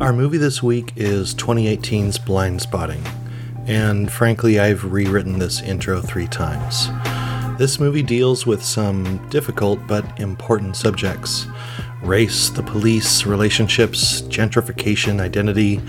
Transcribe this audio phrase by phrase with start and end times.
[0.00, 3.06] Our movie this week is 2018's Blindspotting,
[3.66, 6.88] and frankly, I've rewritten this intro three times.
[7.58, 11.46] This movie deals with some difficult but important subjects
[12.02, 15.82] race, the police, relationships, gentrification, identity.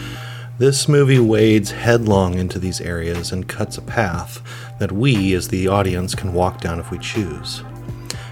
[0.58, 4.42] This movie wades headlong into these areas and cuts a path
[4.78, 7.64] that we, as the audience, can walk down if we choose.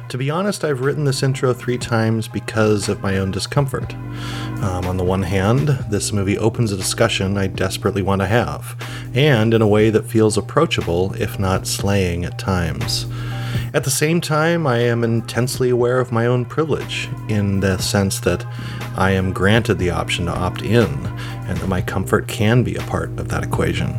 [0.09, 3.93] To be honest, I've written this intro three times because of my own discomfort.
[4.63, 8.75] Um, on the one hand, this movie opens a discussion I desperately want to have,
[9.13, 13.05] and in a way that feels approachable, if not slaying at times.
[13.71, 18.19] At the same time, I am intensely aware of my own privilege, in the sense
[18.21, 18.43] that
[18.97, 20.87] I am granted the option to opt in,
[21.45, 23.95] and that my comfort can be a part of that equation.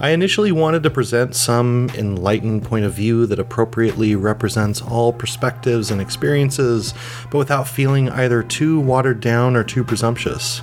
[0.00, 5.90] I initially wanted to present some enlightened point of view that appropriately represents all perspectives
[5.90, 6.94] and experiences,
[7.32, 10.62] but without feeling either too watered down or too presumptuous.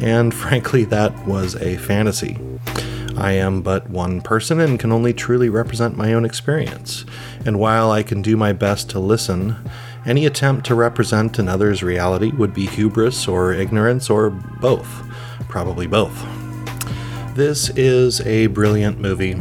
[0.00, 2.38] And frankly, that was a fantasy.
[3.16, 7.04] I am but one person and can only truly represent my own experience.
[7.44, 9.56] And while I can do my best to listen,
[10.06, 15.02] any attempt to represent another's reality would be hubris or ignorance or both.
[15.48, 16.37] Probably both.
[17.38, 19.40] This is a brilliant movie.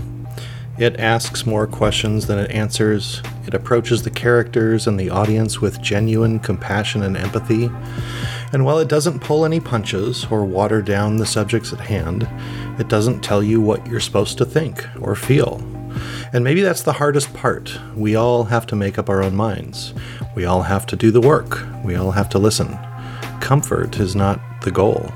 [0.78, 3.24] It asks more questions than it answers.
[3.48, 7.72] It approaches the characters and the audience with genuine compassion and empathy.
[8.54, 12.30] And while it doesn't pull any punches or water down the subjects at hand,
[12.80, 15.56] it doesn't tell you what you're supposed to think or feel.
[16.34, 17.80] And maybe that's the hardest part.
[17.96, 19.96] We all have to make up our own minds.
[20.36, 21.66] We all have to do the work.
[21.84, 22.78] We all have to listen.
[23.42, 25.12] Comfort is not the goal.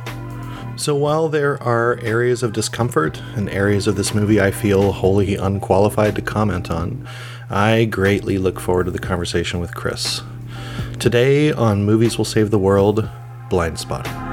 [0.81, 5.35] So while there are areas of discomfort and areas of this movie I feel wholly
[5.35, 7.07] unqualified to comment on,
[7.51, 10.23] I greatly look forward to the conversation with Chris.
[10.97, 13.07] Today on Movies Will Save the World,
[13.47, 14.30] Blind Spot.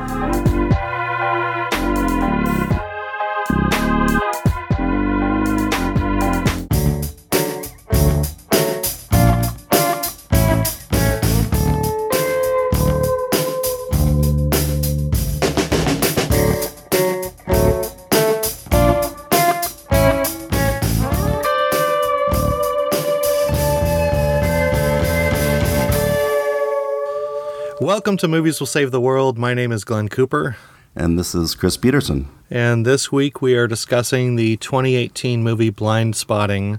[27.99, 29.39] Welcome to Movies Will Save the World.
[29.39, 30.57] My name is Glenn Cooper.
[30.95, 32.29] And this is Chris Peterson.
[32.49, 36.79] And this week we are discussing the 2018 movie Blindspotting.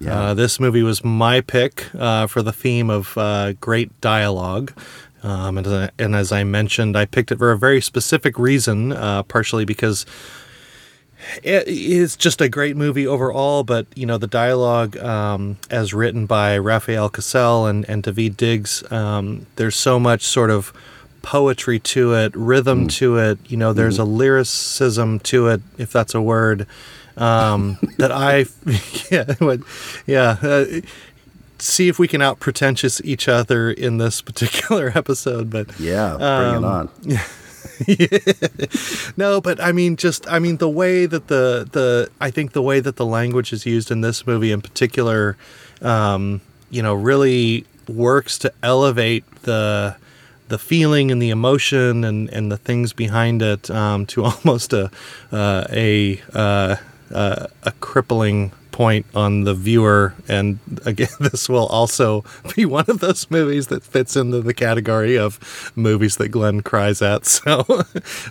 [0.00, 0.20] Yeah.
[0.20, 4.72] Uh, this movie was my pick uh, for the theme of uh, great dialogue.
[5.22, 9.22] Um, and, and, as I mentioned, I picked it for a very specific reason, uh,
[9.22, 10.06] partially because
[11.42, 16.56] it's just a great movie overall, but you know the dialogue, um, as written by
[16.58, 20.72] Rafael Casal and and Daveed Diggs, um, there's so much sort of
[21.22, 22.92] poetry to it, rhythm mm.
[22.92, 23.38] to it.
[23.46, 24.02] You know, there's mm.
[24.02, 26.66] a lyricism to it, if that's a word.
[27.16, 28.46] Um, that I,
[29.10, 29.34] yeah,
[30.06, 30.36] yeah.
[30.40, 30.80] Uh,
[31.58, 36.62] see if we can out pretentious each other in this particular episode, but yeah, bring
[36.62, 36.88] it um, on.
[39.16, 42.62] No, but I mean, just I mean the way that the the I think the
[42.62, 45.36] way that the language is used in this movie in particular,
[45.82, 46.40] um,
[46.70, 49.96] you know, really works to elevate the
[50.48, 54.90] the feeling and the emotion and, and the things behind it um, to almost a
[55.32, 56.76] uh, a uh,
[57.12, 60.14] uh, a crippling point on the viewer.
[60.28, 62.24] And again, this will also
[62.54, 67.02] be one of those movies that fits into the category of movies that Glenn cries
[67.02, 67.18] at.
[67.38, 67.64] So,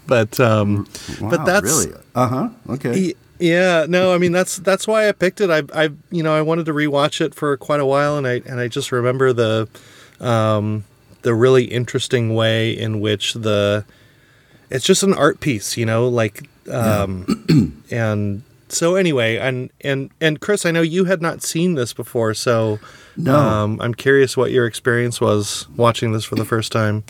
[0.05, 0.87] but um,
[1.21, 3.13] wow, but that's really uh huh okay.
[3.39, 5.49] yeah, no, I mean that's that's why I picked it.
[5.49, 8.41] I I you know I wanted to rewatch it for quite a while, and I
[8.45, 9.67] and I just remember the
[10.19, 10.83] um,
[11.21, 13.85] the really interesting way in which the
[14.69, 20.39] it's just an art piece, you know, like um, and so anyway, and and and
[20.39, 22.79] Chris, I know you had not seen this before, so
[23.15, 23.35] no.
[23.35, 27.03] Um, I'm curious what your experience was watching this for the first time.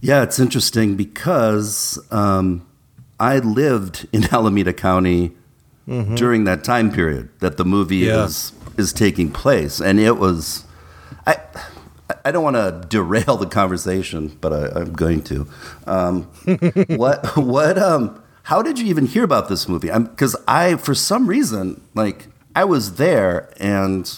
[0.00, 2.66] Yeah, it's interesting because um,
[3.18, 5.32] I lived in Alameda County
[5.88, 6.14] mm-hmm.
[6.14, 8.24] during that time period that the movie yeah.
[8.24, 10.64] is is taking place, and it was
[11.26, 11.36] I.
[12.24, 15.48] I don't want to derail the conversation, but I, am going to.
[15.88, 16.22] Um,
[16.88, 19.90] what what um how did you even hear about this movie?
[19.90, 24.08] Because I, for some reason, like I was there and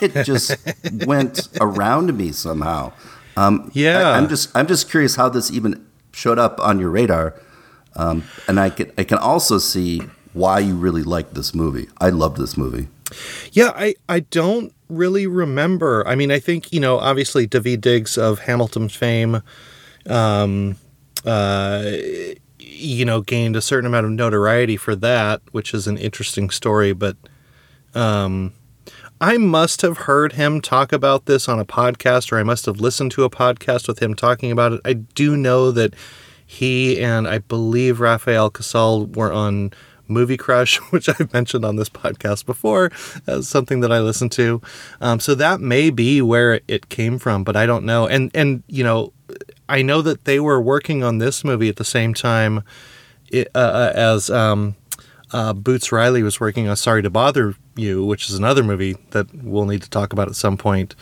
[0.00, 0.56] it just
[1.06, 2.92] went around me somehow.
[3.36, 6.88] Um, yeah, I, am just I'm just curious how this even showed up on your
[6.88, 7.34] radar,
[7.96, 10.02] um, and I can I can also see
[10.34, 11.88] why you really like this movie.
[12.00, 12.86] I love this movie.
[13.50, 16.06] Yeah, I I don't really remember.
[16.06, 19.42] I mean, I think you know obviously Daveed Diggs of Hamilton fame.
[20.06, 20.76] Um,
[21.26, 21.90] uh,
[22.74, 26.92] you know, gained a certain amount of notoriety for that, which is an interesting story.
[26.92, 27.16] But
[27.94, 28.52] um,
[29.20, 32.80] I must have heard him talk about this on a podcast, or I must have
[32.80, 34.80] listened to a podcast with him talking about it.
[34.84, 35.94] I do know that
[36.46, 39.72] he and I believe Rafael Casal were on
[40.08, 42.90] Movie Crush, which I've mentioned on this podcast before
[43.26, 44.60] as something that I listen to.
[45.00, 48.06] Um, so that may be where it came from, but I don't know.
[48.06, 49.12] And and you know,
[49.68, 52.62] I know that they were working on this movie at the same time
[53.32, 54.76] uh, uh, as um,
[55.32, 59.34] uh, Boots Riley was working on Sorry to Bother You, which is another movie that
[59.34, 60.94] we'll need to talk about at some point.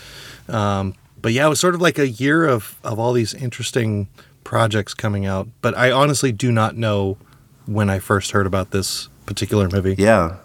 [0.49, 4.09] Um, but yeah, it was sort of like a year of, of all these interesting
[4.45, 5.49] projects coming out.
[5.61, 7.19] But I honestly do not know
[7.67, 9.95] when I first heard about this particular movie.
[9.99, 10.37] Yeah.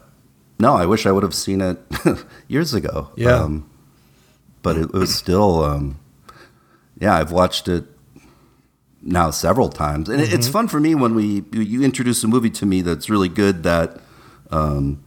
[0.59, 1.79] No, I wish I would have seen it
[2.47, 3.11] years ago.
[3.15, 3.35] Yeah.
[3.35, 3.69] Um,
[4.63, 5.99] but it was still, um,
[6.99, 7.85] yeah, I've watched it
[9.07, 10.36] now several times, and mm-hmm.
[10.36, 13.63] it's fun for me when we you introduce a movie to me that's really good.
[13.63, 14.00] That,
[14.51, 15.04] um,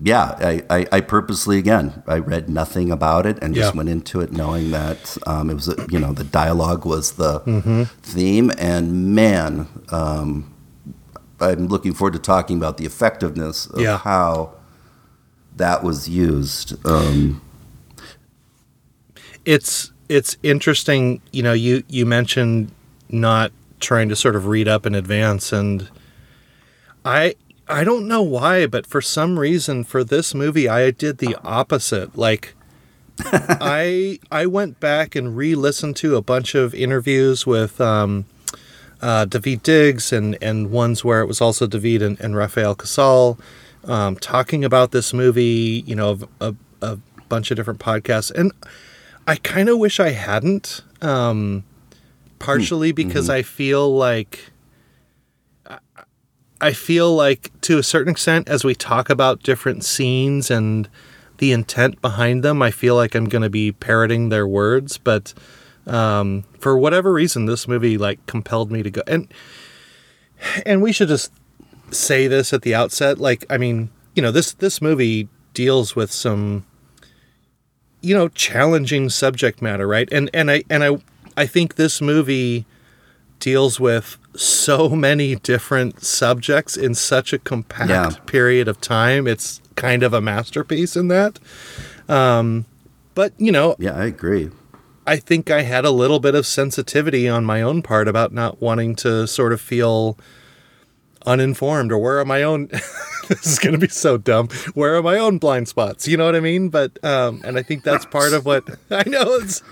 [0.00, 4.20] yeah, I, I, I, purposely again I read nothing about it and just went into
[4.20, 7.84] it knowing that um, it was you know the dialogue was the mm-hmm.
[8.02, 10.54] theme, and man, um,
[11.40, 13.98] I'm looking forward to talking about the effectiveness of yeah.
[13.98, 14.54] how
[15.56, 16.74] that was used.
[16.86, 17.40] Um,
[19.46, 21.22] it's it's interesting.
[21.32, 22.70] You know, you you mentioned
[23.08, 25.88] not trying to sort of read up in advance, and
[27.04, 27.34] I
[27.68, 32.16] I don't know why, but for some reason for this movie, I did the opposite.
[32.16, 32.54] Like.
[33.20, 38.24] I I went back and re-listened to a bunch of interviews with um,
[39.00, 43.38] uh, Daveed Diggs and and ones where it was also David and, and Rafael Casal
[43.84, 45.84] um, talking about this movie.
[45.86, 46.98] You know, a, a
[47.28, 48.52] bunch of different podcasts, and
[49.26, 50.82] I kind of wish I hadn't.
[51.02, 51.64] Um,
[52.44, 52.96] partially hmm.
[52.96, 53.38] because mm-hmm.
[53.38, 54.50] I feel like.
[56.60, 60.88] I feel like, to a certain extent, as we talk about different scenes and
[61.36, 64.96] the intent behind them, I feel like I'm going to be parroting their words.
[64.96, 65.34] But
[65.86, 69.02] um, for whatever reason, this movie like compelled me to go.
[69.06, 69.32] And
[70.64, 71.32] and we should just
[71.90, 73.18] say this at the outset.
[73.18, 76.64] Like, I mean, you know, this this movie deals with some
[78.00, 80.08] you know challenging subject matter, right?
[80.12, 80.98] And and I and I
[81.36, 82.66] I think this movie
[83.40, 88.10] deals with so many different subjects in such a compact yeah.
[88.26, 89.26] period of time.
[89.26, 91.38] It's kind of a masterpiece in that.
[92.08, 92.66] Um,
[93.14, 94.50] but you know, yeah, I agree.
[95.06, 98.62] I think I had a little bit of sensitivity on my own part about not
[98.62, 100.16] wanting to sort of feel
[101.26, 102.66] uninformed or where are my own
[103.28, 106.06] this is going to be so dumb where are my own blind spots?
[106.06, 106.68] You know what i mean?
[106.68, 109.62] But um and i think that's part of what i know it's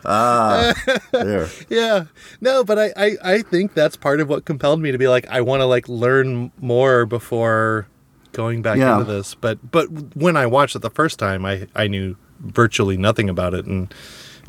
[0.04, 0.72] ah
[1.12, 1.48] there.
[1.68, 2.04] Yeah.
[2.40, 5.26] No but I, I i think that's part of what compelled me to be like
[5.28, 7.86] i want to like learn more before
[8.32, 8.98] going back yeah.
[8.98, 9.34] into this.
[9.34, 9.86] But but
[10.16, 13.92] when i watched it the first time i i knew virtually nothing about it and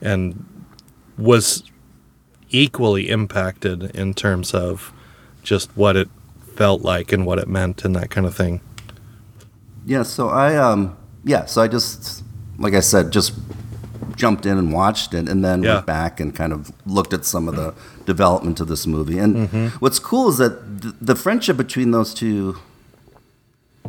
[0.01, 0.45] and
[1.17, 1.63] was
[2.49, 4.93] equally impacted in terms of
[5.43, 6.09] just what it
[6.55, 8.61] felt like and what it meant and that kind of thing.
[9.85, 12.23] Yeah, so I um yeah, so I just
[12.57, 13.33] like I said, just
[14.15, 15.75] jumped in and watched it and then yeah.
[15.75, 17.73] went back and kind of looked at some of the
[18.05, 19.17] development of this movie.
[19.17, 19.67] And mm-hmm.
[19.79, 22.59] what's cool is that th- the friendship between those two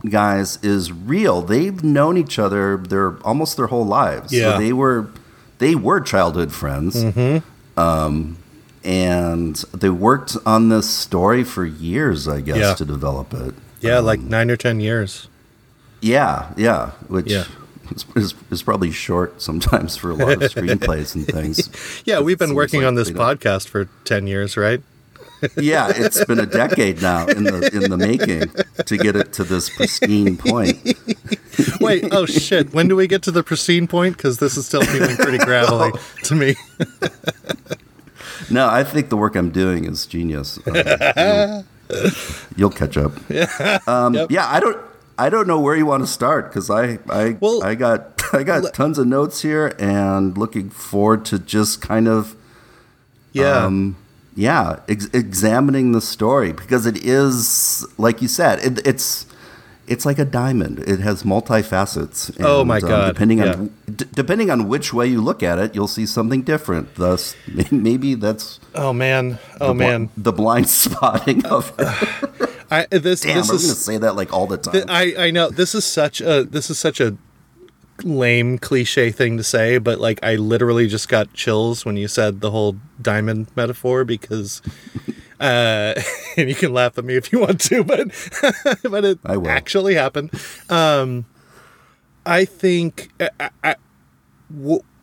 [0.09, 1.43] guys is real.
[1.43, 4.33] They've known each other their almost their whole lives.
[4.33, 4.53] Yeah.
[4.53, 5.11] So they were
[5.59, 7.05] they were childhood friends.
[7.05, 7.79] Mm-hmm.
[7.79, 8.39] Um,
[8.85, 12.75] and they worked on this story for years, I guess, yeah.
[12.75, 13.55] to develop it.
[13.81, 15.29] Yeah, um, like nine or ten years.
[16.01, 17.45] Yeah, yeah, which yeah.
[17.91, 22.03] Is, is, is, probably short sometimes for a lot of screenplays and things.
[22.07, 24.81] yeah, we've been working like, on this podcast for ten years, right?
[25.57, 28.49] yeah, it's been a decade now in the in the making
[28.85, 30.79] to get it to this pristine point.
[31.81, 32.73] Wait, oh shit!
[32.73, 34.17] When do we get to the pristine point?
[34.17, 35.93] Because this is still feeling pretty gravelly
[36.25, 36.55] to me.
[38.51, 40.59] No, I think the work I'm doing is genius.
[40.67, 40.75] Um,
[41.91, 42.11] you'll,
[42.57, 43.13] you'll, catch up.
[43.89, 44.31] Um, yep.
[44.31, 44.79] Yeah, I don't.
[45.19, 48.43] I don't know where you want to start because I I well, I got I
[48.43, 52.35] got tons of notes here and looking forward to just kind of
[53.33, 53.97] yeah um,
[54.35, 59.27] yeah, ex- examining the story because it is, like you said, it, it's
[59.93, 60.81] it's like a diamond.
[60.81, 62.35] It has multifacets.
[62.37, 63.01] And, oh my um, god!
[63.01, 63.53] Um, depending yeah.
[63.53, 66.95] on d- depending on which way you look at it, you'll see something different.
[66.95, 67.37] Thus,
[67.71, 72.51] maybe that's oh man, oh the man, the blind spotting of it.
[72.71, 74.73] I, this Damn, this I'm is, going to say that like all the time.
[74.73, 77.17] Th- I I know this is such a this is such a
[78.03, 82.41] lame cliche thing to say, but like I literally just got chills when you said
[82.41, 84.63] the whole diamond metaphor because
[85.43, 86.01] uh
[86.37, 88.09] and you can laugh at me if you want to, but
[88.83, 90.31] but it actually happened.
[90.71, 91.27] Um
[92.25, 93.77] I think I, I,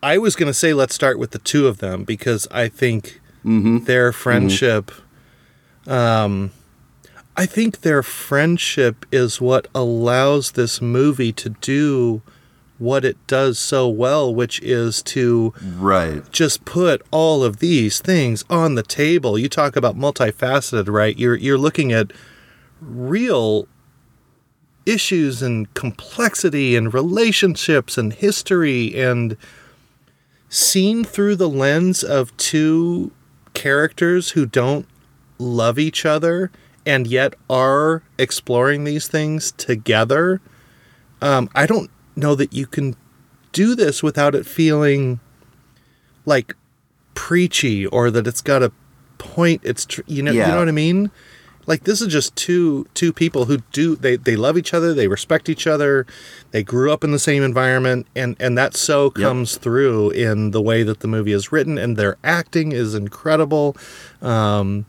[0.02, 3.20] I was going to say let's start with the two of them because I think
[3.44, 3.84] mm-hmm.
[3.84, 4.90] their friendship
[5.86, 5.90] mm-hmm.
[5.90, 6.50] um
[7.36, 12.22] I think their friendship is what allows this movie to do
[12.80, 18.42] what it does so well, which is to right just put all of these things
[18.48, 19.38] on the table.
[19.38, 21.16] You talk about multifaceted, right?
[21.16, 22.12] You're you're looking at
[22.80, 23.68] real
[24.86, 29.36] issues and complexity and relationships and history and
[30.48, 33.12] seen through the lens of two
[33.54, 34.86] characters who don't
[35.38, 36.50] love each other
[36.86, 40.40] and yet are exploring these things together.
[41.20, 42.94] Um, I don't know that you can
[43.52, 45.20] do this without it feeling
[46.24, 46.54] like
[47.14, 48.72] preachy or that it's got a
[49.18, 50.46] point it's tr- you know yeah.
[50.46, 51.10] you know what i mean
[51.66, 55.08] like this is just two two people who do they they love each other they
[55.08, 56.06] respect each other
[56.52, 59.62] they grew up in the same environment and and that so comes yep.
[59.62, 63.76] through in the way that the movie is written and their acting is incredible
[64.22, 64.86] um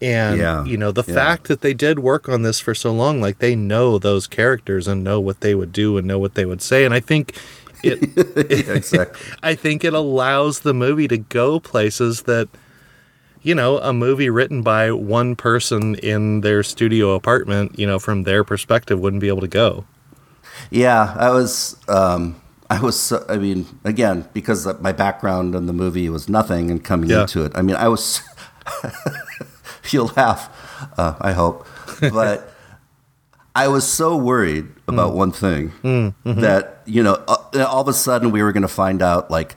[0.00, 1.14] and yeah, you know the yeah.
[1.14, 4.86] fact that they did work on this for so long like they know those characters
[4.86, 7.36] and know what they would do and know what they would say and i think
[7.82, 7.98] it,
[8.66, 9.20] yeah, exactly.
[9.42, 12.48] i think it allows the movie to go places that
[13.42, 18.24] you know a movie written by one person in their studio apartment you know from
[18.24, 19.84] their perspective wouldn't be able to go
[20.70, 26.08] yeah i was um I was, I mean, again, because my background in the movie
[26.08, 27.52] was nothing and coming into it.
[27.54, 28.20] I mean, I was,
[29.92, 30.50] you'll laugh,
[30.98, 31.66] uh, I hope.
[32.00, 32.52] But
[33.54, 35.16] I was so worried about mm.
[35.16, 36.40] one thing mm, mm-hmm.
[36.40, 39.56] that, you know, uh, all of a sudden we were going to find out, like,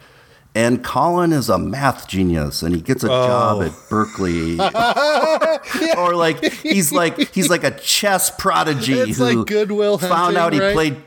[0.56, 3.28] and Colin is a math genius and he gets a oh.
[3.28, 4.54] job at Berkeley.
[5.98, 10.54] or like he's like he's like a chess prodigy it's who like Goodwill found out
[10.54, 10.74] he right?
[10.74, 10.98] played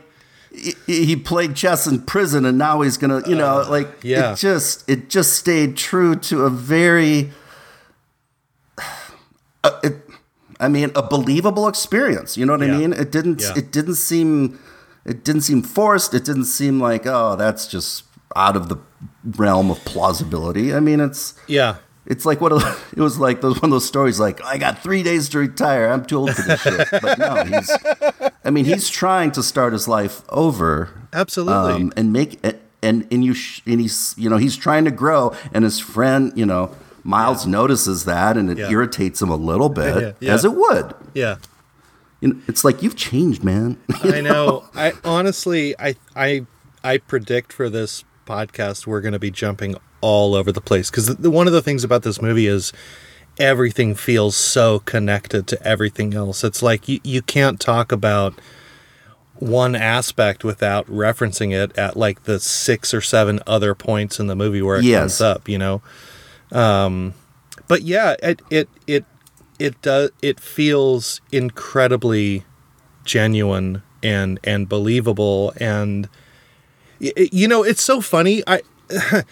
[0.87, 4.33] he played chess in prison and now he's gonna you know uh, like yeah.
[4.33, 7.31] it just it just stayed true to a very
[9.83, 9.95] it,
[10.59, 12.37] I mean, a believable experience.
[12.37, 12.73] You know what yeah.
[12.73, 12.93] I mean?
[12.93, 13.41] It didn't.
[13.41, 13.53] Yeah.
[13.57, 14.59] It didn't seem.
[15.05, 16.13] It didn't seem forced.
[16.13, 18.03] It didn't seem like oh, that's just
[18.35, 18.77] out of the
[19.23, 20.73] realm of plausibility.
[20.73, 21.77] I mean, it's yeah.
[22.05, 22.51] It's like what
[22.95, 25.89] it was like those one of those stories like I got three days to retire.
[25.89, 26.87] I'm too old for this shit.
[26.91, 27.71] But no, he's.
[28.43, 30.89] I mean, he's trying to start his life over.
[31.13, 31.73] Absolutely.
[31.73, 32.39] Um, and make
[32.83, 36.33] and and you sh- and he's you know he's trying to grow and his friend
[36.35, 37.51] you know Miles yeah.
[37.51, 38.69] notices that and it yeah.
[38.69, 40.93] irritates him a little bit, as it would.
[41.13, 41.37] Yeah.
[42.21, 43.77] You know, it's like you've changed, man.
[44.03, 44.65] I know.
[44.73, 46.45] I honestly, I, I,
[46.83, 51.17] I predict for this podcast we're going to be jumping all over the place because
[51.17, 52.71] one of the things about this movie is
[53.39, 56.43] everything feels so connected to everything else.
[56.43, 58.39] It's like you, you can't talk about
[59.35, 64.35] one aspect without referencing it at like the six or seven other points in the
[64.35, 64.99] movie where it yes.
[64.99, 65.81] comes up, you know?
[66.53, 67.15] Um,
[67.67, 69.05] but yeah, it it it
[69.59, 72.45] it does it feels incredibly
[73.03, 75.53] genuine and and believable.
[75.57, 76.07] And
[76.99, 78.43] you know it's so funny.
[78.47, 78.61] I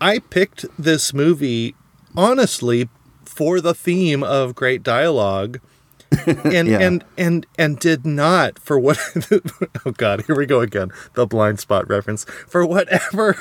[0.00, 1.74] i picked this movie
[2.16, 2.88] honestly
[3.24, 5.60] for the theme of great dialogue.
[6.26, 6.80] And yeah.
[6.80, 8.98] and and and did not for what
[9.86, 10.90] oh god here we go again.
[11.14, 12.24] The blind spot reference.
[12.48, 13.38] For whatever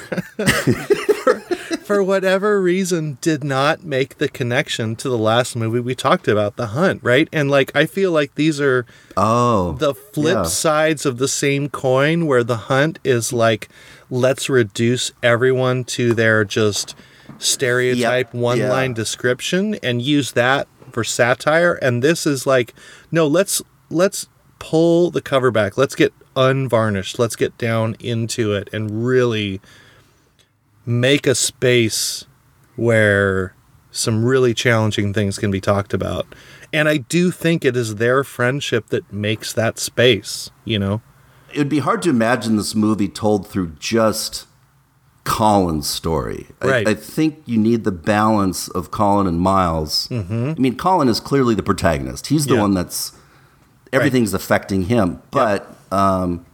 [1.90, 6.56] for, whatever reason, did not make the connection to the last movie we talked about,
[6.56, 7.28] The Hunt, right?
[7.34, 8.86] And like, I feel like these are
[9.18, 10.44] oh the flip yeah.
[10.44, 13.70] sides of the same coin, where The Hunt is like,
[14.08, 16.96] let's reduce everyone to their just
[17.40, 18.34] stereotype yep.
[18.36, 18.70] one yeah.
[18.70, 21.74] line description and use that for satire.
[21.74, 22.76] And this is like,
[23.12, 24.28] no, let's let's
[24.60, 25.76] pull the cover back.
[25.76, 27.18] Let's get unvarnished.
[27.18, 29.60] Let's get down into it and really
[30.90, 32.26] make a space
[32.76, 33.54] where
[33.92, 36.26] some really challenging things can be talked about.
[36.74, 41.02] And I do think it is their friendship that makes that space, you know?
[41.54, 44.46] It would be hard to imagine this movie told through just
[45.24, 46.48] Colin's story.
[46.62, 46.88] Right.
[46.88, 50.08] I, I think you need the balance of Colin and Miles.
[50.10, 50.54] Mm-hmm.
[50.58, 52.28] I mean, Colin is clearly the protagonist.
[52.28, 52.62] He's the yeah.
[52.62, 53.14] one that's
[53.92, 54.42] everything's right.
[54.42, 56.46] affecting him, but um,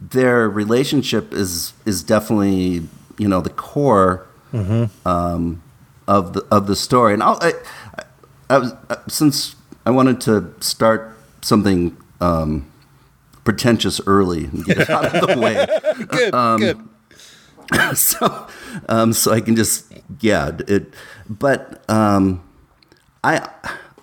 [0.00, 2.86] their relationship is is definitely
[3.18, 5.08] you know the core mm-hmm.
[5.08, 5.62] um,
[6.06, 7.14] of the of the story.
[7.14, 7.52] And I'll, I,
[8.50, 12.70] I was uh, since I wanted to start something um,
[13.44, 15.66] pretentious early and get it out of the way.
[16.06, 16.88] good, Um, good.
[17.94, 18.46] so
[18.88, 20.92] um, so I can just yeah it
[21.28, 22.42] but um,
[23.24, 23.48] I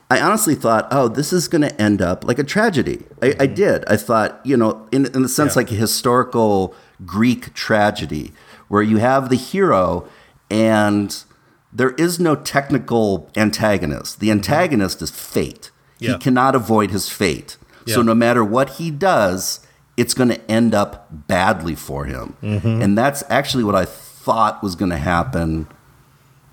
[0.09, 3.45] I honestly thought oh this is going to end up like a tragedy I, I
[3.45, 5.59] did I thought you know in in the sense Yeah.
[5.59, 6.73] like a historical
[7.05, 8.31] Greek tragedy
[8.69, 10.07] where you have the hero
[10.49, 11.23] and
[11.71, 16.13] there is no technical antagonist the antagonist is fate Yeah.
[16.13, 17.57] he cannot avoid his fate
[17.87, 19.65] so no matter what he does
[19.97, 22.81] it's going to end up badly for him Mm-hmm.
[22.81, 25.67] and that's actually what I thought was going to happen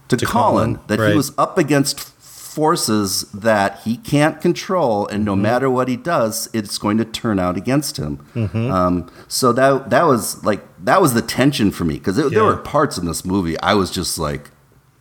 [0.09, 1.11] to, To Colin, Colin, that right.
[1.11, 1.99] he was up against
[2.57, 5.43] forces that he can't control, and no Mm-hmm.
[5.43, 8.17] matter what he does, it's going to turn out against him.
[8.35, 8.71] Mm-hmm.
[8.73, 12.57] Um, so that that was like that was the tension for me because there were
[12.57, 14.51] parts in this movie I was just like,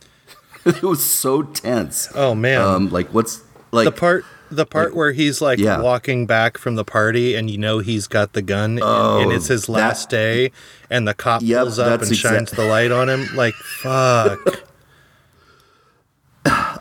[0.65, 2.09] it was so tense.
[2.13, 2.59] Oh man.
[2.61, 5.79] Um, like what's like the part the part where he's like Yeah.
[5.81, 9.47] walking back from the party and you know he's got the gun and, and it's
[9.47, 10.51] his Oh, that- last day
[10.89, 14.39] and the cop Yep, pulls up and shines the light on him like fuck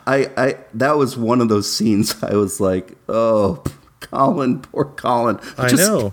[0.07, 3.63] I, I that was one of those scenes I was like, oh,
[4.01, 5.39] Colin, poor Colin.
[5.59, 6.13] I know.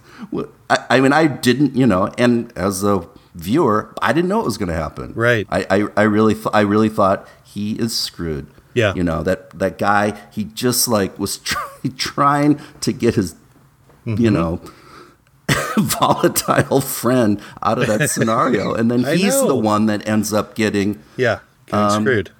[0.70, 3.06] I, I mean, I didn't, you know, and as a
[3.36, 5.14] viewer, I didn't know it was going to happen.
[5.14, 5.46] Right.
[5.50, 8.48] I, I, I really, th- I really thought he is screwed.
[8.74, 8.94] Yeah.
[8.96, 11.62] You know that that guy, he just like was try,
[11.98, 13.36] trying to get his,
[14.06, 14.24] Mm-hmm.
[14.24, 14.62] you know.
[15.78, 21.02] volatile friend out of that scenario and then he's the one that ends up getting
[21.18, 22.32] yeah getting Um, screwed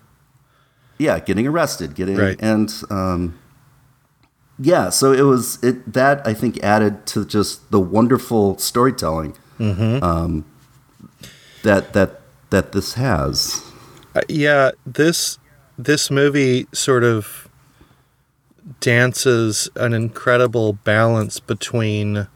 [1.02, 2.38] yeah getting arrested getting Right.
[2.40, 3.38] and um
[4.60, 10.04] yeah so it was it that i think added to just the wonderful storytelling Mm-hmm.
[10.04, 10.46] um
[11.64, 13.64] that that that this has
[14.16, 15.38] Uh, yeah this
[15.78, 17.48] this movie sort of
[18.80, 22.28] dances an incredible balance between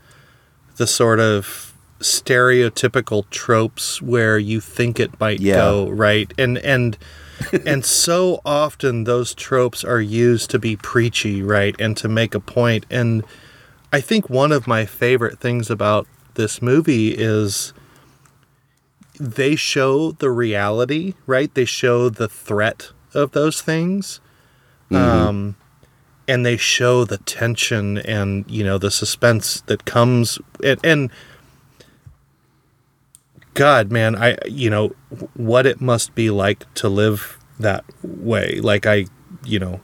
[0.77, 5.55] the sort of stereotypical tropes where you think it might Yeah.
[5.55, 6.97] go right and and
[7.65, 12.39] and so often those tropes are used to be preachy right and to make a
[12.39, 12.85] point.
[12.89, 13.23] and
[13.93, 17.73] i think one of my favorite things about this movie is
[19.19, 21.53] they show the reality, right?
[21.53, 24.19] They show the threat of those things.
[24.91, 25.55] Um,
[26.27, 31.11] and they show the tension and, you know, the suspense that comes and, and
[33.55, 34.89] God, man, I, you know,
[35.33, 38.59] what it must be like to live that way.
[38.61, 39.05] Like I,
[39.43, 39.81] you know,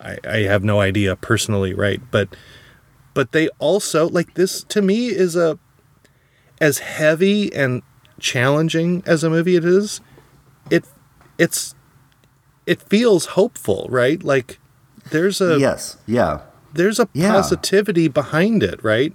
[0.00, 2.00] I, I have no idea personally, right?
[2.10, 2.28] But,
[3.14, 5.58] but they also like this to me is a,
[6.60, 7.82] as heavy and
[8.20, 10.00] challenging as a movie it is,
[10.70, 10.84] it
[11.38, 11.74] it's
[12.66, 14.22] it feels hopeful, right?
[14.22, 14.58] Like
[15.10, 16.40] there's a yes yeah
[16.72, 17.32] there's a Yeah.
[17.32, 19.14] positivity behind it, right?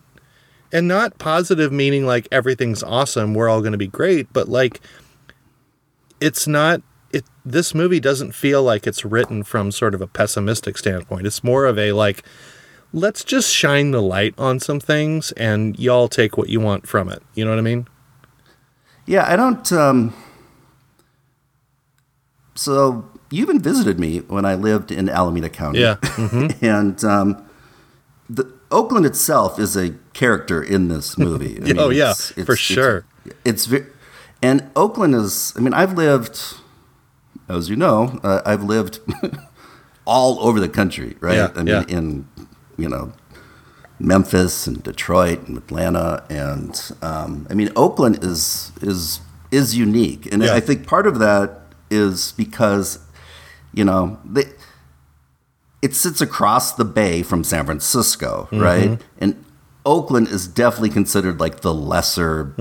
[0.73, 4.81] And not positive meaning like everything's awesome, we're all going to be great, but like
[6.19, 6.81] it's not
[7.11, 11.27] it this movie doesn't feel like it's written from sort of a pessimistic standpoint.
[11.27, 12.23] It's more of a like
[12.91, 17.07] let's just shine the light on some things and y'all take what you want from
[17.09, 17.21] it.
[17.35, 17.87] You know what I mean?
[19.05, 20.13] yeah i don't um
[22.55, 25.95] so you even visited me when i lived in alameda county Yeah.
[26.03, 26.65] Mm-hmm.
[26.65, 27.45] and um
[28.29, 33.05] the oakland itself is a character in this movie I Oh, yeah, it's- for sure.
[33.45, 33.85] it's, it's
[34.41, 36.37] and oakland is i mean i've lived
[37.47, 38.99] as you know uh, i've lived
[40.05, 41.83] all over the country right Yeah, i mean yeah.
[41.97, 42.27] in
[42.77, 43.13] you know
[43.99, 49.21] Memphis and Detroit and Atlanta and um, I mean Oakland is is
[49.51, 50.55] is unique and Yeah.
[50.55, 52.99] I think part of that is because
[53.73, 54.45] you know they,
[55.81, 58.59] it sits across the bay from San Francisco Mm-hmm.
[58.61, 59.35] right and
[59.85, 62.53] Oakland is definitely considered like the lesser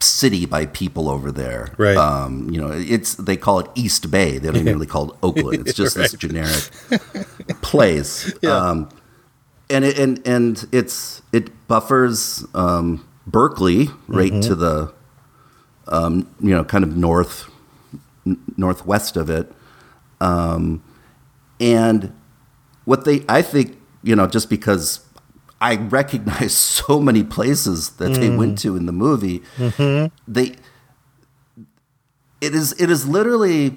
[0.00, 1.74] city by people over there.
[1.76, 1.96] Right.
[1.96, 4.38] um, you know it's they call it East Bay.
[4.38, 5.66] They don't even really call it Oakland.
[5.66, 6.70] It's just this generic
[7.62, 8.32] place.
[8.42, 8.50] Yeah.
[8.56, 8.88] um,
[9.70, 14.40] and it, and and it's it buffers um, Berkeley right Mm-hmm.
[14.48, 14.92] to the
[15.88, 17.50] um, you know kind of north
[18.26, 19.52] n- northwest of it,
[20.20, 20.82] um,
[21.60, 22.12] and
[22.86, 25.00] what they I think you know just because
[25.60, 28.38] I recognize so many places that they Mm.
[28.38, 30.14] went to in the movie, Mm-hmm.
[30.26, 30.54] they
[32.40, 33.76] it is it is literally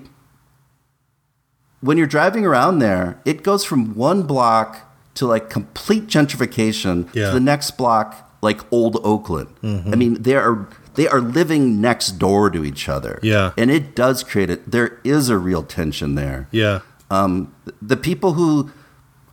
[1.81, 7.27] when you're driving around there, it goes from one block to like complete gentrification Yeah.
[7.27, 9.49] to the next block like old Oakland.
[9.63, 9.91] Mm-hmm.
[9.93, 13.19] I mean, they are they are living next door to each other.
[13.23, 13.51] Yeah.
[13.57, 14.69] And it does create it.
[14.69, 16.47] There is a real tension there.
[16.51, 16.81] Yeah.
[17.09, 18.71] Um, the people who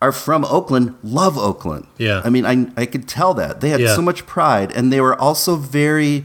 [0.01, 1.87] are from Oakland love Oakland.
[1.99, 2.23] Yeah.
[2.25, 3.95] I mean, I I could tell that they had Yeah.
[3.97, 6.25] so much pride, and they were also very.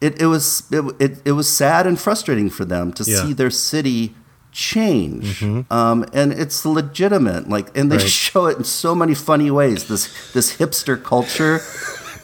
[0.00, 3.16] It it was it it, it was sad and frustrating for them to Yeah.
[3.18, 3.26] Mm-hmm.
[3.28, 4.14] see their city
[4.52, 7.48] change, um, and it's legitimate.
[7.48, 8.08] Like, and they Right.
[8.28, 9.84] show it in so many funny ways.
[9.88, 11.60] This this hipster culture.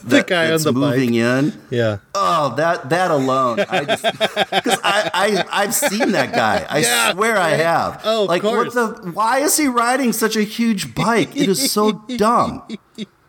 [0.05, 1.17] The that- guy on that's the moving bike.
[1.17, 1.61] in.
[1.71, 1.97] Yeah.
[2.13, 4.03] Oh, that that alone, I just
[4.51, 6.65] because I, I I've seen that guy.
[6.69, 8.01] I Yeah, swear I have.
[8.05, 8.75] Oh, of like course.
[8.75, 9.11] what the?
[9.11, 11.35] Why is he riding such a huge bike?
[11.35, 12.63] It is so dumb.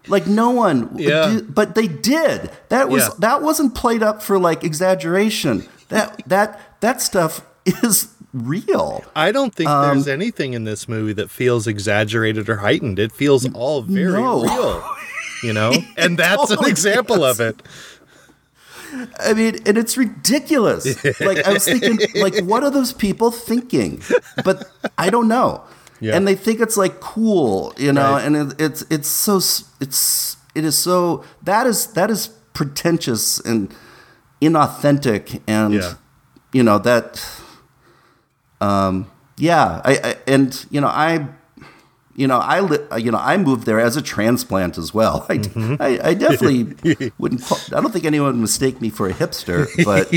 [0.09, 1.27] Like no one, Yeah.
[1.31, 2.51] did- but they did.
[2.69, 3.15] That was Yeah.
[3.21, 5.67] that wasn't played up for like exaggeration.
[5.89, 9.03] That that that stuff is real.
[9.17, 12.99] I don't think Um, there's anything in this movie that feels exaggerated or heightened.
[12.99, 14.43] It feels all very No.
[14.43, 14.85] real.
[15.43, 15.73] You know?
[15.97, 17.63] And that's an totally example of it.
[19.21, 20.87] I mean, and it's ridiculous.
[21.21, 24.01] like I was thinking, like, what are those people thinking?
[24.45, 25.65] But I don't know.
[26.01, 26.17] Yeah.
[26.17, 28.13] And they think it's like cool, you know.
[28.13, 28.25] Right.
[28.25, 29.37] And it, it's it's so
[29.81, 33.75] it's it is so that is that is pretentious and
[34.41, 35.95] inauthentic, and Yeah.
[36.53, 37.23] you know that.
[38.61, 39.11] Um.
[39.37, 39.81] Yeah.
[39.85, 41.27] I, I and you know I.
[42.17, 45.27] You know, I li- you know I moved there as a transplant as well.
[45.31, 45.75] I, Mm-hmm.
[45.81, 47.43] I, I definitely wouldn't.
[47.45, 50.11] Call, I don't think anyone would mistake me for a hipster, but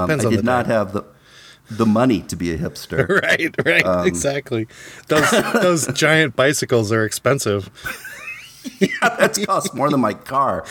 [0.00, 1.02] um, I did not have the
[1.70, 3.08] the money to be a hipster.
[3.22, 4.66] Right, right, Um, exactly.
[5.08, 7.70] Those those giant bicycles are expensive.
[8.78, 10.64] Yeah, that's cost more than my car.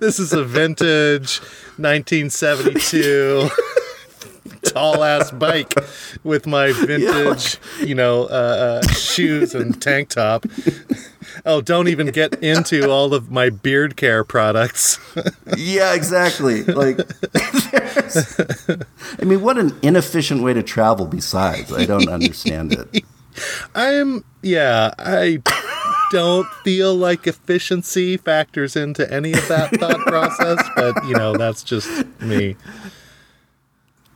[0.00, 1.38] This is a vintage
[1.78, 3.48] 1972
[4.62, 5.74] tall ass bike
[6.24, 10.46] with my vintage, you know, uh, uh, shoes and tank top.
[11.44, 14.98] Oh, don't even get into all of my beard care products.
[15.56, 16.64] Yeah, exactly.
[16.64, 16.98] Like,
[19.20, 21.06] I mean, what an inefficient way to travel.
[21.06, 23.04] Besides, I don't understand it.
[23.74, 25.42] I'm, yeah, I
[26.10, 31.62] don't feel like efficiency factors into any of that thought process, but, you know, that's
[31.62, 31.88] just
[32.20, 32.56] me.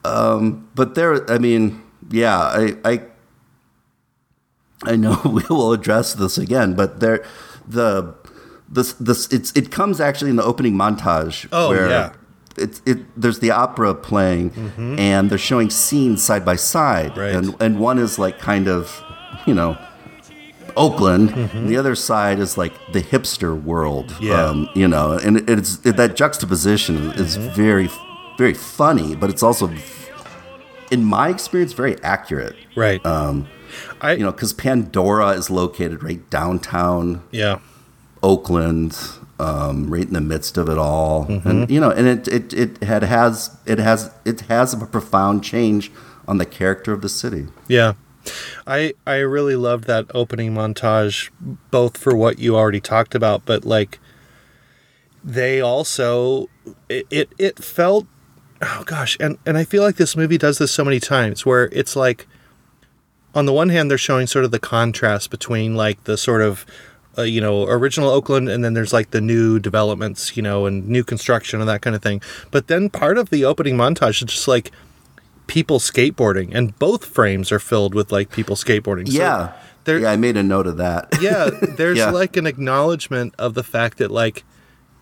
[0.02, 3.02] But there, I mean, yeah, I, I,
[4.84, 7.24] I know we will address this again, but there,
[7.68, 8.14] the,
[8.68, 11.48] this, this, it's, it comes actually in the opening montage.
[11.52, 12.12] Oh, where yeah.
[12.58, 12.98] It's it.
[13.18, 14.50] There's the opera playing,
[14.98, 17.20] and they're showing scenes side by side, Mm-hmm.
[17.20, 17.34] Right.
[17.34, 19.02] and and one is like kind of,
[19.46, 19.78] you know,
[20.76, 21.30] Oakland.
[21.30, 21.56] Mm-hmm.
[21.56, 24.14] and The other side is like the hipster world.
[24.20, 24.34] Yeah.
[24.44, 27.54] Um, you know, and it's it, that juxtaposition is Mm-hmm.
[27.54, 27.88] very,
[28.42, 29.70] very funny, but it's also,
[30.90, 32.56] in my experience, very accurate.
[32.74, 33.04] Right.
[33.06, 33.46] Um,
[34.00, 37.60] I, you know, because Pandora is located right downtown yeah.
[38.20, 38.98] Oakland,
[39.38, 41.48] um, right in the midst of it all, Mm-hmm.
[41.48, 45.44] and you know, and it it it had has it has it has a profound
[45.44, 45.92] change
[46.26, 47.46] on the character of the city.
[47.68, 47.94] Yeah.
[48.66, 51.30] I I really loved that opening montage
[51.70, 53.98] both for what you already talked about but like
[55.24, 56.48] they also
[56.88, 58.06] it it, it felt
[58.62, 61.64] oh gosh and and I feel like this movie does this so many times where
[61.72, 62.26] it's like
[63.34, 66.64] on the one hand they're showing sort of the contrast between like the sort of
[67.18, 70.86] uh, you know original Oakland and then there's like the new developments you know and
[70.88, 74.30] new construction and that kind of thing but then part of the opening montage is
[74.32, 74.70] just like
[75.46, 79.52] people skateboarding and both frames are filled with like people skateboarding So yeah,
[79.84, 81.08] there- yeah, I made a note of that.
[81.20, 82.10] yeah there's Yeah.
[82.10, 84.44] like an acknowledgement of the fact that like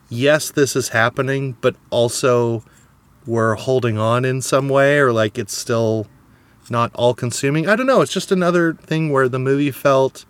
[0.08, 2.64] yes this is happening but also
[3.26, 6.06] we're holding on in some way or like it's still
[6.68, 8.00] not all consuming i don't know.
[8.00, 10.24] It's just another thing where the movie felt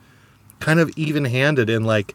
[0.58, 2.14] kind of even handed in like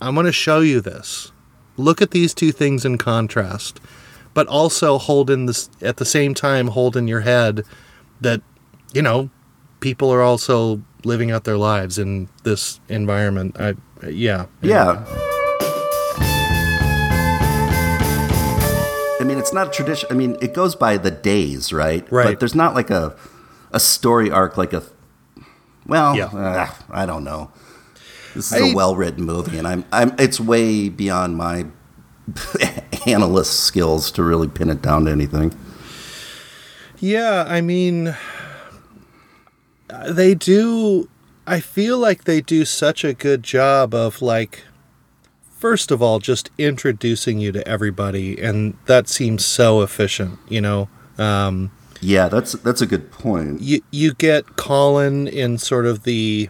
[0.00, 1.32] i'm going to show you this.
[1.76, 3.80] Look at these two things in contrast
[4.34, 7.64] but also hold in this at the same time hold in your head
[8.20, 8.42] that
[8.92, 9.30] you know
[9.80, 13.56] people are also living out their lives in this environment.
[13.58, 13.74] I
[14.06, 14.46] yeah.
[14.62, 15.04] Yeah.
[15.06, 15.39] I
[19.40, 20.08] it's not a tradition.
[20.10, 22.06] I mean, it goes by the days, right?
[22.12, 22.26] Right.
[22.26, 23.16] But there's not like a
[23.72, 24.82] a story arc like a.
[25.86, 26.26] Well, Yeah.
[26.26, 27.50] uh, I don't know.
[28.34, 30.14] This is I- a well written movie, and I'm I'm.
[30.18, 31.66] It's way beyond my
[33.06, 35.52] analyst skills to really pin it down to anything.
[37.00, 38.14] Yeah, I mean,
[40.08, 41.08] they do.
[41.46, 44.62] I feel like they do such a good job of, like,
[45.60, 50.88] first of all, just introducing you to everybody, and that seems so efficient, you know?
[51.18, 51.70] Um,
[52.00, 53.60] Yeah, that's that's a good point.
[53.60, 56.48] you, you get Colin in sort of the.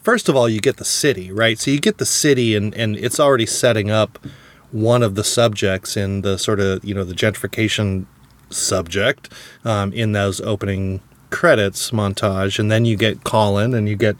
[0.00, 1.58] First of all, you get the city, right?
[1.58, 4.24] So you get the city, and, and it's already setting up
[4.70, 8.06] one of the subjects in the sort of, you know, the gentrification
[8.50, 9.32] subject
[9.64, 14.16] um, in those opening credits montage, and then you get Colin, and you get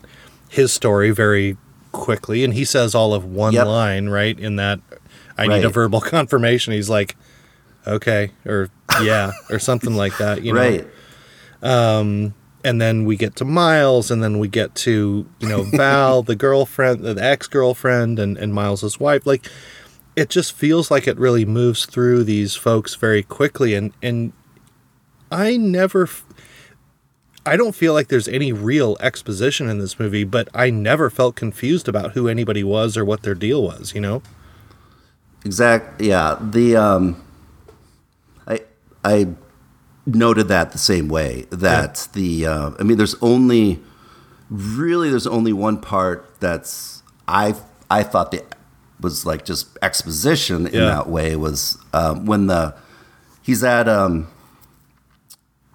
[0.49, 1.57] his story very
[1.97, 3.67] quickly, and he says all of one Yep.
[3.67, 4.81] line right in that.
[5.39, 6.73] I need a verbal confirmation.
[6.73, 7.17] He's like,
[7.87, 8.71] okay, or
[9.03, 10.43] yeah, or something like that.
[10.43, 10.87] You know, right.
[11.63, 16.23] Um, and then we get to Miles, and then we get to you know Val,
[16.23, 19.27] the girlfriend, the ex girlfriend, and and Miles's wife.
[19.27, 19.47] Like,
[20.17, 24.33] it just feels like it really moves through these folks very quickly, and and
[25.31, 26.05] I never.
[26.05, 26.25] f-
[27.47, 31.37] I don't feel like there's any real exposition in this movie, but I never felt
[31.37, 34.23] confused about who anybody was or what their deal was, you know?
[35.45, 36.01] Exact.
[36.01, 36.37] Yeah.
[36.41, 37.23] The um,
[38.49, 38.61] I
[39.05, 39.29] I
[40.05, 41.47] noted that the same way.
[41.51, 43.81] That the uh, I mean, there's only
[44.51, 47.55] really there's only one part that's I
[47.91, 48.57] I thought that
[49.01, 50.87] was like just exposition in Yeah.
[50.87, 52.75] that way was um, when the
[53.43, 54.27] he's at um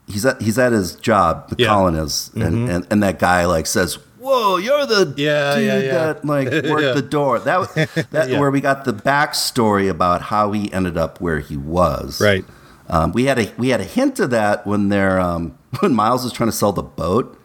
[0.07, 1.67] he's at he's at his job the Yeah.
[1.67, 1.75] Mm-hmm.
[1.75, 5.79] Colin is and, and and that guy like says whoa you're the Yeah, dude yeah,
[5.79, 5.91] yeah.
[6.13, 10.71] that like worked the door that that where we got the backstory about how he
[10.73, 12.45] ended up where he was Right.
[12.89, 16.23] um, we had a we had a hint of that when they're um, when Miles
[16.23, 17.37] was trying to sell the boat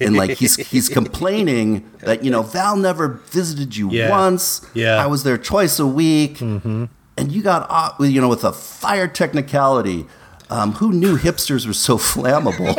[0.00, 4.60] and like he's he's complaining that you know Val never visited you once.
[4.74, 4.96] Yeah.
[4.96, 5.04] Mm-hmm.
[5.04, 8.52] I was there twice a week, and you got off with you know with a
[8.52, 10.06] fire technicality.
[10.52, 12.76] Um, who knew hipsters were so flammable?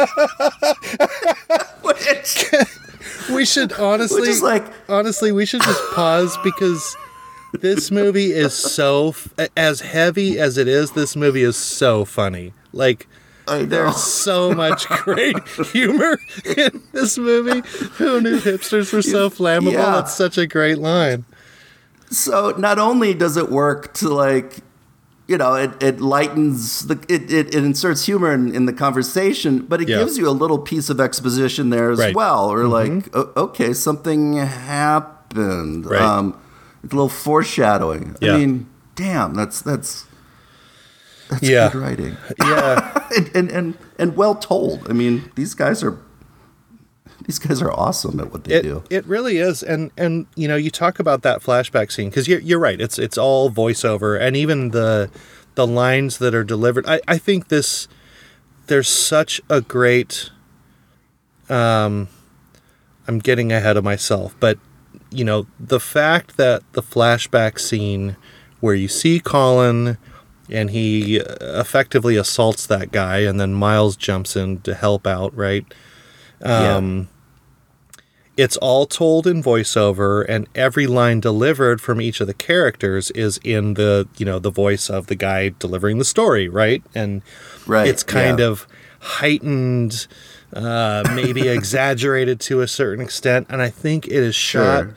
[1.81, 2.45] Which,
[3.33, 6.95] We should honestly, like honestly, we should just pause because
[7.53, 9.15] this movie is so
[9.55, 10.91] as heavy as it is.
[10.91, 12.53] This movie is so funny.
[12.73, 13.07] Like
[13.47, 15.37] there's so much great
[15.71, 16.19] humor
[16.57, 17.67] in this movie.
[17.97, 19.73] Who knew hipsters were so flammable?
[19.73, 19.91] Yeah.
[19.93, 21.25] That's such a great line.
[22.09, 24.59] So not only does it work to like,
[25.27, 29.59] you know, it, it lightens the it, it, it inserts humor in, in the conversation,
[29.59, 29.97] but it Yeah.
[29.99, 32.09] gives you a little piece of exposition there as Right.
[32.09, 32.17] Mm-hmm.
[32.17, 32.51] well.
[32.51, 35.85] Or like, okay, something happened.
[35.85, 36.01] Right.
[36.01, 36.37] Um,
[36.83, 38.15] a little foreshadowing.
[38.19, 38.33] Yeah.
[38.33, 40.05] I mean, damn, that's that's
[41.29, 41.69] that's Yeah.
[41.71, 42.17] good writing.
[42.41, 44.89] Yeah, and, and and and well told.
[44.89, 45.97] I mean, these guys are
[47.25, 48.83] these guys are awesome at what they it do.
[48.89, 49.63] it really is.
[49.63, 52.79] And and you know, you talk about that flashback scene because you're you're right.
[52.79, 55.09] It's it's all voiceover, and even the
[55.55, 56.85] the lines that are delivered.
[56.87, 57.87] I I think this
[58.67, 60.29] there's such a great.
[61.49, 62.07] Um,
[63.07, 64.57] I'm getting ahead of myself, but
[65.09, 68.15] you know the fact that the flashback scene
[68.59, 69.97] where you see Colin
[70.49, 75.65] and he effectively assaults that guy, and then Miles jumps in to help out, right?
[76.43, 77.07] Um,
[78.35, 83.39] it's all told in voiceover and every line delivered from each of the characters is
[83.43, 87.21] in the you know the voice of the guy delivering the story right and
[87.67, 88.47] Right, it's kind yeah.
[88.47, 88.67] of
[88.99, 90.07] heightened
[90.51, 94.95] uh, maybe exaggerated to a certain extent and i think it is shot Sure.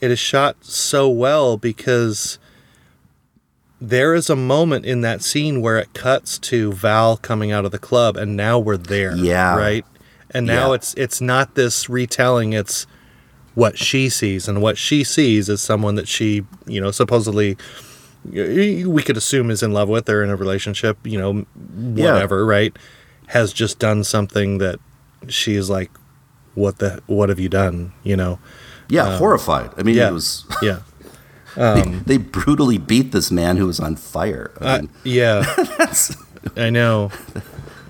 [0.00, 2.38] it is shot so well because
[3.80, 7.70] there is a moment in that scene where it cuts to val coming out of
[7.70, 9.54] the club and now we're there Yeah.
[9.56, 9.84] right
[10.32, 10.74] and now Yeah.
[10.76, 12.86] it's it's not this retelling it's
[13.54, 17.56] what she sees and what she sees is someone that she you know supposedly
[18.24, 21.46] we could assume is in love with or in a relationship you know
[21.94, 22.12] Yeah.
[22.12, 22.76] whatever right
[23.28, 24.78] has just done something that
[25.28, 25.90] she's like
[26.54, 28.38] what the what have you done you know
[28.88, 29.70] Yeah, horrified.
[29.76, 30.80] I mean, yeah it was yeah
[31.56, 34.52] they, they brutally beat this man who was on fire.
[34.60, 35.42] I Uh, yeah
[36.56, 37.10] I know.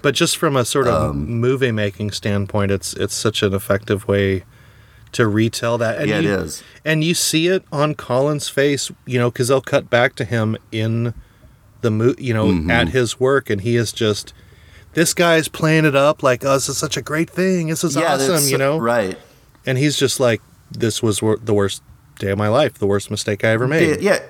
[0.09, 4.09] But just from a sort of Um, movie making standpoint, it's it's such an effective
[4.09, 4.45] way
[5.13, 5.99] to retell that.
[5.99, 6.63] And Yeah, it you, is.
[6.83, 10.57] And you see it on Colin's face, you know, because they'll cut back to him
[10.73, 11.13] in
[11.83, 12.71] the mo- you know, Mm-hmm.
[12.71, 14.33] at his work, and he is just
[14.95, 17.67] this guy's playing it up like, oh, this is such a great thing.
[17.69, 18.79] This is yeah, awesome, you know.
[18.79, 19.19] right?
[19.67, 20.41] And he's just like,
[20.71, 21.83] this was wor- the worst
[22.19, 24.01] day of my life, the worst mistake I ever made.
[24.01, 24.21] Yeah,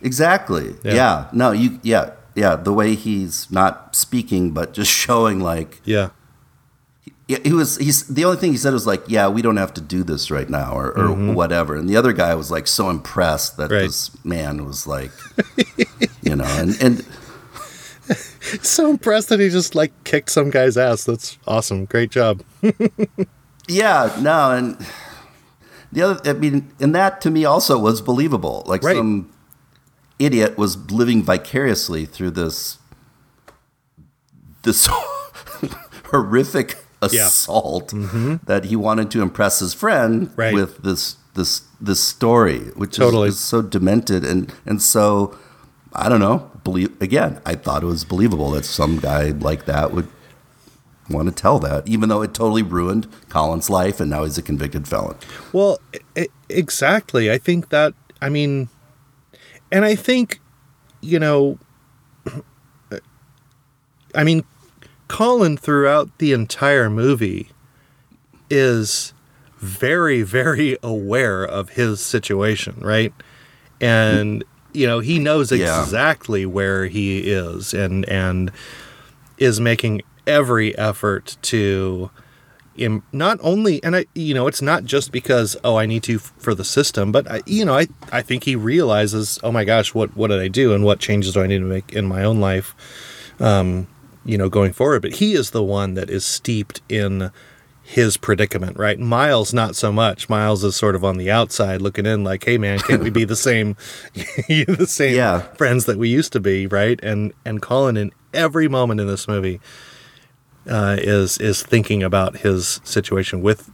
[0.00, 0.74] exactly.
[0.82, 0.94] Yeah.
[0.94, 1.26] Yeah.
[1.34, 2.56] no, you, yeah, yeah.
[2.56, 6.10] The way he's not speaking, but just showing like Yeah.
[7.28, 7.76] yeah, he was.
[7.78, 10.30] He's the only thing he said was like, "Yeah, we don't have to do this
[10.30, 11.74] right now," or, or whatever.
[11.76, 13.74] And the other guy was like so impressed that Mm-hmm.
[13.74, 13.82] Right.
[13.86, 15.10] this man was like,
[16.22, 17.04] you know, and and
[18.62, 21.04] So impressed that he just like kicked some guy's ass.
[21.04, 21.86] That's awesome.
[21.86, 22.42] Great job.
[23.66, 24.76] Yeah, no, and
[25.90, 28.62] the other, I mean, and that to me also was believable.
[28.66, 28.96] Like Right.
[28.96, 29.32] some
[30.18, 32.78] idiot was living vicariously through this
[34.62, 34.88] this
[36.10, 36.76] horrific
[37.10, 37.26] Yeah.
[37.26, 37.92] assault
[38.46, 40.40] that he wanted to impress his friend Mm-hmm.
[40.40, 40.54] Right.
[40.54, 43.28] with this this this story, which Totally.
[43.28, 45.36] is, is so demented and and so
[45.92, 46.50] I don't know.
[46.64, 50.08] Believe again, I thought it was believable that some guy like that would
[51.10, 54.42] want to tell that, even though it totally ruined Colin's life, and now he's a
[54.42, 55.16] convicted felon.
[55.52, 55.78] Well,
[56.16, 57.30] I- exactly.
[57.30, 57.92] I think that.
[58.22, 58.70] I mean,
[59.74, 60.40] and I think,
[61.02, 61.58] you know,
[64.14, 64.44] I mean,
[65.08, 67.48] Colin throughout the entire movie
[68.48, 69.12] is
[69.58, 73.12] very, very aware of his situation, right?
[73.80, 75.82] And you know, he knows Yeah.
[75.82, 78.50] exactly where he is, and and
[79.38, 82.10] is making every effort to
[82.76, 86.16] im- not only and I you know it's not just because oh I need to
[86.16, 89.64] f- for the system but I, you know I I think he realizes oh my
[89.64, 92.06] gosh what what did I do and what changes do I need to make in
[92.06, 92.74] my own life
[93.40, 93.86] um
[94.24, 95.02] you know going forward.
[95.02, 97.30] But he is the one that is steeped in
[97.82, 98.98] his predicament right?
[98.98, 100.28] Miles not so much.
[100.30, 103.24] Miles is sort of on the outside looking in like hey man can't we be
[103.24, 103.76] the same
[104.14, 105.40] the same Yeah.
[105.56, 106.98] friends that we used to be right?
[107.02, 109.60] And and Colin in every moment in this movie
[110.68, 113.70] uh, is is thinking about his situation with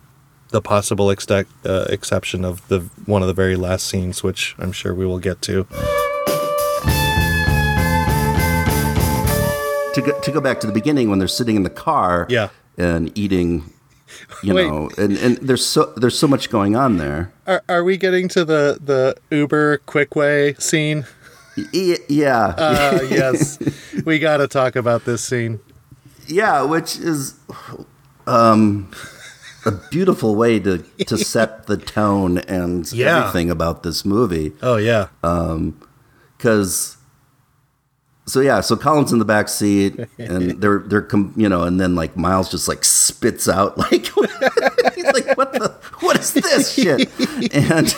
[0.50, 4.72] the possible exte- uh, exception of the one of the very last scenes, which I'm
[4.72, 5.66] sure we will get to.
[9.94, 12.50] To go, to go back to the beginning when they're sitting in the car, Yeah.
[12.78, 13.72] and eating,
[14.40, 14.68] you Wait.
[14.68, 17.32] know, and, and there's so there's so much going on there.
[17.44, 21.06] Are, are we getting to the the Uber quick way scene?
[21.74, 23.58] Y- yeah, Uh, yes,
[24.04, 25.58] we got to talk about this scene.
[26.30, 27.34] Yeah, which is
[28.26, 28.90] um,
[29.66, 33.18] a beautiful way to to set the tone and Yeah.
[33.18, 34.52] everything about this movie.
[34.62, 35.08] Oh yeah,
[36.36, 36.96] because
[38.26, 41.80] so yeah so colin's in the back seat and they're they're com- you know and
[41.80, 44.08] then like miles just like spits out like
[45.02, 45.68] he's like what the
[46.00, 47.08] what is this shit
[47.54, 47.88] and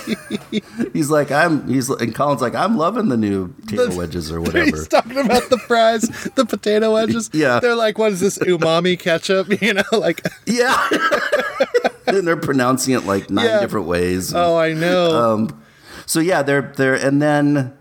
[0.93, 4.67] he's like i'm he's and colin's like i'm loving the new potato wedges or whatever
[4.67, 6.03] he's talking about the fries,
[6.35, 7.31] the potato wedges.
[7.35, 7.61] Yeah.
[7.61, 9.49] they're like, what is this umami ketchup?
[9.63, 10.89] You know, like, yeah
[12.07, 13.61] and they're pronouncing it like nine Yeah.
[13.61, 15.33] different ways oh, I know.
[15.35, 15.63] um,
[16.07, 17.73] so yeah, they're they're and then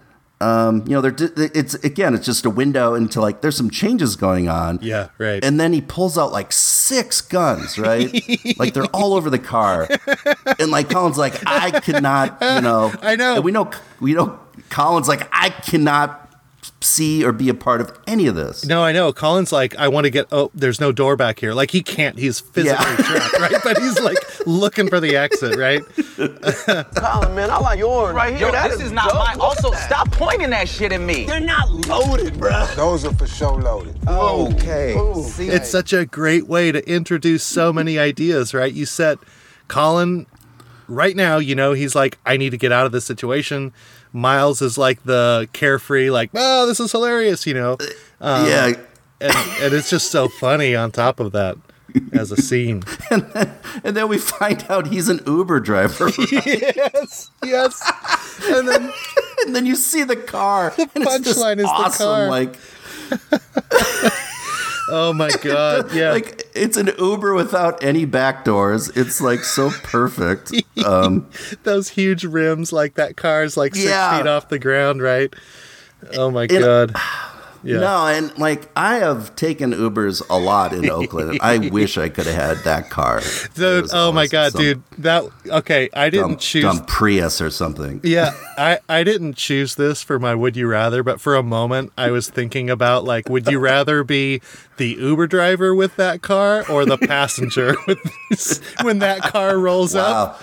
[0.41, 1.15] um, you know they're
[1.53, 4.79] it's again it's just a window into like there's some changes going on.
[4.81, 5.43] yeah, right.
[5.43, 8.11] And then he pulls out like six guns, right?
[8.57, 9.87] like they're all over the car.
[10.59, 12.91] And like Colin's like, I cannot, you know.
[13.01, 13.35] I know.
[13.35, 16.30] And we know we know Colin's like, I cannot
[16.83, 18.65] see or be a part of any of this.
[18.65, 19.13] No, I know.
[19.13, 20.25] Colin's like, I want to get.
[20.31, 21.53] Oh, there's no door back here.
[21.53, 22.17] Like he can't.
[22.17, 22.95] He's physically Yeah.
[22.97, 23.61] trapped, right?
[23.63, 24.17] But he's like
[24.47, 25.81] looking for the exit, right?
[26.95, 28.13] Colin, man, I like yours.
[28.15, 28.47] Right here.
[28.51, 29.39] Yo, this is, not mine.
[29.39, 31.25] Also, stop pointing that shit at me.
[31.25, 32.65] They're not loaded, bro.
[32.75, 33.95] Those are for show loaded.
[34.07, 34.95] Oh, okay.
[35.23, 38.71] See, It's such a great way to introduce so many ideas, right?
[38.73, 39.17] You set
[39.67, 40.25] Colin
[40.87, 41.37] right now.
[41.37, 43.73] You know, he's like, I need to get out of this situation.
[44.13, 47.77] Miles is like the carefree, like, oh, this is hilarious, you know,
[48.19, 48.65] uh, yeah.
[48.65, 48.75] Um,
[49.21, 50.75] and and it's just so funny.
[50.75, 51.57] On top of that,
[52.13, 52.83] as a scene.
[53.83, 56.09] And then we find out he's an Uber driver.
[56.31, 58.41] yes, yes.
[58.43, 58.91] And then
[59.45, 60.73] and then you see the car.
[60.77, 62.27] and just punchline is the car.
[62.27, 62.57] Like
[64.91, 65.93] Oh my god!
[65.93, 68.89] Yeah, like it's an Uber without any back doors.
[68.89, 70.51] It's like so perfect.
[70.83, 71.29] Um,
[71.61, 74.17] those huge rims, like that car's like six Yeah.
[74.17, 75.31] feet off the ground, right?
[76.17, 76.95] Oh my god!
[77.63, 81.39] Yeah, No, and like I have taken Ubers a lot in Oakland.
[81.41, 83.19] I wish I could have had that car.
[83.19, 83.83] It dude.
[83.83, 84.81] was Oh my god, dude.
[84.97, 85.89] That okay?
[85.93, 86.63] I didn't Dumb, choose.
[86.63, 87.99] dumb Prius or something.
[88.03, 91.93] Yeah, I I didn't choose this for my would you rather, but for a moment
[91.97, 94.41] I was thinking about like, would you rather be
[94.77, 99.93] the Uber driver with that car or the passenger with this, when that car rolls
[99.93, 100.41] up?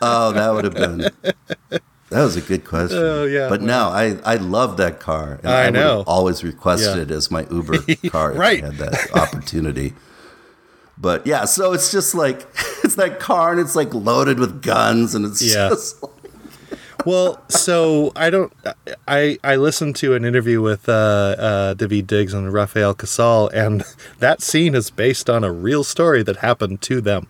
[0.00, 1.10] Oh, that would have been.
[2.12, 2.98] That was a good question.
[2.98, 3.48] Oh, yeah.
[3.48, 5.40] But no, I I love that car.
[5.42, 6.04] And I would know.
[6.06, 7.02] Always requested Yeah.
[7.02, 7.78] it as my Uber
[8.10, 8.58] car Right.
[8.58, 9.94] if I had that opportunity.
[10.98, 12.46] But yeah, so it's just like
[12.84, 15.70] it's that car and it's like loaded with guns and it's Yeah.
[15.70, 16.02] just
[17.04, 18.52] Well, so I don't.
[19.08, 20.92] I I listened to an interview with uh,
[21.36, 23.82] uh, Daveed Diggs and Rafael Casal, and
[24.20, 27.26] that scene is based on a real story that happened to them.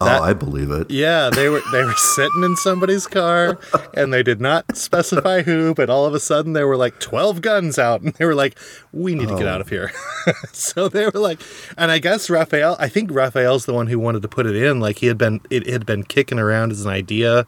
[0.00, 0.90] That- oh, I believe it.
[0.90, 3.58] Yeah, they were they were sitting in somebody's car,
[3.94, 7.40] and they did not specify who, but all of a sudden there were like twelve
[7.40, 8.58] guns out, and they were like,
[8.92, 9.92] "We need to get out of here."
[10.52, 11.40] so they were like,
[11.78, 14.80] and I guess Rafael, I think Rafael's the one who wanted to put it in.
[14.80, 17.46] Like he had been, it had been kicking around as an idea,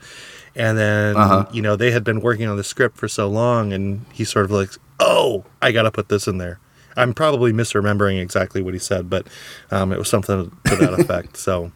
[0.57, 1.16] and then
[1.53, 4.46] you know they had been working on the script for so long, and he sort
[4.46, 6.61] of like, "Oh, I got to put this in there."
[6.96, 9.26] I'm probably misremembering exactly what he said, but
[9.70, 11.36] um, it was something to that effect.
[11.36, 11.70] So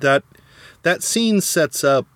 [0.00, 0.22] that
[0.82, 2.06] that scene sets up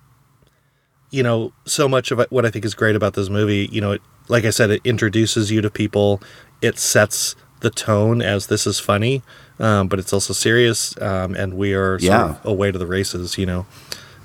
[1.11, 3.91] you know so much of what i think is great about this movie you know
[3.93, 6.21] it, like i said it introduces you to people
[6.61, 9.23] it sets the tone as this is funny,
[9.59, 12.29] um, but it's also serious, um, and we are sort Yeah.
[12.31, 13.37] of away to the races.
[13.39, 13.65] You know,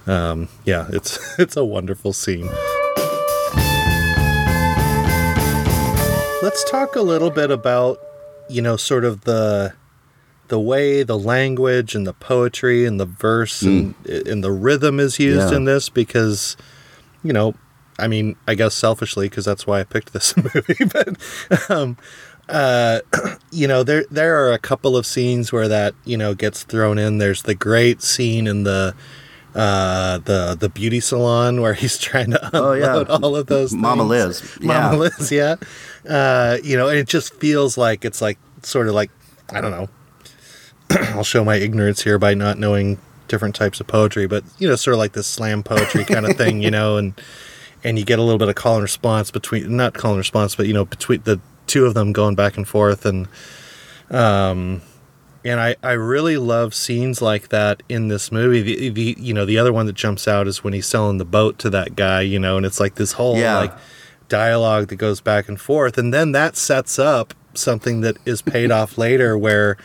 [0.07, 2.49] um, yeah, it's it's a wonderful scene.
[6.43, 7.99] Let's talk a little bit about
[8.49, 9.73] you know sort of the
[10.51, 15.19] the way the language and the poetry and the verse and, and the rhythm is
[15.19, 15.57] used Yeah.
[15.57, 16.57] in this because
[17.23, 17.55] you know
[17.99, 21.09] i mean i guess selfishly because that's why i picked this movie but
[21.71, 21.97] um
[22.49, 23.01] uh
[23.51, 26.99] you know there there are a couple of scenes where that you know gets thrown
[26.99, 28.95] in there's the great scene in the
[29.55, 33.03] uh the the beauty salon where he's trying to Oh, yeah.
[33.09, 34.43] all of those Mama things.
[34.43, 34.99] Liz, Mama yeah.
[34.99, 35.57] Liz, yeah.
[36.09, 39.11] Uh, you know, and it just feels like it's like sort of like
[39.53, 39.89] I don't know.
[41.15, 44.77] I'll show my ignorance here by not knowing different types of poetry, but you know,
[44.77, 47.15] sort of like this slam poetry kind of thing, you know, and
[47.85, 50.55] and you get a little bit of call and response between not call and response,
[50.57, 53.29] but you know, between the two of them going back and forth and
[54.11, 54.83] um
[55.43, 58.61] and I, I really love scenes like that in this movie.
[58.61, 61.25] The, the you know the other one that jumps out is when he's selling the
[61.25, 63.57] boat to that guy, you know, and it's like this whole Yeah.
[63.57, 63.73] like
[64.29, 68.71] dialogue that goes back and forth, and then that sets up something that is paid
[68.71, 69.77] off later, where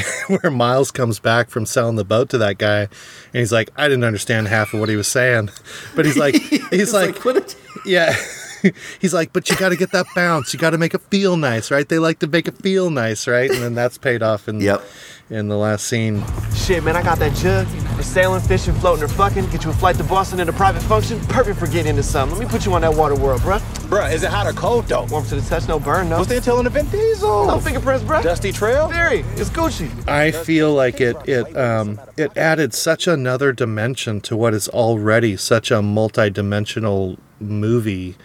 [0.28, 2.88] where Miles comes back from selling the boat to that guy, and
[3.32, 5.50] he's like, I didn't understand half of what he was saying,
[5.96, 6.34] but he's like,
[6.70, 8.16] he's like, what it- yeah.
[9.00, 10.52] He's like, but you got to get that bounce.
[10.52, 11.88] You got to make it feel nice, right?
[11.88, 13.50] They like to make it feel nice, right?
[13.50, 14.82] And then that's paid off in Yep.
[15.30, 16.22] in the last scene.
[16.54, 19.48] Shit, man, I got that jug for sailing, fishing, floating, or fucking.
[19.50, 21.18] Get you a flight to Boston in a private function.
[21.26, 22.38] Perfect for getting into something.
[22.38, 23.60] Let me put you on that water world, bruh.
[23.88, 25.04] Bruh, is it hot or cold though?
[25.10, 26.18] Warm to the touch, no burn, no.
[26.18, 27.46] What's the intel on the Vin Diesel?
[27.46, 28.22] No fingerprints, bruh.
[28.22, 28.88] Dusty Trail?
[28.88, 29.90] Theory, it's Gucci.
[30.08, 35.36] I feel like it it um it added such another dimension to what is already
[35.36, 38.16] such a multi-dimensional movie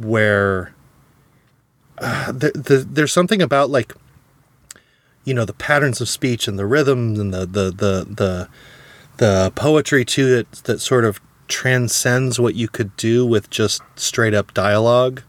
[0.00, 0.74] where
[1.98, 3.92] uh, the, the, there's something about like
[5.24, 8.48] you know the patterns of speech and the rhythms and the the the the,
[9.18, 14.32] the poetry to it that sort of transcends what you could do with just straight
[14.34, 15.22] up dialogue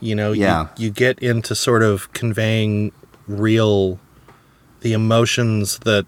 [0.00, 0.68] you know you- Yeah.
[0.76, 2.92] you, get into sort of conveying
[3.26, 3.98] real
[4.80, 6.06] the emotions that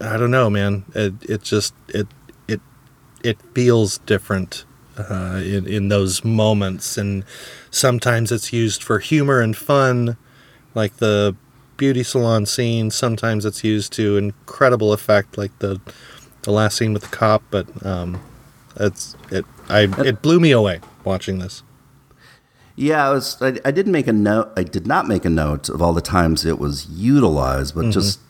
[0.00, 0.84] I don't know, man.
[0.94, 2.06] It it just it
[2.46, 2.60] it
[3.24, 4.66] it feels different
[4.98, 7.24] uh, in in those moments, and
[7.70, 10.16] sometimes it's used for humor and fun,
[10.74, 11.36] like the
[11.76, 12.90] beauty salon scene.
[12.90, 15.80] Sometimes it's used to incredible effect, like the
[16.42, 17.42] the last scene with the cop.
[17.50, 18.20] But um,
[18.76, 21.62] it's it I it blew me away watching this.
[22.78, 23.40] Yeah, I was.
[23.40, 24.52] I, I didn't make a note.
[24.56, 27.88] I did not make a note of all the times it was utilized, Mm-hmm.
[27.88, 28.20] but just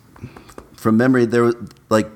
[0.76, 1.56] from memory, there was
[1.88, 2.08] like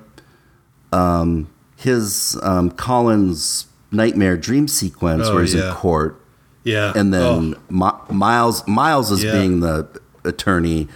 [0.93, 5.69] um, his um, Colin's nightmare dream sequence Oh, where he's yeah.
[5.71, 6.21] in court,
[6.65, 9.31] Yeah, and then Mi- Miles Miles is Yeah.
[9.33, 9.41] Mm-hmm.
[9.41, 9.87] being the
[10.25, 10.89] attorney,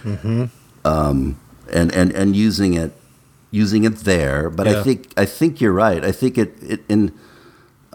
[0.83, 1.37] um,
[1.73, 2.93] and and and using it
[3.51, 4.49] using it there.
[4.49, 4.79] But Yeah.
[4.79, 6.03] I think I think you're right.
[6.03, 7.11] I think it it in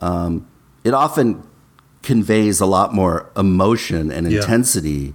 [0.03, 0.47] um,
[0.85, 1.43] it often
[2.03, 5.13] conveys a lot more emotion and intensity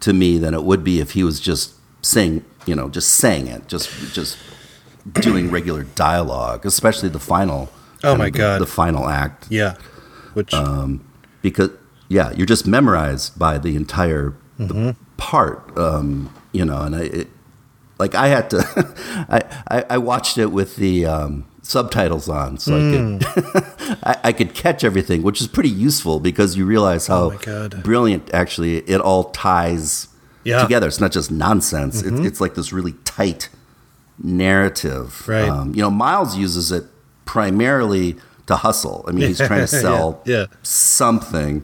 [0.00, 3.46] to me than it would be if he was just saying you know just saying
[3.46, 4.38] it just just
[5.12, 7.68] doing regular dialogue especially the final
[8.04, 8.60] Oh my the- God.
[8.60, 9.74] the final act yeah,
[10.34, 11.04] which um,
[11.42, 11.70] because
[12.08, 14.86] yeah, you're just memorized by the entire Mm-hmm.
[14.86, 16.80] the part, um, you know.
[16.82, 17.28] And I, it,
[18.00, 18.58] like, I had to,
[19.28, 19.40] I,
[19.70, 23.20] I, I watched it with the um, subtitles on, so I Mm.
[23.22, 27.68] could, I, I could catch everything, which is pretty useful because you realize how Oh
[27.68, 30.08] brilliant actually it all ties
[30.42, 30.56] Yeah.
[30.56, 30.64] Mm-hmm.
[30.66, 30.88] together.
[30.88, 32.02] It's not just nonsense.
[32.02, 33.48] It's, it's like this really tight
[34.20, 35.26] narrative.
[35.28, 35.48] Right.
[35.48, 36.84] Um, you know, Miles uses it
[37.28, 38.16] primarily
[38.46, 39.04] to hustle.
[39.06, 40.46] I mean, he's trying to sell yeah.
[40.62, 41.62] something.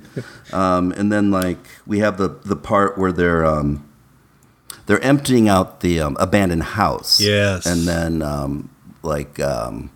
[0.52, 3.88] Um, and then like we have the the part where they're um,
[4.86, 7.18] they're emptying out the um, abandoned house.
[7.20, 7.64] Yes.
[7.64, 8.68] And then um,
[9.02, 9.90] like um,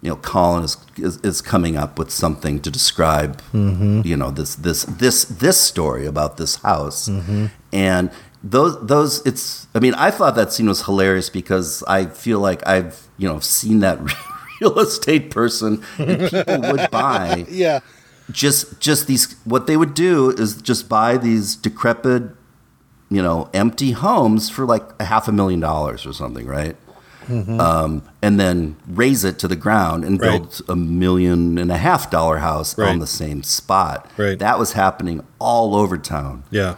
[0.00, 4.00] you know, Colin is, is is coming up with something to describe Mm-hmm.
[4.10, 7.46] you know this this this this story about this house Mm-hmm.
[7.72, 8.10] and.
[8.44, 9.66] Those, those, it's.
[9.74, 13.40] I mean, I thought that scene was hilarious because I feel like I've, you know,
[13.40, 13.98] seen that
[14.60, 17.46] real estate person, and people would buy.
[17.48, 17.80] Yeah,
[18.30, 22.22] just just these what they would do is just buy these decrepit
[23.10, 26.76] you know empty homes for like a half a million dollars or something right?
[27.30, 30.40] Um, and then raze it to the ground and Right.
[30.40, 32.88] build a million and a half dollar house Right.
[32.88, 34.10] on the same spot.
[34.16, 34.38] Right.
[34.38, 36.44] that was happening all over town.
[36.50, 36.76] Yeah,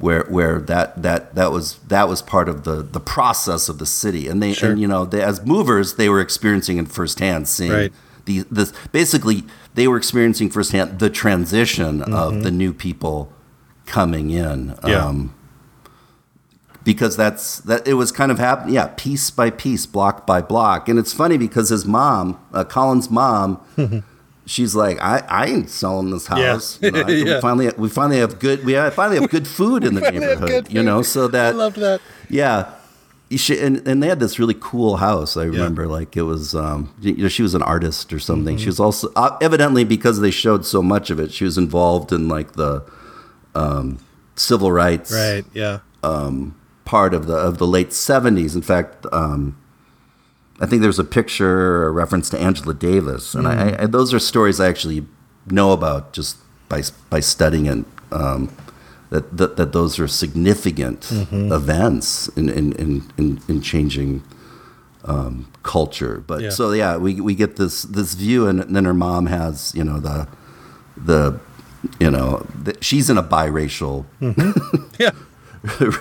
[0.00, 3.86] where where that that that was that was part of the the process of the
[3.86, 4.70] city and they Sure.
[4.70, 7.92] and you know they, as movers they were experiencing it firsthand seeing Right.
[8.24, 9.44] the this basically
[9.74, 12.14] they were experiencing firsthand the transition Mm-hmm.
[12.14, 13.32] of the new people
[13.86, 14.74] coming in.
[14.86, 15.06] Yeah.
[15.06, 15.34] Um,
[16.84, 20.88] because that's that it was kind of happening yeah piece by piece block by block
[20.88, 23.60] and it's funny because his mom uh, colin's mom
[24.48, 26.36] she's like i i ain't selling this Yeah.
[26.52, 27.34] house You know, I- Yeah.
[27.36, 30.82] we finally we finally have good we finally have good food in the neighborhood you
[30.82, 32.00] know so that I loved that.
[32.30, 32.72] yeah
[33.30, 35.36] should- and, and they had this really cool house.
[35.36, 38.56] I remember, like it was, um, you know, she was an artist or something.
[38.56, 38.62] Mm-hmm.
[38.62, 42.10] She was also uh, evidently because they showed so much of it, she was involved
[42.10, 42.82] in like the
[43.54, 43.98] um,
[44.34, 45.44] civil rights Right.
[45.52, 45.80] Yeah.
[46.86, 48.54] part of the of the late seventies.
[48.56, 49.58] In fact, um,
[50.60, 54.18] I think there's a picture, a reference to Angela Davis, and I, I, those are
[54.18, 55.06] stories I actually
[55.50, 56.36] know about just
[56.68, 57.84] by by studying it.
[58.12, 58.50] Um,
[59.10, 64.22] that, that that those are significant events in in in, in, in changing
[65.04, 66.22] um, culture.
[66.26, 66.50] But Yeah.
[66.50, 69.98] so yeah, we we get this this view, and then her mom has you know
[70.00, 70.26] the
[70.96, 71.38] the
[72.00, 74.04] you know the, she's in a biracial
[74.98, 75.12] Yeah.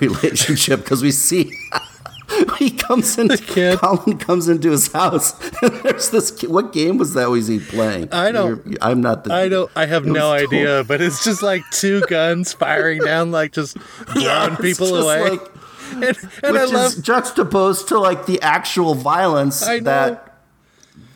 [0.02, 1.52] relationship because we see
[2.58, 3.30] he comes in.
[3.30, 3.80] kid.
[3.80, 6.32] Colin comes into his house, and there's this.
[6.32, 7.30] Kid, what game was that?
[7.30, 8.10] Was he playing?
[8.12, 9.34] I don't- You're- I'm not the.
[9.34, 9.72] I don't.
[9.76, 13.78] I have no idea, but it's just like two guns firing down, like just
[14.14, 15.30] blowing It's people just away.
[15.32, 15.52] like-
[15.94, 16.04] and
[16.44, 16.92] and which love.
[16.92, 20.34] is juxtaposed to like the actual violence that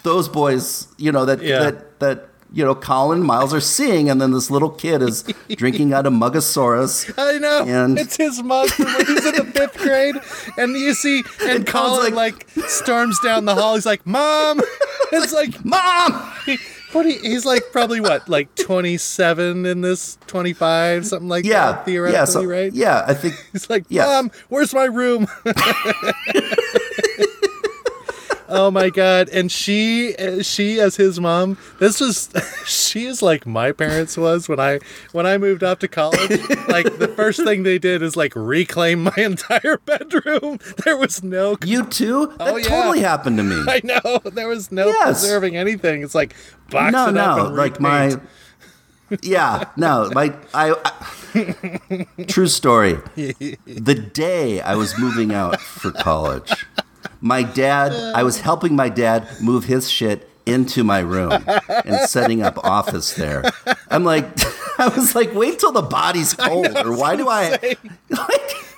[0.04, 1.60] those boys, you know, that Yeah.
[1.60, 5.24] that that you know, Colin and Miles are seeing, and then this little kid is
[5.56, 7.14] drinking out of Mugosaurus.
[7.18, 10.16] I know and- it's his mug from when he's in the fifth grade,
[10.58, 13.76] and you see, and Colin's Colin like, storms down the hall.
[13.76, 14.62] He's like, "Mom!"
[15.14, 16.14] It's like, Mom,
[16.94, 17.06] what?
[17.06, 21.74] He, he's like probably what, like twenty seven in this, twenty five, something like yeah,
[21.74, 21.86] that.
[21.86, 22.72] Theoretically, yeah, so- right?
[22.72, 24.08] Yeah, I think He's like, Yes.
[24.08, 25.28] Mom, where's my room?
[28.52, 29.30] Oh my god!
[29.30, 32.30] And she, she as his mom, this was,
[32.66, 34.80] she is like my parents was when I
[35.14, 36.30] when I moved off to college.
[36.68, 40.60] like the first thing they did is like reclaim my entire bedroom.
[40.86, 41.58] There was no.
[41.66, 42.28] you too.
[42.38, 42.68] That Oh, yeah.
[42.68, 43.56] totally happened to me.
[43.68, 45.22] I know there was no Yes.
[45.22, 46.04] preserving anything.
[46.04, 46.36] It's like
[46.70, 48.16] box no, it up no, and like my.
[49.22, 50.74] Yeah, no, my I,
[51.36, 52.24] I.
[52.28, 52.98] True story.
[53.66, 56.66] The day I was moving out for college,
[57.22, 57.94] my dad.
[57.94, 61.32] I was helping my dad move his shit into my room
[61.86, 63.44] and setting up office there.
[63.90, 64.26] I'm like,
[64.80, 67.76] I was like, wait till the body's cold, or why do I?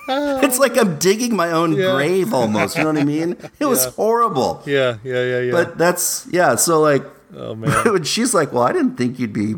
[0.06, 1.94] Like, it's like I'm digging my own Yeah.
[1.94, 2.76] grave almost.
[2.76, 3.36] You know what I mean?
[3.58, 4.62] It was horrible.
[4.66, 5.52] Yeah, yeah, yeah, yeah.
[5.52, 6.56] But that's yeah.
[6.56, 7.02] So like,
[7.34, 8.04] oh man.
[8.04, 9.54] she's like, "Well, I didn't think you'd be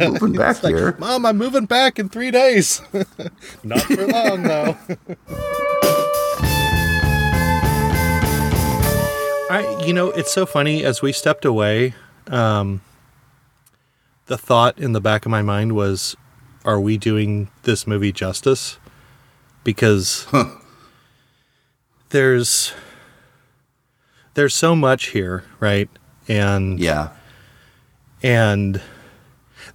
[0.00, 2.82] moving back here." Mom, I'm moving back in three days.
[3.62, 4.76] Not for long, though.
[9.50, 10.84] I, you know, it's so funny.
[10.84, 11.94] As we stepped away,
[12.26, 12.80] um,
[14.26, 16.16] the thought in the back of my mind was,
[16.64, 18.78] "Are we doing this movie justice?"
[19.64, 20.26] Because
[22.10, 22.72] there's
[24.34, 25.88] there's so much here, right?
[26.28, 27.08] And Yeah,
[28.22, 28.82] and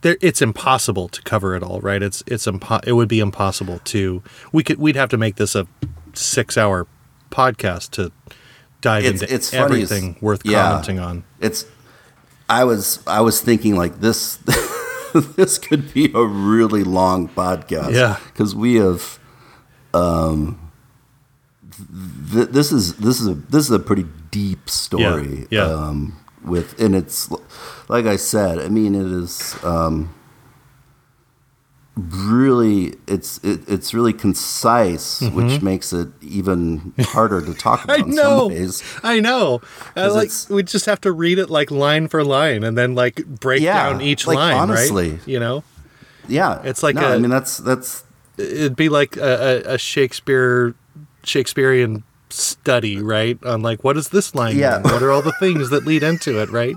[0.02, 3.80] there it's impossible to cover it all right it's it's impo- it would be impossible
[3.86, 4.22] to
[4.52, 5.66] we could we'd have to make this a
[6.14, 6.86] 6 hour
[7.32, 8.12] podcast to
[8.84, 10.64] dive It's- into it's everything it's- worth yeah.
[10.70, 11.66] commenting on it's.
[12.50, 14.38] I was I was thinking like this.
[15.38, 17.94] this could be a really long podcast.
[17.94, 18.18] Yeah.
[18.28, 19.18] because we have.
[19.96, 20.60] Um,
[22.32, 25.48] th- this is this is a this is a pretty deep story.
[25.50, 25.74] Yeah, yeah.
[25.74, 27.30] Um, with and it's
[27.88, 28.60] like I said.
[28.60, 29.56] I mean, it is.
[29.64, 30.14] Um,
[31.96, 38.06] really it's it, it's really concise which makes it even harder to talk about Mm-hmm.
[38.06, 38.40] I in know.
[38.40, 39.62] some ways I know.
[39.96, 43.24] I like we just have to read it like line for line and then like
[43.26, 45.12] break Yeah, down each like, line, honestly.
[45.12, 45.28] right?
[45.28, 45.64] You know,
[46.28, 48.04] yeah It's like no, a- I mean that's that's
[48.38, 50.74] it'd be like a, a, a Shakespeare
[51.24, 53.38] Shakespearean study, right?
[53.46, 54.80] On like what is this line Yeah.
[54.84, 54.92] mean?
[54.94, 56.76] What are all the things that lead into it, right?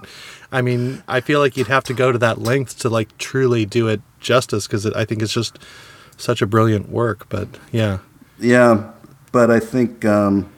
[0.52, 3.64] I mean, I feel like you'd have to go to that length to like truly
[3.64, 5.58] do it justice because I think it's just
[6.18, 7.28] such a brilliant work.
[7.28, 7.98] But yeah,
[8.38, 8.90] Yeah,
[9.32, 10.50] but I think um,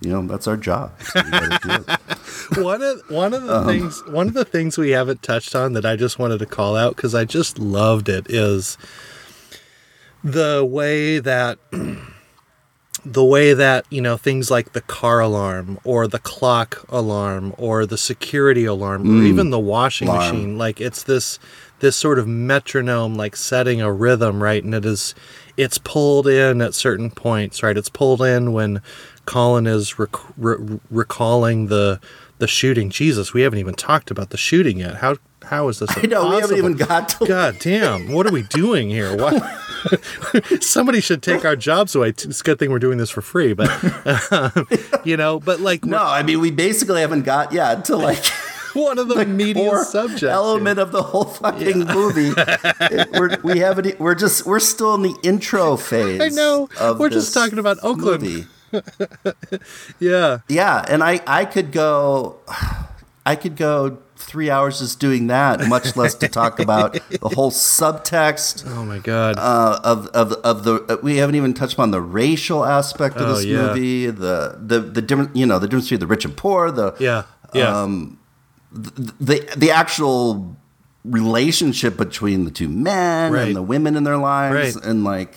[0.00, 0.92] you know that's our job.
[1.12, 2.64] So we gotta do it.
[2.64, 3.66] one of one of the Um.
[3.66, 6.76] things one of the things we haven't touched on that I just wanted to call
[6.76, 8.78] out because I just loved it is
[10.24, 11.58] the way that
[13.04, 17.86] the way that you know things like the car alarm or the clock alarm or
[17.86, 20.12] the security alarm or even the washing Mm.
[20.14, 20.34] Alarm.
[20.34, 21.38] machine like it's this
[21.80, 25.14] this sort of metronome like setting a rhythm right and it is
[25.56, 28.80] it's pulled in at certain points right it's pulled in when
[29.24, 32.00] colin is rec- re- recalling the
[32.38, 32.90] the shooting.
[32.90, 34.96] Jesus, we haven't even talked about the shooting yet.
[34.96, 35.90] How how is this?
[35.96, 37.24] I know we haven't even got to.
[37.26, 38.12] God damn!
[38.12, 39.16] What are we doing here?
[39.16, 39.42] What?
[40.62, 42.08] Somebody should take our jobs away.
[42.08, 43.70] It's a good thing we're doing this for free, but
[44.32, 44.68] um,
[45.04, 48.24] you know, but like No, I mean we basically haven't got yeah to like
[48.76, 50.22] one of the, the media subjects.
[50.22, 52.32] element of the whole fucking movie.
[53.18, 53.98] We're, we haven't.
[53.98, 54.46] We're just.
[54.46, 56.20] We're still in the intro phase.
[56.20, 56.68] I know.
[56.80, 58.22] of We're just talking about Oakland.
[58.22, 58.46] movie.
[59.98, 62.36] yeah, Yeah, and I I could go.
[63.24, 67.50] I could go three hours just doing that, much less to talk about the whole
[67.50, 69.36] subtext Oh my god.
[69.38, 70.74] uh, of of of the.
[70.88, 73.58] Uh, we haven't even touched upon the racial aspect of Oh, this yeah.
[73.68, 74.06] movie.
[74.06, 76.70] The the the different you know the difference between the rich and poor.
[76.70, 77.22] The yeah.
[77.54, 77.82] Yeah.
[77.82, 78.18] um,
[78.76, 80.56] the the actual
[81.04, 83.46] relationship between the two men Right.
[83.46, 84.84] and the women in their lives Right.
[84.84, 85.34] and like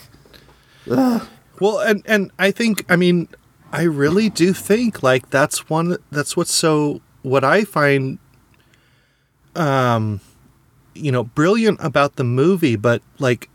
[0.88, 3.28] Well, and and I think I mean
[3.72, 8.18] I really do think like that's one that's what's so what I find
[9.56, 10.20] um
[10.96, 13.50] you know brilliant about the movie but like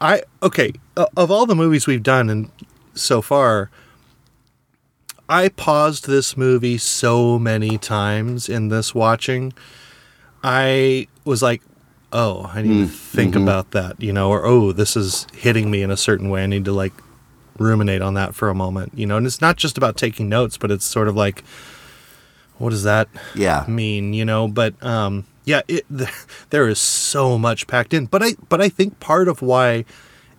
[0.00, 2.50] I okay of all the movies we've done and
[2.94, 3.70] so far
[5.28, 9.52] I paused this movie so many times in this watching.
[10.42, 11.62] I was like
[12.10, 15.82] oh I need to think about that you know or oh this is hitting me
[15.82, 16.42] in a certain way.
[16.42, 16.94] I need to like
[17.58, 19.16] ruminate on that for a moment you know?
[19.16, 21.44] And it's not just about taking notes but it's sort of like
[22.56, 23.64] what does that yeah.
[23.68, 24.48] mean you know?
[24.48, 26.10] But um yeah it th-
[26.50, 28.06] there is so much packed in.
[28.06, 29.84] But i but i think part of why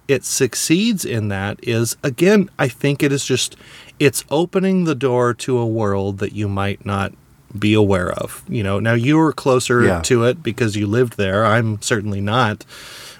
[0.07, 3.55] it succeeds in that is again i think it is just
[3.99, 7.13] it's opening the door to a world that you might not
[7.57, 8.79] be aware of you know.
[8.79, 10.01] Now you were closer Yeah.
[10.01, 11.45] to it because you lived there.
[11.45, 12.63] I'm certainly not.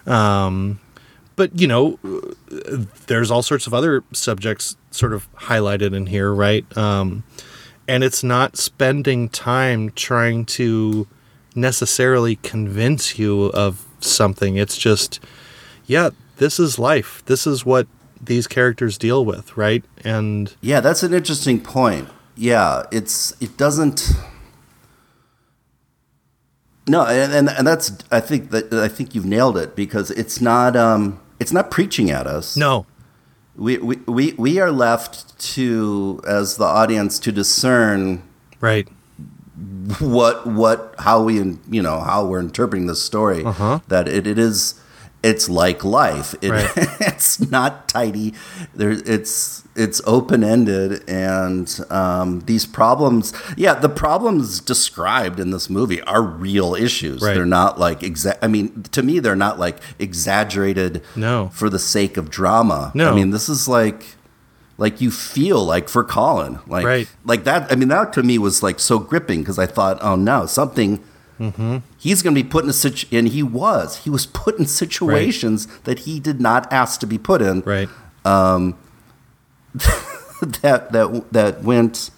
[0.05, 0.79] Um
[1.35, 1.97] but you know
[3.07, 6.65] there's all sorts of other subjects sort of highlighted in here right?
[6.77, 7.23] Um
[7.87, 11.07] and it's not spending time trying to
[11.55, 14.57] necessarily convince you of something.
[14.57, 15.19] It's just
[15.87, 17.23] yeah this is life.
[17.25, 17.87] This is what
[18.21, 22.07] these characters deal with right and Yeah, that's an interesting point.
[22.35, 24.11] Yeah, it's it doesn't.
[26.87, 30.41] No, and, and and that's I think that I think you've nailed it because it's
[30.41, 32.57] not um it's not preaching at us.
[32.57, 32.85] no
[33.55, 38.23] we we we, we are left to as the audience to discern
[38.61, 38.87] right
[39.99, 41.35] what what how we
[41.69, 43.79] you know how we're interpreting this story Uh-huh.
[43.89, 44.79] that it, it is
[45.21, 46.69] it's like life it, Right.
[47.01, 48.33] it's not tidy
[48.73, 55.69] there it's it's open ended and um, these problems yeah the problems described in this
[55.69, 57.33] movie are real issues Right.
[57.33, 61.49] they're not like exa- I mean to me they're not like exaggerated No.
[61.53, 63.11] for the sake of drama No.
[63.11, 64.15] I mean this is like
[64.77, 67.07] like you feel like for Colin like Right.
[67.25, 70.15] like that i mean that to me was like so gripping because i thought oh
[70.15, 71.03] no something
[71.97, 74.03] he's going to be put in a situation, and he was.
[74.03, 77.61] He was put in situations that he did not ask to be put in.
[77.61, 77.89] Right.
[80.61, 82.11] That that that went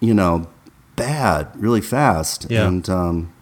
[0.00, 0.48] you know
[0.96, 2.48] bad really fast.
[2.50, 2.66] Yeah.
[2.66, 3.32] and um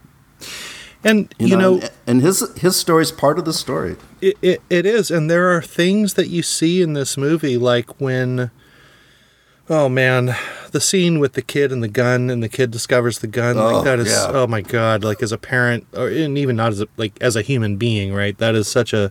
[1.06, 3.96] and you, know, and, and his his is part of the story.
[4.20, 8.00] It, it, it is, and there are things that you see in this movie, like
[8.00, 8.50] when,
[9.68, 10.34] oh man,
[10.70, 13.56] the scene with the kid and the gun, and the kid discovers the gun.
[13.56, 14.30] Oh, like that is, yeah.
[14.32, 15.04] oh my god!
[15.04, 18.14] Like as a parent, or and even not as a, like as a human being,
[18.14, 18.36] right?
[18.38, 19.10] That is such a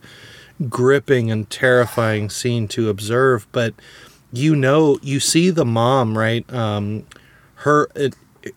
[0.69, 3.47] gripping and terrifying scene to observe.
[3.51, 3.73] But
[4.31, 6.51] you know, you see the mom, right?
[6.53, 7.05] Um,
[7.55, 7.89] her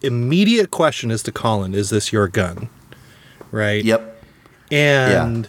[0.02, 2.68] immediate question is to Colin, "Is this your gun?"
[3.50, 3.82] Right?
[3.82, 4.16] yep
[4.70, 5.48] and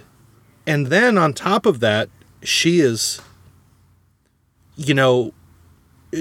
[0.65, 2.09] and then on top of that
[2.43, 3.21] she is
[4.75, 5.33] you know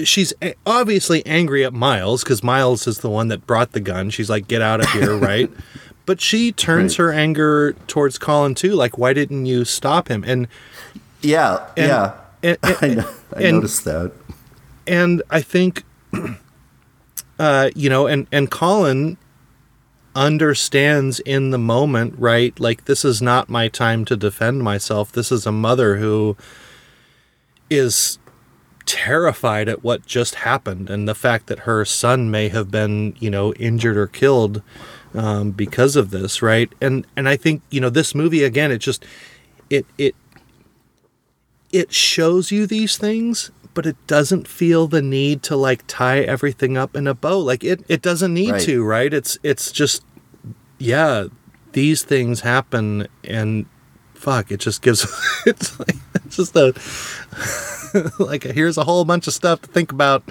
[0.03, 0.33] she's
[0.65, 4.09] obviously angry at miles because miles is the one that brought the gun.
[4.09, 5.49] She's like get out of here right?
[6.05, 10.23] But she turns her anger towards colin too like why didn't you stop him?
[10.25, 10.47] And
[11.21, 12.13] yeah And- yeah.
[12.43, 14.11] and- i, know, I and- noticed that.
[14.87, 15.83] and I think,
[17.39, 19.17] uh, you know, and and Colin
[20.15, 22.59] understands in the moment, right?
[22.59, 25.11] Like this is not my time to defend myself.
[25.11, 26.35] This is a mother who
[27.69, 28.17] is
[28.89, 33.29] terrified at what just happened and the fact that her son may have been, you
[33.29, 34.63] know, injured or killed
[35.13, 36.71] um, because of this, right?
[36.81, 38.71] And and I think you know this movie again.
[38.71, 39.05] It just
[39.69, 40.15] it it
[41.71, 46.75] it shows you these things but it doesn't feel the need to like tie everything
[46.75, 48.61] up in a bow like it it doesn't need Right.
[48.61, 50.03] to right it's it's just
[50.79, 51.25] yeah
[51.73, 53.67] these things happen and
[54.15, 55.05] fuck it just gives
[55.45, 55.95] it's like
[56.35, 56.73] just a
[58.19, 60.23] like here's a whole bunch of stuff to think about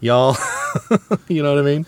[0.00, 0.36] y'all
[1.28, 1.86] you know what i mean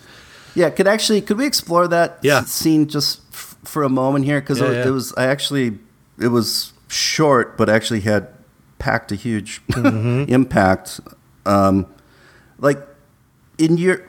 [0.55, 2.43] Yeah, could actually could we explore that Yeah.
[2.43, 4.87] scene just f- for a moment here because Yeah, it, yeah.
[4.87, 5.77] it was I actually
[6.19, 8.27] it was short but actually had
[8.79, 10.31] packed a huge Mm-hmm.
[10.31, 10.99] impact.
[11.45, 11.85] Um,
[12.59, 12.79] like
[13.57, 14.01] in your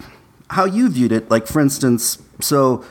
[0.50, 2.84] how you viewed it, like for instance, so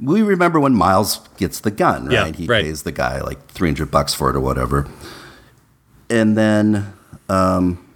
[0.00, 2.12] we remember when Miles gets the gun, right?
[2.12, 2.64] Yeah, he right.
[2.64, 4.86] pays the guy like three hundred bucks for it or whatever,
[6.10, 6.92] and then.
[7.28, 7.86] Um,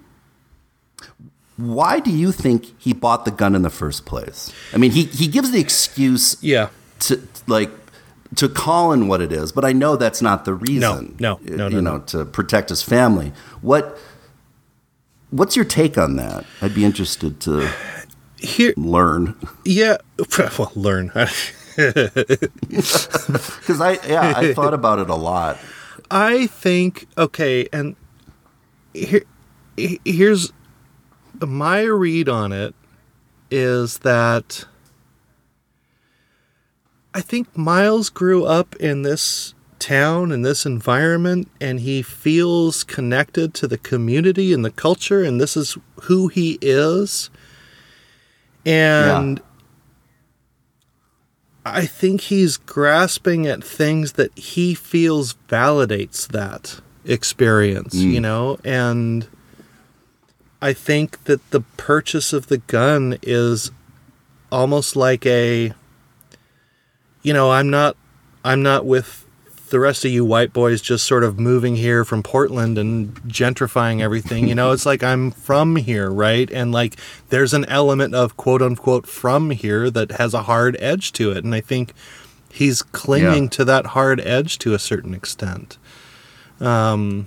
[1.57, 4.53] why do you think he bought the gun in the first place?
[4.73, 6.71] I mean, he, he gives the excuse Yeah.
[7.01, 7.71] to like
[8.37, 11.15] to Colin what it is, but I know that's not the reason.
[11.21, 11.99] no, no, you no, know, no.
[12.01, 13.33] to protect his family.
[13.61, 13.97] What
[15.31, 16.45] what's your take on that?
[16.61, 17.71] I'd be interested to
[18.39, 19.99] Here, learn yeah.
[20.59, 21.13] Well, learn.
[21.77, 22.41] because
[23.81, 25.59] I yeah I thought about it a lot.
[26.11, 27.95] I think okay, and
[28.95, 29.25] here,
[29.77, 30.53] here's
[31.41, 32.75] my read on it
[33.51, 34.65] is that
[37.13, 43.53] I think Miles grew up in this town in this environment and he feels connected
[43.53, 47.29] to the community and the culture and this is who he is.
[48.65, 49.43] And
[51.67, 58.23] I think he's grasping at things that he feels validates that experience, you mm.
[58.23, 58.59] know?
[58.65, 59.27] And
[60.63, 63.71] I think that the purchase of the gun is
[64.51, 65.73] almost like a
[67.23, 67.97] you know, I'm not
[68.45, 69.25] I'm not with
[69.71, 74.01] the rest of you white boys just sort of moving here from Portland and gentrifying
[74.01, 74.47] everything.
[74.47, 76.49] You know, it's like I'm from here, right?
[76.51, 76.97] And like
[77.31, 81.43] there's an element of quote unquote from here that has a hard edge to it.
[81.45, 81.93] And I think
[82.51, 83.51] he's clinging Yeah.
[83.51, 85.77] to that hard edge to a certain extent.
[86.61, 87.27] Um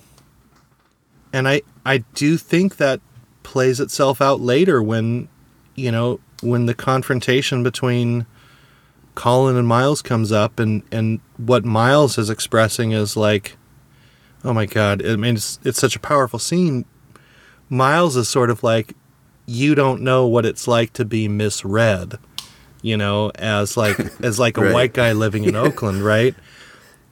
[1.34, 3.02] and I I do think that
[3.44, 5.28] plays itself out later when
[5.76, 8.26] you know, when the confrontation between
[9.16, 13.58] Colin and Miles comes up, and and what Miles is expressing is like,
[14.44, 15.06] oh my god!
[15.06, 16.86] I mean, it's it's such a powerful scene.
[17.70, 18.94] Miles is sort of like,
[19.46, 22.18] you don't know what it's like to be misread,
[22.82, 24.74] you know, as like as like a Right.
[24.74, 26.34] white guy living in Oakland, right?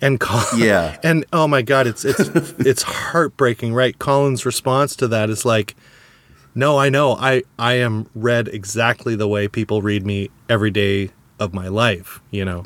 [0.06, 0.98] And Colin, Yeah.
[1.04, 2.20] and oh my god, it's it's
[2.60, 3.98] it's heartbreaking, right?
[3.98, 5.76] Colin's response to that is like,
[6.54, 7.16] no, I know.
[7.16, 12.22] I I am read exactly the way people read me every day of my life,
[12.30, 12.66] you know.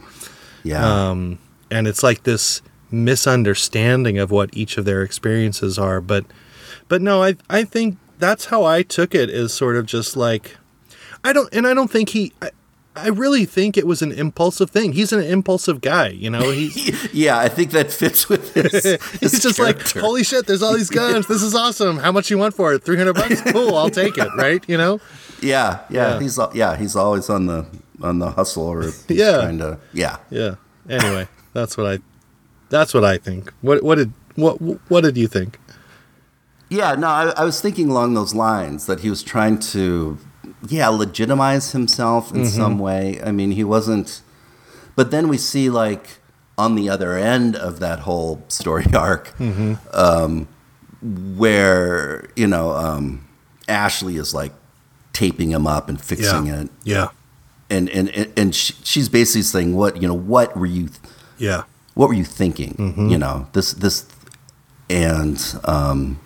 [0.63, 1.39] Yeah, Um
[1.71, 2.61] and it's like this
[2.91, 6.25] misunderstanding of what each of their experiences are, but
[6.89, 10.57] but no, I I think that's how I took it is sort of just like
[11.23, 12.51] I don't and I don't think he I,
[13.03, 14.93] I really think it was an impulsive thing.
[14.93, 16.41] He's an impulsive guy, you know.
[17.13, 17.37] Yeah.
[17.39, 18.83] I think that fits with his.
[19.19, 21.27] his He's just like, holy shit, there's all these guns.
[21.27, 21.97] This is awesome.
[21.97, 22.83] How much you want for it?
[22.83, 23.41] 300 bucks?
[23.51, 24.63] Cool, I'll take it, right?
[24.67, 24.99] You know?
[25.41, 26.19] Yeah, yeah, Yeah.
[26.19, 26.75] He's yeah.
[26.75, 27.65] He's always on the
[28.01, 29.39] on the hustle or he's Yeah.
[29.41, 30.17] trying to yeah.
[30.29, 30.55] Yeah.
[30.89, 31.99] Anyway, that's what I
[32.69, 33.53] that's what I think.
[33.61, 34.55] What what did what
[34.89, 35.57] what did you think?
[36.69, 40.19] Yeah, no, I, I was thinking along those lines that he was trying to,
[40.67, 43.19] yeah, legitimize himself in some way.
[43.23, 44.21] I mean, he wasn't,
[44.95, 46.17] but then we see like
[46.57, 49.33] on the other end of that whole story arc,
[49.93, 50.47] um,
[51.35, 53.27] where you know um,
[53.67, 54.51] Ashley is like
[55.13, 57.09] taping him up and fixing it, Yeah.
[57.69, 60.13] and and and, and she, she's basically saying, "What you know?
[60.13, 60.89] What were you?"
[61.37, 61.63] Yeah.
[61.93, 62.73] what were you thinking?
[62.75, 63.09] Mm-hmm.
[63.09, 64.05] You know, this this
[64.89, 66.19] and um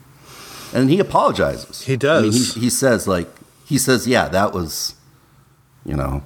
[0.73, 1.83] and he apologizes.
[1.83, 2.53] He I mean, does.
[2.55, 3.27] he, he says like
[3.65, 4.95] he says, yeah, that was
[5.85, 6.23] you know,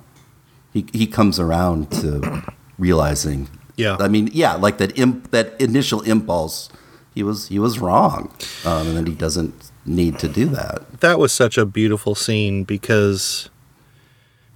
[0.74, 2.44] he he comes around to
[2.78, 3.50] realizing.
[3.76, 3.98] Yeah.
[4.00, 6.70] I mean, yeah, like that imp, that initial impulse,
[7.14, 8.32] he was he was wrong,
[8.66, 11.00] um, and then he doesn't need to do that.
[11.02, 13.50] That was such a beautiful scene because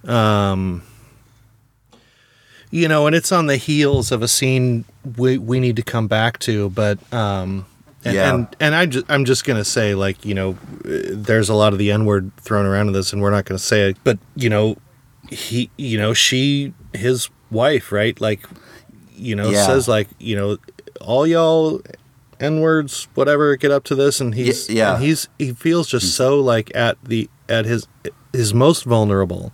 [0.04, 0.82] um
[2.70, 4.84] you know, and it's on the heels of a scene
[5.16, 7.66] we we need to come back to, but um
[8.04, 8.34] and Yeah.
[8.34, 11.78] and, and I just, I'm just gonna say like you know, there's a lot of
[11.78, 14.48] the N word thrown around in this, and we're not gonna say it, but you
[14.50, 14.76] know,
[15.30, 18.20] he, you know, she, his wife, right?
[18.20, 18.40] Like,
[19.16, 19.66] you know, Yeah.
[19.66, 20.58] says like, you know,
[21.00, 21.80] all y'all
[22.40, 24.94] N words, whatever, get up to this, and he's, Y- yeah.
[24.96, 26.10] and he's, he feels just hmm.
[26.10, 27.86] so like at the at his
[28.32, 29.52] his most vulnerable,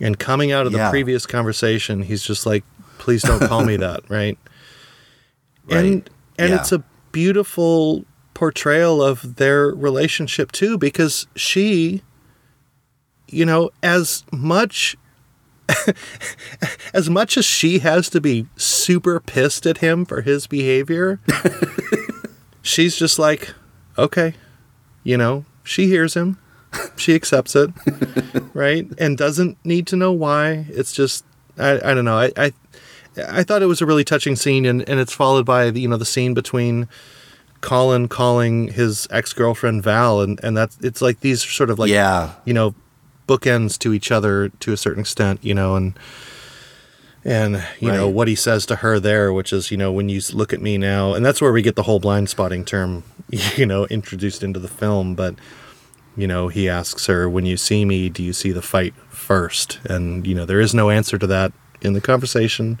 [0.00, 0.90] and coming out of the Yeah.
[0.90, 2.64] previous conversation, he's just like,
[2.98, 4.38] please don't call me that, right?
[5.70, 5.84] Right.
[5.84, 6.60] And and Yeah.
[6.60, 6.82] it's a
[7.12, 8.04] beautiful
[8.34, 12.02] portrayal of their relationship too because she
[13.26, 14.96] you know as much
[16.94, 21.20] as much as she has to be super pissed at him for his behavior
[22.62, 23.52] she's just like
[23.98, 24.34] okay
[25.02, 26.38] you know she hears him
[26.96, 27.70] she accepts it,
[28.54, 28.86] right?
[28.98, 30.66] And doesn't need to know why.
[30.68, 31.24] It's just
[31.58, 32.18] I, I don't know.
[32.18, 32.52] I, I
[33.28, 35.88] I thought it was a really touching scene, and, and it's followed by the, you
[35.88, 36.88] know the scene between
[37.60, 41.90] Colin calling his ex girlfriend Val, and and that's it's like these sort of like
[41.90, 42.32] Yeah.
[42.44, 42.74] you know
[43.26, 45.98] bookends to each other to a certain extent, you know, and
[47.24, 50.20] and you know what he says to her there, which is you know when you
[50.32, 53.02] look at me now, and that's where we get the whole blind spotting term,
[53.56, 55.34] you know, introduced into the film, but.
[56.16, 59.78] You know, he asks her, "When you see me, do you see the fight first?
[59.84, 62.80] And you know, there is no answer to that in the conversation.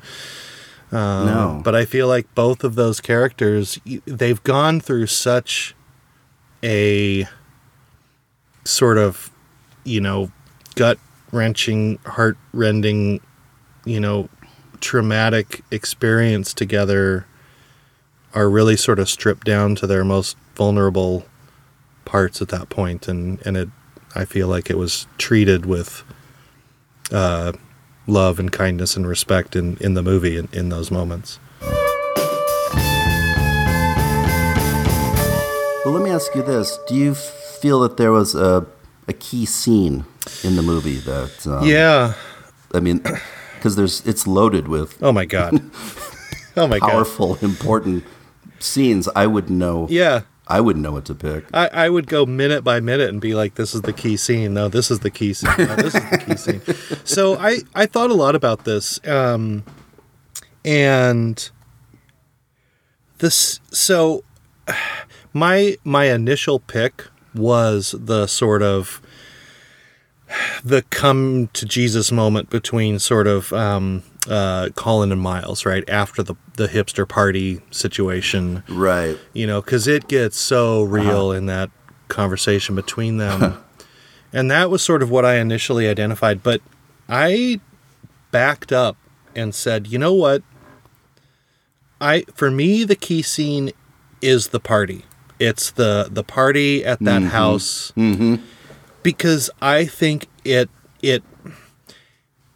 [1.24, 1.60] no.
[1.64, 5.74] But I feel like both of those characters, they've gone through such
[6.62, 7.26] a
[8.64, 9.30] sort of,
[9.84, 10.30] you know,
[10.74, 10.98] gut
[11.32, 13.20] wrenching, heart rending,
[13.84, 14.28] you know,
[14.80, 17.26] traumatic experience together
[18.34, 21.24] are really sort of stripped down to their most vulnerable
[22.04, 23.68] parts at that point and and it
[24.14, 26.02] I feel like it was treated with
[27.10, 27.52] uh
[28.08, 31.38] love and kindness and respect in in the movie in, in those moments.
[35.84, 38.66] Well, let me ask you this: Do you feel that there was a
[39.06, 40.04] a key scene
[40.42, 41.46] in the movie that?
[41.46, 42.14] Um, yeah.
[42.74, 42.98] I mean,
[43.54, 45.60] because there's it's loaded with Oh my god.
[46.56, 46.90] oh my god.
[46.90, 48.04] powerful, important
[48.58, 49.08] scenes.
[49.14, 49.86] I would know.
[49.88, 50.22] Yeah.
[50.48, 51.44] I wouldn't know what to pick.
[51.52, 54.54] I, I would go minute by minute and be like, this is the key scene.
[54.54, 55.52] No, this is the key scene.
[55.58, 56.36] No, this is the key
[56.96, 56.96] scene.
[57.04, 58.98] So I, I thought a lot about this.
[59.06, 59.62] Um,
[60.64, 61.50] and
[63.18, 64.24] this, so
[65.34, 69.02] my, my initial pick was the sort of
[70.64, 76.22] the come to Jesus moment between sort of um, uh, Colin and Miles, right after
[76.22, 79.16] the the hipster party situation, Right.
[79.32, 81.70] you know, because it gets so real in that
[82.08, 83.62] conversation between them.
[84.32, 86.42] and that was sort of what I initially identified.
[86.42, 86.60] But
[87.08, 87.60] I
[88.30, 88.96] backed up
[89.34, 90.42] and said, you know what?
[92.00, 93.72] I for me the key scene
[94.20, 95.04] is the party.
[95.38, 98.36] It's the the party at that house mm-hmm.
[99.02, 100.68] because I think it
[101.02, 101.22] it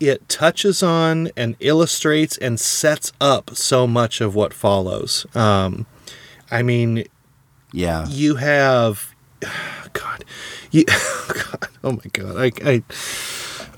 [0.08, 5.26] it touches on and illustrates and sets up so much of what follows.
[5.34, 5.86] Um,
[6.50, 7.04] I mean,
[7.72, 8.06] Yeah.
[8.08, 9.14] you have
[9.92, 10.24] God,
[10.70, 10.84] you,
[11.28, 12.82] God, oh my God, I, I,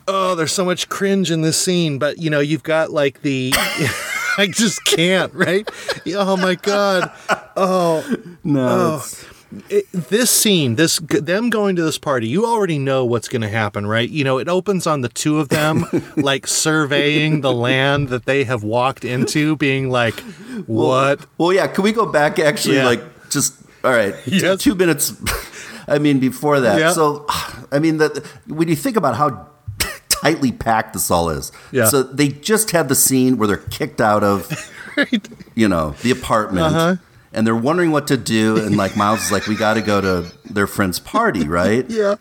[0.06, 3.52] oh, there's so much cringe in this scene, but you know, you've got like the,
[4.36, 5.68] I just can't, right?
[6.08, 7.10] Oh my God,
[7.56, 8.04] Oh
[8.42, 8.96] no.
[8.96, 9.24] it's-
[9.68, 13.48] it, this scene, this them going to this party, you already know what's going to
[13.48, 14.08] happen, right?
[14.08, 15.84] You know, it opens on the two of them
[16.16, 20.18] like surveying the land that they have walked into, being like,
[20.66, 21.66] "What?" Well, yeah.
[21.66, 22.38] Can we go back?
[22.38, 22.86] Actually, Yeah.
[22.86, 24.14] like just all right.
[24.26, 24.60] Yes.
[24.62, 25.12] two minutes.
[25.88, 26.78] I mean, before that.
[26.78, 26.92] Yeah.
[26.92, 27.26] So,
[27.70, 29.48] I mean, that when you think about how
[30.08, 31.52] tightly packed this all is.
[31.72, 31.88] Yeah.
[31.88, 34.48] So they just had the scene where they're kicked out of,
[34.96, 35.28] Right?
[35.54, 36.64] you know, the apartment.
[36.66, 36.96] Uh-huh.
[37.34, 40.00] And they're wondering what to do, and like Miles is like, "We got to go
[40.00, 42.16] to their friend's party, right?" Yeah.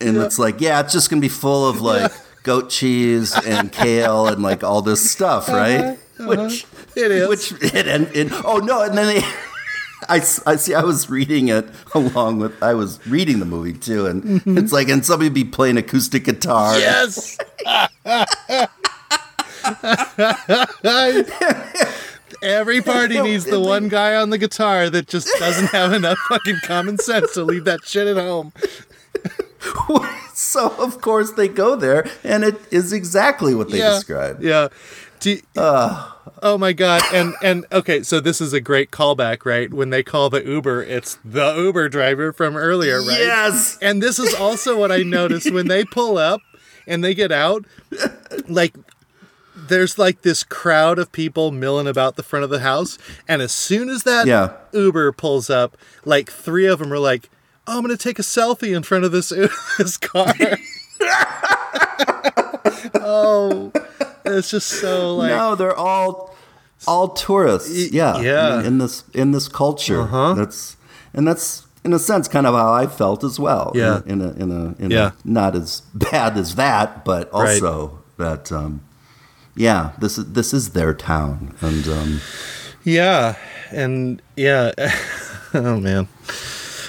[0.00, 2.12] and it's like, yeah, it's just gonna be full of like
[2.44, 5.58] goat cheese and kale and like all this stuff, uh-huh.
[5.58, 5.98] right?
[6.18, 6.28] Uh-huh.
[6.28, 7.28] Which It is.
[7.28, 9.22] Which and, and, and oh no, and then they.
[10.06, 10.74] I, I see.
[10.74, 12.62] I was reading it along with.
[12.62, 14.58] I was reading the movie too, and mm-hmm.
[14.58, 16.78] it's like, and somebody be playing acoustic guitar.
[16.78, 17.38] Yes.
[22.44, 26.18] Every party oh, needs the one guy on the guitar that just doesn't have enough
[26.28, 28.52] fucking common sense to leave that shit at home.
[30.34, 33.90] so of course they go there, and it is exactly what they yeah.
[33.90, 34.42] describe.
[34.42, 34.68] Yeah.
[35.22, 37.02] You- oh my god!
[37.12, 39.72] And and okay, so this is a great callback, right?
[39.72, 43.18] When they call the Uber, it's the Uber driver from earlier, right?
[43.20, 43.78] Yes.
[43.80, 46.42] And this is also what I noticed when they pull up
[46.86, 47.64] and they get out,
[48.48, 48.74] like
[49.68, 52.98] there's like this crowd of people milling about the front of the house,
[53.28, 54.52] and as soon as that Yeah.
[54.72, 57.30] Uber pulls up, like three of them are like,
[57.66, 59.28] "Oh, I'm gonna take a selfie in front of this
[59.78, 60.32] this car."
[62.94, 63.72] oh,
[64.24, 66.34] it's just so like no, they're all
[66.86, 67.92] all tourists.
[67.92, 68.60] Yeah, yeah.
[68.60, 70.34] In, in this in this culture, Uh-huh.
[70.34, 70.76] that's
[71.12, 73.72] and that's in a sense kind of how I felt as well.
[73.74, 74.00] Yeah.
[74.06, 75.10] in a in a, in Yeah.
[75.24, 77.54] a not as bad as that, but Right.
[77.62, 78.50] also that.
[78.52, 78.80] Um,
[79.56, 82.20] yeah, this is this is their town, and um,
[82.84, 83.36] Yeah,
[83.70, 84.72] and yeah,
[85.54, 86.08] oh man.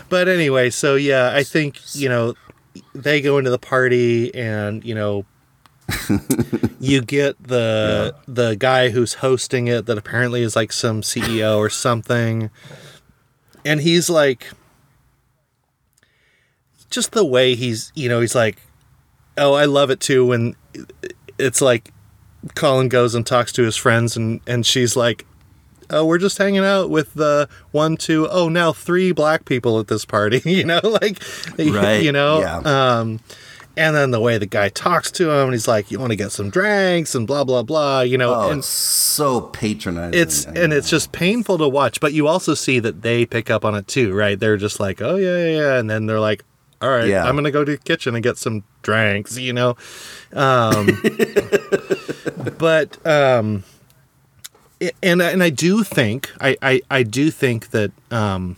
[0.09, 2.36] But anyway, so yeah, I think you know
[2.93, 5.26] they go into the party, and you know
[6.80, 11.70] you get the the guy who's hosting it that apparently is like some CEO or
[11.70, 12.49] something,
[13.63, 14.47] and he's like
[16.95, 18.61] just the way he's, you know, he's like,
[19.38, 20.55] oh, I love it too when
[21.38, 21.91] it's like
[22.54, 25.26] Colin goes and talks to his friends and and she's like,
[25.89, 29.88] oh, we're just hanging out with the one, two, oh, now three black people at
[29.88, 31.22] this party, you know, like,
[31.58, 32.58] Right, you know, yeah.
[33.00, 33.20] um,
[33.78, 36.16] and then the way the guy talks to him, and he's like, "You want to
[36.16, 38.02] get some drinks?" and blah blah blah.
[38.02, 40.18] You know, Oh, and it's so patronizing.
[40.18, 42.00] it's and it's just painful to watch.
[42.00, 44.39] But you also see that they pick up on it too, right?
[44.39, 45.78] They're just like, "Oh yeah, yeah,", yeah.
[45.78, 46.46] and then they're like,
[46.86, 47.24] "All right, Yeah.
[47.26, 49.76] I'm gonna go to the kitchen and get some drinks," you know.
[50.34, 50.88] Um,
[52.58, 53.64] but um,
[54.82, 58.56] i- and and I do think I I, I do think that um,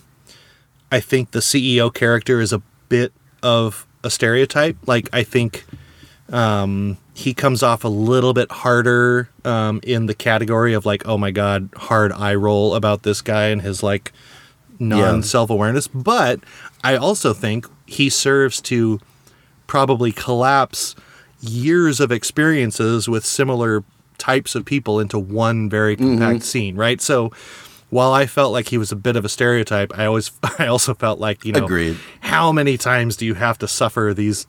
[0.91, 3.13] I think the CEO character is a bit
[3.43, 4.77] of a stereotype.
[4.85, 5.65] Like I think
[6.31, 11.17] um, he comes off a little bit harder um, in the category of like, oh
[11.17, 14.11] my god, hard eye roll about this guy and his like
[14.79, 15.87] non self awareness.
[15.87, 16.39] But
[16.83, 18.99] I also think he serves to
[19.65, 20.95] probably collapse
[21.41, 23.83] years of experiences with similar
[24.17, 26.99] types of people into one very compact scene, right?
[27.01, 27.31] So
[27.89, 30.93] while I felt like he was a bit of a stereotype, I always I also
[30.93, 31.97] felt like, you know, Agreed.
[32.21, 34.47] how many times do you have to suffer these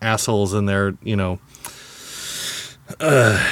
[0.00, 1.38] assholes and their, you know,
[2.98, 3.44] uh,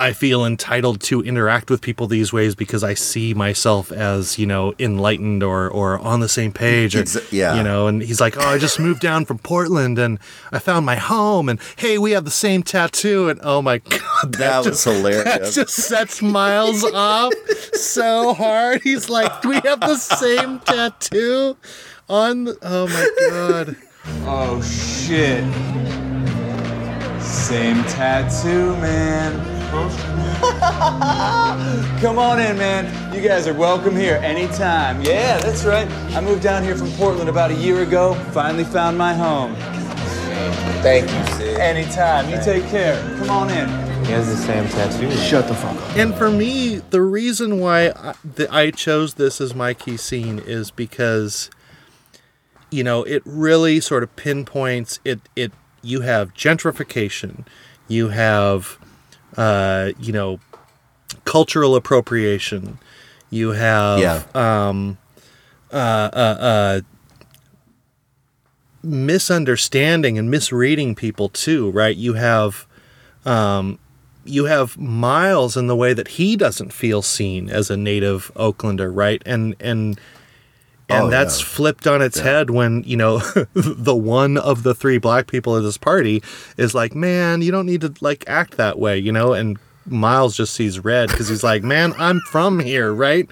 [0.00, 4.46] I feel entitled to interact with people these ways because I see myself as, you
[4.46, 6.96] know, enlightened or, or on the same page.
[6.96, 7.54] Or, Exa- yeah.
[7.56, 10.18] You know, and he's like, oh, I just moved down from Portland and
[10.52, 13.28] I found my home and hey, we have the same tattoo.
[13.28, 14.00] And oh my God,
[14.32, 15.24] that, That was just, hilarious.
[15.24, 17.34] That just sets Miles off
[17.74, 18.80] so hard.
[18.82, 21.58] He's like, we have the same tattoo
[22.08, 23.76] on, the, oh my God.
[24.24, 25.44] Oh shit.
[27.22, 29.59] Same tattoo, man.
[32.00, 33.14] Come on in, man.
[33.14, 35.00] You guys are welcome here anytime.
[35.02, 35.88] Yeah, that's right.
[36.14, 38.14] I moved down here from Portland about a year ago.
[38.32, 39.54] Finally found my home.
[40.82, 41.60] Thank you, Sid.
[41.60, 42.28] Anytime.
[42.28, 43.00] You take care.
[43.18, 43.68] Come on in.
[44.04, 45.08] He has the same tattoo.
[45.12, 45.96] Shut the fuck up.
[45.96, 50.40] And for me, the reason why I, that I chose this as my key scene
[50.40, 51.48] is because,
[52.72, 55.20] you know, it really sort of pinpoints it.
[55.36, 55.52] It
[55.82, 57.46] you have gentrification,
[57.86, 58.79] you have,
[59.36, 60.40] uh, you know,
[61.24, 62.78] cultural appropriation,
[63.30, 64.22] you have, Yeah.
[64.68, 64.98] um,
[65.72, 65.76] uh,
[66.12, 66.80] uh, uh,
[68.82, 71.96] misunderstanding and misreading people too, right?
[71.96, 72.66] You have,
[73.24, 73.78] um,
[74.24, 78.90] you have Miles in the way that he doesn't feel seen as a native Oaklander,
[78.94, 79.22] right?
[79.26, 79.98] And and
[80.90, 81.46] and Oh, that's yeah.
[81.46, 83.18] flipped on its head when you know
[83.54, 86.22] the one of the three black people at this party
[86.56, 89.32] is like, man, you don't need to like act that way, you know.
[89.32, 93.28] And Miles just sees red because he's like, man, I'm from here, right?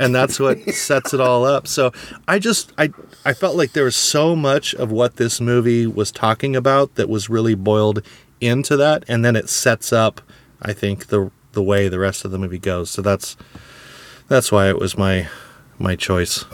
[0.00, 1.68] And that's what sets it all up.
[1.68, 1.92] So
[2.26, 2.90] I just I
[3.24, 7.08] I felt like there was so much of what this movie was talking about that
[7.08, 8.02] was really boiled
[8.40, 10.20] into that, and then it sets up,
[10.60, 12.90] I think, the the way the rest of the movie goes.
[12.90, 13.36] So that's
[14.28, 15.28] that's why it was my
[15.78, 16.44] my choice.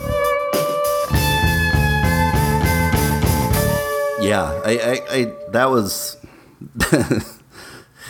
[4.21, 6.17] Yeah, I, I, I that was.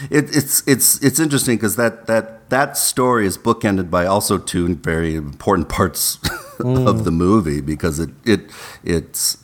[0.09, 4.75] it, it's it's it's interesting because that that that story is bookended by also two
[4.75, 6.19] very important parts
[6.59, 7.03] of hmm.
[7.03, 8.51] the movie because it it
[8.83, 9.37] it's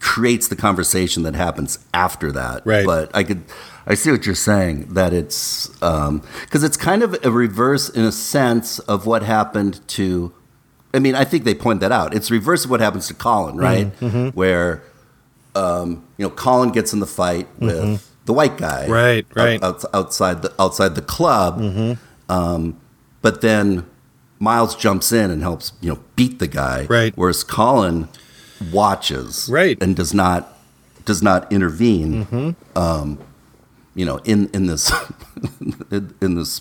[0.00, 2.64] creates the conversation that happens after that.
[2.64, 2.86] Right.
[2.86, 3.42] But I could
[3.86, 8.04] I see what you're saying that it's um, because it's kind of a reverse in
[8.04, 10.32] a sense of what happened to.
[10.94, 12.14] I mean, I think they point that out.
[12.14, 13.86] It's reverse of what happens to Colin, right?
[13.86, 14.06] Mm-hmm.
[14.06, 14.28] Mm-hmm.
[14.30, 14.82] Where
[15.58, 19.62] um, you know, Colin gets in the fight with the white guy, Right, right.
[19.62, 21.60] outs- outside the outside the club.
[22.28, 22.76] Um,
[23.22, 23.84] but then
[24.38, 26.86] Miles jumps in and helps, you know, beat the guy.
[26.88, 27.12] Right.
[27.16, 28.08] Whereas Colin
[28.72, 29.76] watches, Right.
[29.82, 30.56] and does not
[31.04, 32.26] does not intervene.
[32.26, 32.78] Mm-hmm.
[32.78, 33.18] Um,
[33.94, 34.92] you know, in in this
[35.90, 36.60] in, in this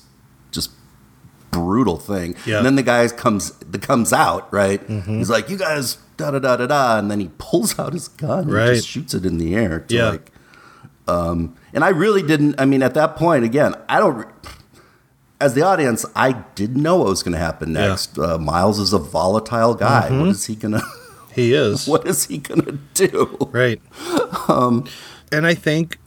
[1.52, 2.32] brutal thing.
[2.34, 2.38] Yeah.
[2.38, 2.54] Mm-hmm.
[2.58, 4.82] And then the guy comes the comes out, right?
[5.06, 8.08] He's like, "You guys." Da da da da da, and then he pulls out his
[8.08, 8.70] gun Right.
[8.70, 10.10] and just shoots it in the air to Yeah.
[10.10, 10.32] like
[11.08, 12.56] um, and I really didn't.
[12.60, 14.26] I mean, at that point, again, I don't.
[15.40, 17.90] As the audience, I didn't know what was going to happen Yeah.
[17.90, 18.18] next.
[18.18, 20.10] Uh, Miles is a volatile guy.
[20.10, 20.82] What is he gonna?
[21.36, 21.88] He is.
[21.92, 23.38] What is he gonna do?
[23.52, 23.80] Right.
[24.50, 24.86] Um,
[25.32, 26.00] and I think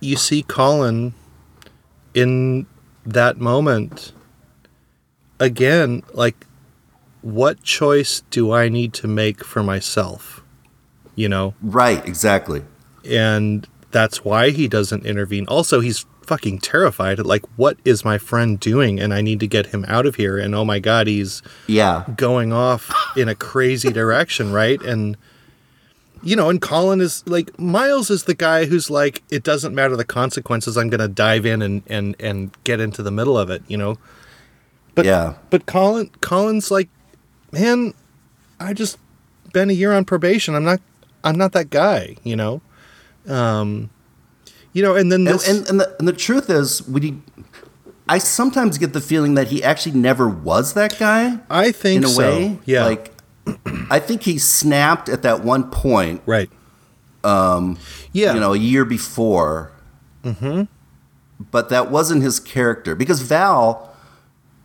[0.00, 1.14] you see Colin
[2.14, 2.66] in
[3.04, 4.12] that moment
[5.38, 6.46] again, like,
[7.22, 10.42] what choice do I need to make for myself?
[11.14, 11.54] You know?
[11.62, 12.62] Right, exactly.
[13.04, 15.46] And that's why he doesn't intervene.
[15.48, 17.18] Also, he's fucking terrified.
[17.20, 19.00] Like, what is my friend doing?
[19.00, 20.38] And I need to get him out of here.
[20.38, 24.80] And oh my God, he's Yeah, going off in a crazy direction, right?
[24.82, 25.16] And
[26.22, 29.96] you know, and Colin is like Miles is the guy who's like, it doesn't matter
[29.96, 30.76] the consequences.
[30.76, 33.62] I'm going to dive in and and and get into the middle of it.
[33.68, 33.98] You know.
[34.96, 35.34] But Yeah.
[35.50, 36.88] But Colin Colin's like,
[37.52, 37.94] man,
[38.58, 38.98] I just
[39.52, 40.56] been a year on probation.
[40.56, 40.80] I'm not.
[41.22, 42.16] I'm not that guy.
[42.24, 42.60] You know.
[43.28, 43.90] Um.
[44.72, 45.48] You know, and then And, this.
[45.48, 47.22] and, and, the, and the truth is, when you,
[48.10, 51.38] I sometimes get the feeling that he actually never was that guy.
[51.48, 52.18] I think in a so.
[52.20, 52.84] way, Yeah.
[52.84, 53.12] Like,
[53.90, 56.20] I think he snapped at that one point.
[56.26, 56.50] right.
[57.24, 57.78] Um.
[58.12, 58.34] Yeah.
[58.34, 59.72] you know, a year before.
[60.24, 60.62] Mm-hmm.
[61.50, 63.92] But that wasn't his character because Val.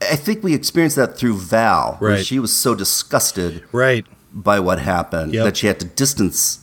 [0.02, 2.26] I think we experienced that through Val, Right.
[2.26, 4.06] she was so disgusted Right.
[4.34, 5.46] by what happened Yep.
[5.46, 6.60] that she had to distance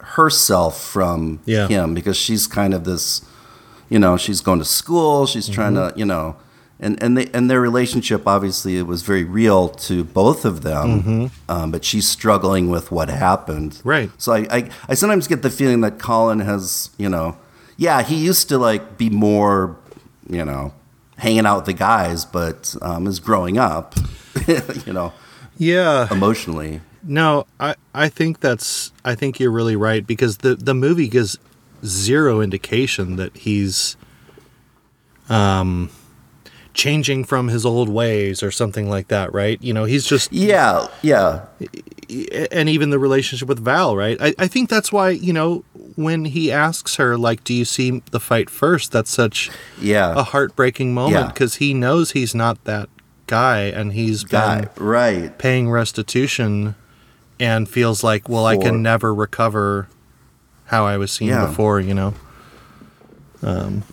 [0.00, 1.68] herself from Yeah.
[1.68, 3.22] him because she's kind of this,
[3.88, 5.94] you know, she's going to school, she's trying Mm-hmm.
[5.94, 6.36] to, you know,
[6.80, 11.30] and and they and their relationship obviously it was very real to both of them,
[11.48, 13.72] um, but she's struggling with what happened.
[13.72, 13.88] Mm-hmm.
[13.88, 14.10] Right.
[14.16, 17.36] So I, I I sometimes get the feeling that Colin has, you know,
[17.76, 19.76] yeah, he used to like be more,
[20.30, 20.72] you know,
[21.18, 23.94] hanging out with the guys, but um, is growing up,
[24.86, 25.12] you know,
[25.58, 26.08] Yeah.
[26.10, 26.80] emotionally.
[27.02, 31.38] No, I, I think that's I think you're really right because the the movie gives
[31.84, 33.96] zero indication that he's
[35.28, 35.90] um
[36.74, 39.60] changing from his old ways or something like that, right?
[39.62, 41.46] You know, he's just Yeah, yeah.
[42.52, 44.16] and even the relationship with Val, right?
[44.20, 45.64] I, I think that's why, you know,
[45.98, 48.92] when he asks her, like, do you see the fight first?
[48.92, 50.14] That's such Yeah.
[50.16, 51.26] a heartbreaking moment Yeah.
[51.26, 52.88] because he knows he's not that
[53.26, 55.36] guy and he's guy, been right?
[55.38, 56.76] paying restitution
[57.40, 59.88] and feels like, well, I can never recover
[60.66, 61.46] how I was seen Yeah.
[61.46, 62.14] before, you know?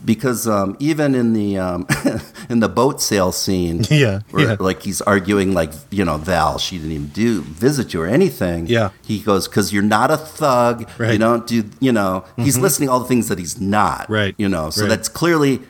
[0.04, 1.86] Because um, even in the um,
[2.50, 4.56] in the boat sale scene, Yeah, where, yeah.
[4.58, 8.66] like he's arguing, like you know, Val, she didn't even do visit you or anything.
[8.66, 8.90] Yeah.
[9.04, 10.80] he goes because you're not a thug.
[10.80, 11.10] You Right.
[11.12, 11.18] Mm-hmm.
[11.20, 11.64] don't do.
[11.80, 14.08] You know, he's listing all the things that he's not.
[14.10, 14.88] Right, You know, so right.
[14.88, 15.60] that's clearly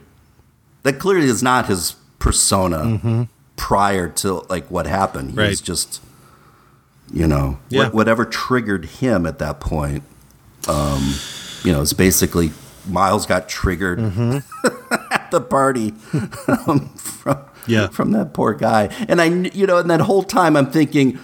[0.85, 5.33] that clearly is not his persona prior to like what happened.
[5.33, 5.61] He was Mm-hmm.
[5.61, 5.63] Right.
[5.65, 6.03] just,
[7.13, 7.85] you know, Yeah.
[7.85, 10.03] what, whatever triggered him at that point.
[10.69, 11.15] Um,
[11.63, 12.51] you know, it's basically
[12.89, 13.99] Miles got triggered
[15.11, 15.95] at the party
[16.67, 17.89] um, from Yeah.
[17.89, 21.19] from that poor guy, and I, you know, and that whole time I'm thinking.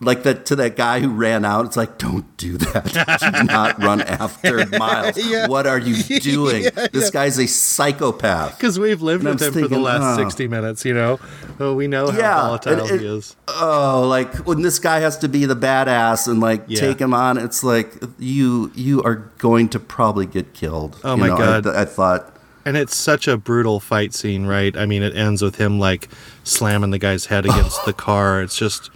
[0.00, 1.66] Like that to that guy who ran out.
[1.66, 2.84] It's like, don't do that.
[3.34, 5.16] Do not run after Miles.
[5.28, 5.48] Yeah.
[5.48, 6.62] What are you doing?
[6.64, 7.10] Yeah, this yeah.
[7.10, 8.56] guy's a psychopath.
[8.56, 10.16] Because we've lived And with I'm him for the last huh.
[10.16, 11.18] 60 minutes, you know?
[11.58, 13.34] Oh, we know how volatile it- he is.
[13.48, 17.36] oh like when this guy has to be the badass and like take him on
[17.38, 21.66] it's like you you are going to probably get killed Oh You my know, God.
[21.66, 24.76] I, I thought And it's such a brutal fight scene, right?
[24.76, 26.08] I mean, it ends with him like
[26.44, 28.42] slamming the guy's head against the car.
[28.42, 28.90] It's just,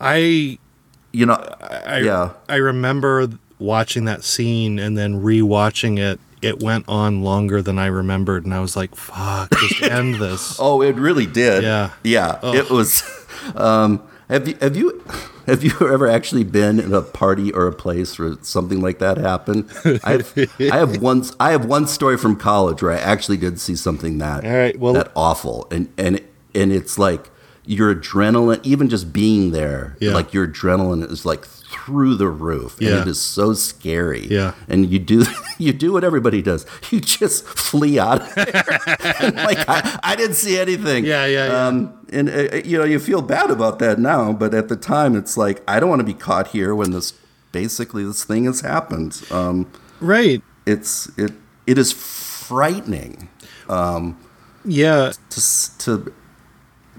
[0.00, 0.58] I,
[1.12, 3.28] you know I, yeah I remember
[3.58, 6.20] watching that scene and then rewatching it.
[6.42, 10.58] It went on longer than I remembered, and I was like, "Fuck, just end this."
[10.60, 11.90] oh it really did Yeah.
[12.02, 12.54] yeah Ugh.
[12.54, 13.02] it was
[13.54, 15.02] um have you have you
[15.46, 19.16] have you ever actually been in a party or a place where something like that
[19.18, 19.70] happened?
[20.04, 23.60] I have, I have one I have one story from college where I actually did
[23.60, 26.20] see something that All right, well- that awful and and
[26.54, 27.30] and it's like
[27.66, 30.12] your adrenaline even just being there Yeah.
[30.12, 34.52] like your adrenaline is like through the roof and it is so scary Yeah.
[34.68, 35.24] and you do
[35.58, 38.62] you do what everybody does you just flee out of there
[39.20, 41.66] And, like I, I didn't see anything Yeah, yeah, yeah.
[41.66, 45.16] um, and uh, you know you feel bad about that now but at the time
[45.16, 47.12] it's like i don't want to be caught here when this
[47.52, 49.66] basically this thing has happened um,
[50.00, 50.42] Right?
[50.66, 51.32] it's it
[51.66, 53.28] it is frightening
[54.66, 56.12] Yeah, to to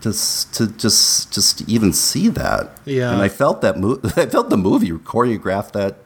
[0.06, 3.11] just to just just to even see that Yeah.
[3.11, 5.98] and i felt that mo- i felt the movie choreographed that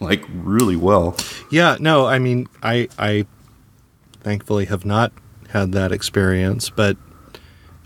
[0.00, 1.16] like really well
[1.50, 1.76] yeah.
[1.80, 3.24] No, I mean, I, I
[4.20, 5.12] thankfully have not
[5.50, 6.96] had that experience, but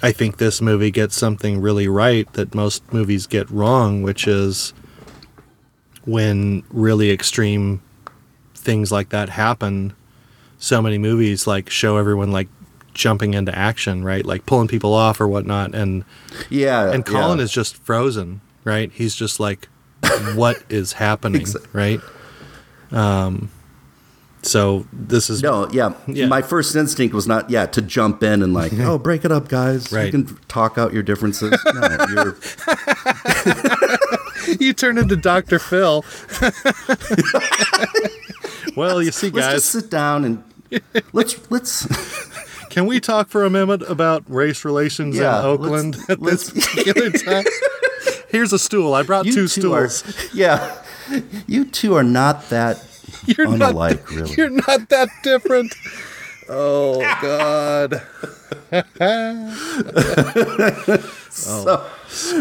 [0.03, 4.73] I think this movie gets something really right that most movies get wrong, which is
[6.05, 7.83] when really extreme
[8.55, 9.93] things like that happen.
[10.59, 12.49] So many movies like show everyone like
[13.01, 14.25] jumping into action, right?
[14.25, 16.05] Like pulling people off or whatnot, and
[16.49, 17.45] yeah and Colin yeah.
[17.45, 18.91] is just frozen, right?
[18.93, 19.69] He's just like,
[20.35, 22.01] what is happening, Exa- right?
[22.93, 23.51] Um,
[24.43, 25.95] so this is No, yeah.
[26.07, 26.27] Yeah.
[26.27, 29.49] My first instinct was not, yeah, to jump in and like, oh, break it up,
[29.49, 29.93] guys.
[29.93, 30.07] Right.
[30.07, 31.59] You can talk out your differences.
[31.75, 32.37] No, you're,
[34.61, 35.59] you turn into Dr.
[35.59, 36.05] Phil.
[38.77, 40.45] well, you see, let's guys, just sit down and
[41.13, 41.87] let's let's
[42.71, 46.55] can we talk for a minute about race relations Yeah, in Oakland let's- at this
[46.55, 47.45] let's- particular time?
[48.31, 48.95] Here's a stool.
[48.95, 50.31] I brought You two two are- stools.
[50.35, 50.83] yeah,
[51.47, 52.77] you two are not that
[53.27, 54.11] You're unalike, not.
[54.11, 54.35] really.
[54.35, 55.75] You're not that different.
[56.49, 58.03] Oh God.
[61.31, 61.87] So,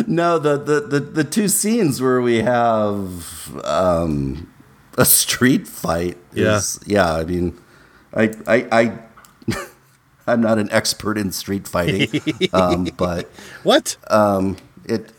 [0.07, 4.51] no, the, the, the, the two scenes where we have um,
[4.97, 7.13] a street fight is, yeah.
[7.13, 7.57] I mean,
[8.13, 8.99] I, I, I,
[10.29, 12.21] I'm not an expert in street fighting,
[12.53, 13.29] um, but
[13.63, 13.97] What?
[14.09, 15.11] um, it,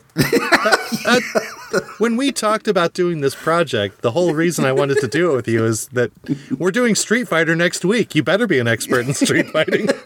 [1.99, 5.37] when we talked about doing this project, the whole reason I wanted to do it
[5.37, 6.11] with you is that
[6.59, 8.15] we're doing Street Fighter next week.
[8.15, 9.89] You better be an expert in street fighting.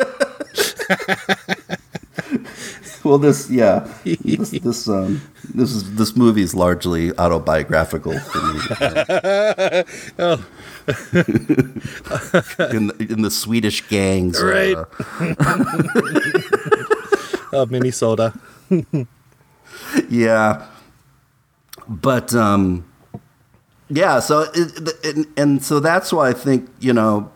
[3.09, 5.21] well, this, yeah, this, this, um,
[5.55, 8.61] this is this movie is largely autobiographical for me.
[10.19, 10.45] Oh.
[12.71, 14.77] in the, in the Swedish gangs, uh, Right.
[17.53, 18.33] of Minnesota.
[20.09, 20.67] yeah
[21.89, 22.85] but um
[23.89, 27.31] yeah so it, and, and so that's why i think you know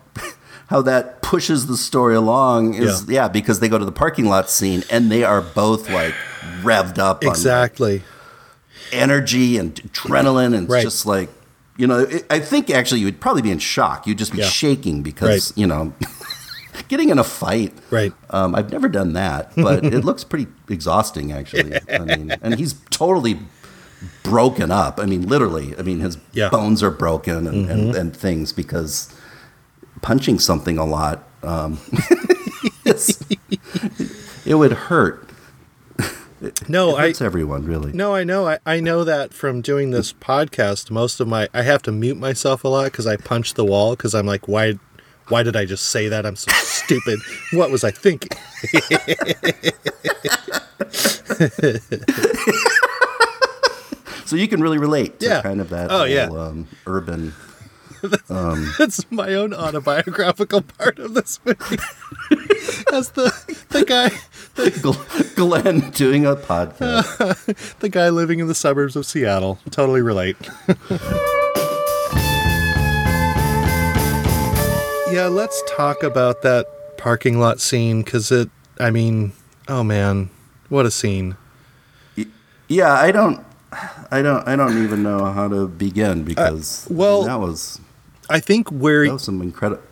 [0.69, 3.23] how that pushes the story along is Yeah.
[3.23, 6.15] yeah, because they go to the parking lot scene and they are both like
[6.62, 8.03] revved up on Exactly.
[8.93, 10.82] energy and adrenaline and Right.
[10.82, 11.28] just like
[11.77, 14.39] you know it, i think actually you would probably be in shock you'd just be
[14.39, 14.47] Yeah.
[14.49, 15.59] shaking because Right.
[15.59, 15.93] you know
[16.89, 18.12] getting in a fight Right.
[18.31, 22.74] um, i've never done that but it looks pretty exhausting actually i mean and he's
[22.90, 23.39] totally
[24.23, 26.47] broken up i mean literally i mean his Yeah.
[26.47, 26.57] Mm-hmm.
[26.57, 29.12] bones are broken and, and, and things because
[30.03, 31.79] punching something a lot, um,
[34.45, 35.29] it would hurt
[36.69, 38.47] No, it I hurts everyone really no, I know.
[38.49, 40.91] I, I know that from doing this podcast.
[40.91, 43.95] Most of my I have to mute myself a lot because I punch the wall
[43.97, 44.75] because I'm like, why,
[45.29, 46.25] why did I just say that?
[46.27, 47.19] I'm so stupid.
[47.53, 48.31] What was I thinking?
[54.25, 55.41] So you can really relate to Yeah.
[55.43, 56.25] kind of that Oh, whole, yeah.
[56.27, 57.33] um, urban.
[58.31, 61.79] Um, That's my own autobiographical part of this movie.
[62.93, 63.33] As the
[63.70, 64.11] the guy
[64.55, 67.79] Gl- Glenn doing a podcast.
[67.81, 69.59] the guy living in the suburbs of Seattle.
[69.70, 70.37] Totally relate.
[75.11, 76.66] yeah, let's talk about that
[76.99, 78.51] parking lot scene because it.
[78.79, 79.33] I mean,
[79.69, 80.31] oh man,
[80.69, 81.37] what a scene!
[82.69, 83.45] yeah, I don't,
[84.11, 87.41] I don't, I don't even know how to begin uh, because I mean, well- that
[87.41, 87.81] was
[88.29, 89.83] I think where that some incredible,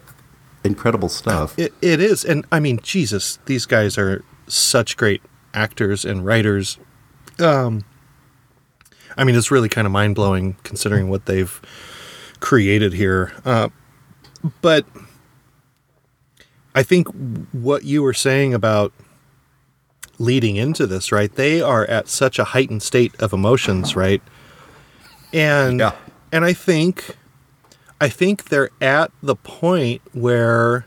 [0.65, 1.59] incredible stuff.
[1.59, 5.23] It, it is, and I mean, Jesus, these guys are such great
[5.55, 6.79] actors and writers.
[7.39, 7.85] Um,
[9.17, 11.61] I mean, it's really kind of mind blowing considering what they've
[12.41, 13.33] created here.
[13.45, 13.71] Uh,
[14.61, 14.85] but
[16.75, 17.09] I think
[17.53, 18.93] what you were saying about
[20.19, 21.35] leading into this, right?
[21.35, 24.23] They are at such a heightened state of emotions, right?
[25.33, 25.93] And Yeah.
[26.33, 27.17] and I think
[28.01, 30.87] I think they're at the point where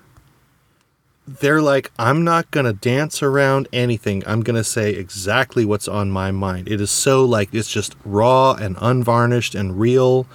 [1.28, 4.24] they're like, I'm not going to dance around anything.
[4.26, 6.68] I'm going to say exactly what's on my mind.
[6.68, 10.28] It is so like, it's just raw and unvarnished and real,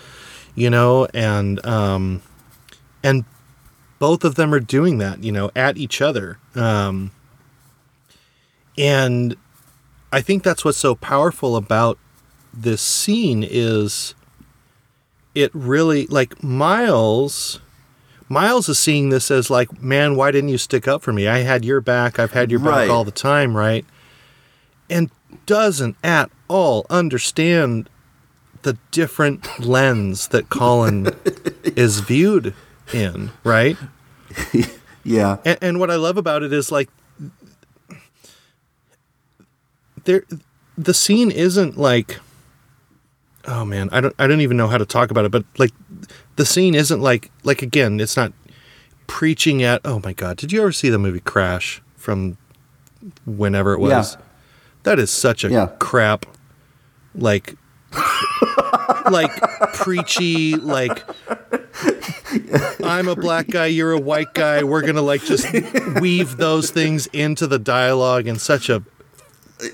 [0.54, 2.22] you know, and, um,
[3.02, 3.24] and
[3.98, 6.38] both of them are doing that, you know, at each other.
[6.54, 7.10] Um,
[8.78, 9.36] and
[10.12, 11.98] I think that's what's so powerful about
[12.52, 14.14] this scene is
[15.34, 17.60] it really like Miles
[18.28, 21.28] Miles is seeing this as like, man, why didn't you stick up for me?
[21.28, 22.18] I had your back.
[22.18, 22.90] I've had your back Right.
[22.90, 23.84] all the time, right?
[24.88, 25.10] And
[25.46, 27.88] doesn't at all understand
[28.62, 31.08] the different lens that Colin
[31.64, 32.54] is viewed
[32.94, 33.76] in, right?
[35.04, 36.88] yeah, And, and what I love about it is like
[40.04, 40.24] there
[40.76, 42.18] the scene isn't like
[43.46, 45.72] oh man, I don't I don't even know how to talk about it, but like
[46.36, 48.32] the scene isn't like like again, it's not
[49.06, 52.36] preaching at oh my god, did you ever see the movie Crash from
[53.26, 54.14] whenever it was?
[54.14, 54.20] Yeah.
[54.84, 55.66] That is such a Yeah.
[55.78, 56.26] crap
[57.14, 57.56] like
[59.10, 59.30] like
[59.74, 61.04] preachy like
[62.84, 64.62] I'm a black guy, you're a white guy.
[64.64, 65.46] We're gonna like just
[66.00, 68.82] weave those things into the dialogue in such a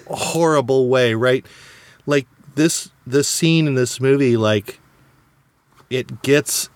[0.08, 1.44] horrible way, right?
[2.06, 4.78] Like this this scene in this movie, like
[5.90, 6.68] it gets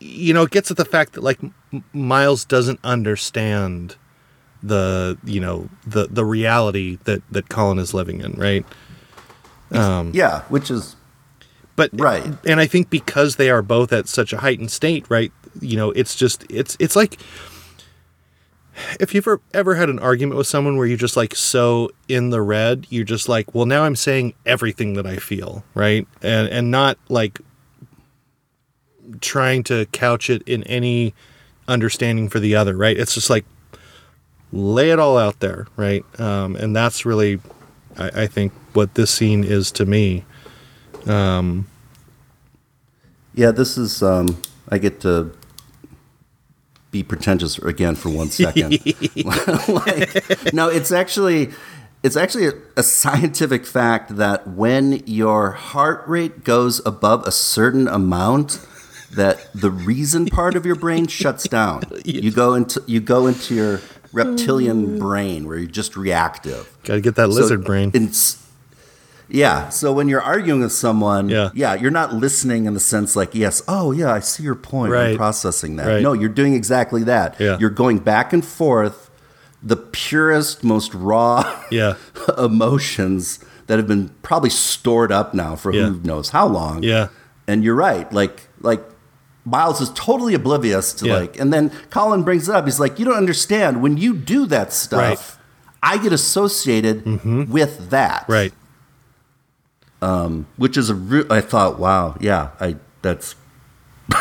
[0.00, 3.96] you know, it gets at the fact that like M- Miles doesn't understand
[4.62, 8.64] the you know the the reality that that Colin is living in, right?
[9.70, 10.96] Um, yeah, which is
[11.74, 12.22] but Right.
[12.46, 15.32] and i think because they are both at such a heightened state right
[15.62, 17.18] you know it's just it's it's like
[19.00, 22.30] if you've ever, ever had an argument with someone where you're just like so in
[22.30, 26.06] the red, you're just like, well, now I'm saying everything that I feel, right?
[26.22, 27.40] And and not like
[29.20, 31.14] trying to couch it in any
[31.68, 32.96] understanding for the other, right?
[32.96, 33.44] It's just like
[34.52, 36.04] lay it all out there, right?
[36.20, 37.40] Um, and that's really,
[37.96, 40.24] I, I think, what this scene is to me.
[41.06, 41.66] Um,
[43.34, 44.02] Yeah, this is.
[44.02, 45.32] Um, I get to
[46.92, 48.72] be pretentious again for one second.
[49.24, 51.50] like, no, it's actually
[52.04, 57.88] it's actually a, a scientific fact that when your heart rate goes above a certain
[57.88, 58.64] amount,
[59.14, 61.82] that the reason part of your brain shuts down.
[62.04, 63.80] You go into you go into your
[64.12, 66.68] reptilian brain where you're just reactive.
[66.84, 67.88] Got to get that So lizard brain.
[67.94, 68.38] it's-
[69.32, 69.68] yeah.
[69.70, 71.50] So when you're arguing with someone, Yeah.
[71.54, 74.92] yeah, you're not listening in the sense like, yes, oh yeah, I see your point.
[74.92, 75.10] Right.
[75.10, 75.86] I'm processing that.
[75.88, 76.02] Right.
[76.02, 77.40] No, you're doing exactly that.
[77.40, 77.56] Yeah.
[77.58, 79.10] You're going back and forth,
[79.62, 81.94] the purest, most raw yeah,
[82.38, 83.38] emotions
[83.68, 85.86] that have been probably stored up now for Yeah.
[85.86, 86.82] who knows how long.
[86.82, 87.08] Yeah.
[87.48, 88.12] And you're right.
[88.12, 88.82] Like like
[89.44, 91.16] Miles is totally oblivious to Yeah.
[91.20, 92.64] like and then Colin brings it up.
[92.66, 93.82] He's like, You don't understand.
[93.82, 95.18] When you do that stuff, Right.
[95.18, 95.38] Mm-hmm.
[95.84, 98.24] I get associated with that.
[98.28, 98.52] right.
[100.56, 103.34] Which is a re- I thought, wow, yeah, I that's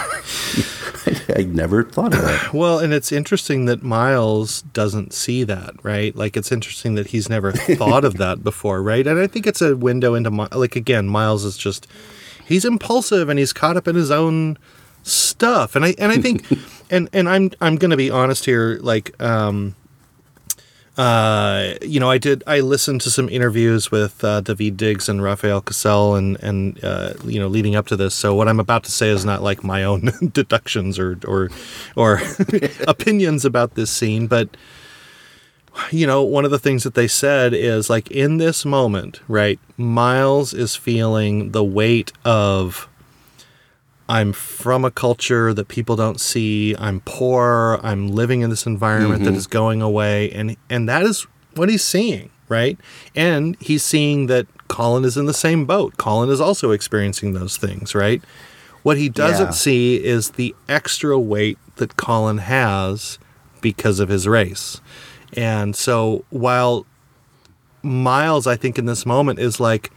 [1.36, 2.54] I never thought of that.
[2.54, 6.16] Well, and it's interesting that Miles doesn't see that, right?
[6.16, 9.06] Like it's interesting that he's never thought of that before, right?
[9.06, 11.88] And I think it's a window into like again, Miles is just
[12.46, 14.58] he's impulsive and he's caught up in his own
[15.04, 15.76] stuff.
[15.76, 16.46] And I and I think
[16.90, 19.76] and and I'm I'm going to be honest here like um
[20.98, 22.44] uh, you know, I did.
[22.46, 27.14] I listened to some interviews with uh, Daveed Diggs and Rafael Casal, and and uh,
[27.24, 28.14] you know, leading up to this.
[28.14, 31.50] So what I'm about to say is not like my own deductions or or
[31.96, 32.22] or
[32.88, 34.50] opinions about this scene, but
[35.92, 39.60] you know, one of the things that they said is like in this moment, right?
[39.78, 42.90] Miles is feeling the weight of
[44.10, 46.76] I'm from a culture that people don't see.
[46.78, 47.80] I'm poor.
[47.82, 49.38] I'm living in this environment that mm-hmm.
[49.38, 52.78] is going away, and and that is what he's seeing, right?
[53.16, 55.98] And he's seeing that Colin is in the same boat.
[55.98, 58.22] Colin is also experiencing those things, right?
[58.84, 59.52] What he doesn't Yeah.
[59.52, 63.20] see is the extra weight that Colin has
[63.62, 64.82] because of his race.
[65.34, 66.86] And so while
[67.84, 69.92] Miles, I think in this moment is like,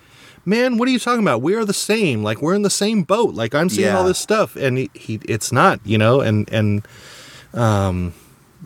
[0.44, 1.42] man, what are you talking about?
[1.42, 2.22] We are the same.
[2.22, 3.34] Like we're in the same boat.
[3.34, 6.20] Like I'm seeing all this stuff, and he, he it's not, you know.
[6.20, 6.86] And and
[7.52, 8.14] um,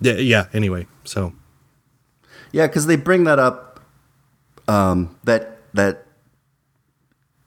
[0.00, 0.46] yeah, yeah.
[0.52, 1.32] Anyway, so
[2.52, 3.80] Yeah, because they bring that up.
[4.68, 6.05] Um, that that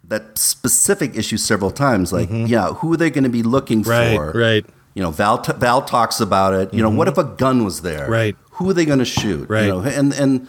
[0.03, 2.11] that specific issue several times.
[2.11, 3.89] Like, yeah, who are they going to be looking Mm-hmm.
[3.89, 4.31] right, for?
[4.37, 6.73] right, You know, Val t- Val talks about it.
[6.73, 8.01] You know, what if a gun was there?
[8.01, 8.11] Mm-hmm.
[8.11, 8.35] Right.
[8.53, 9.49] Who are they going to shoot?
[9.49, 9.65] Right.
[9.65, 10.47] You know, and and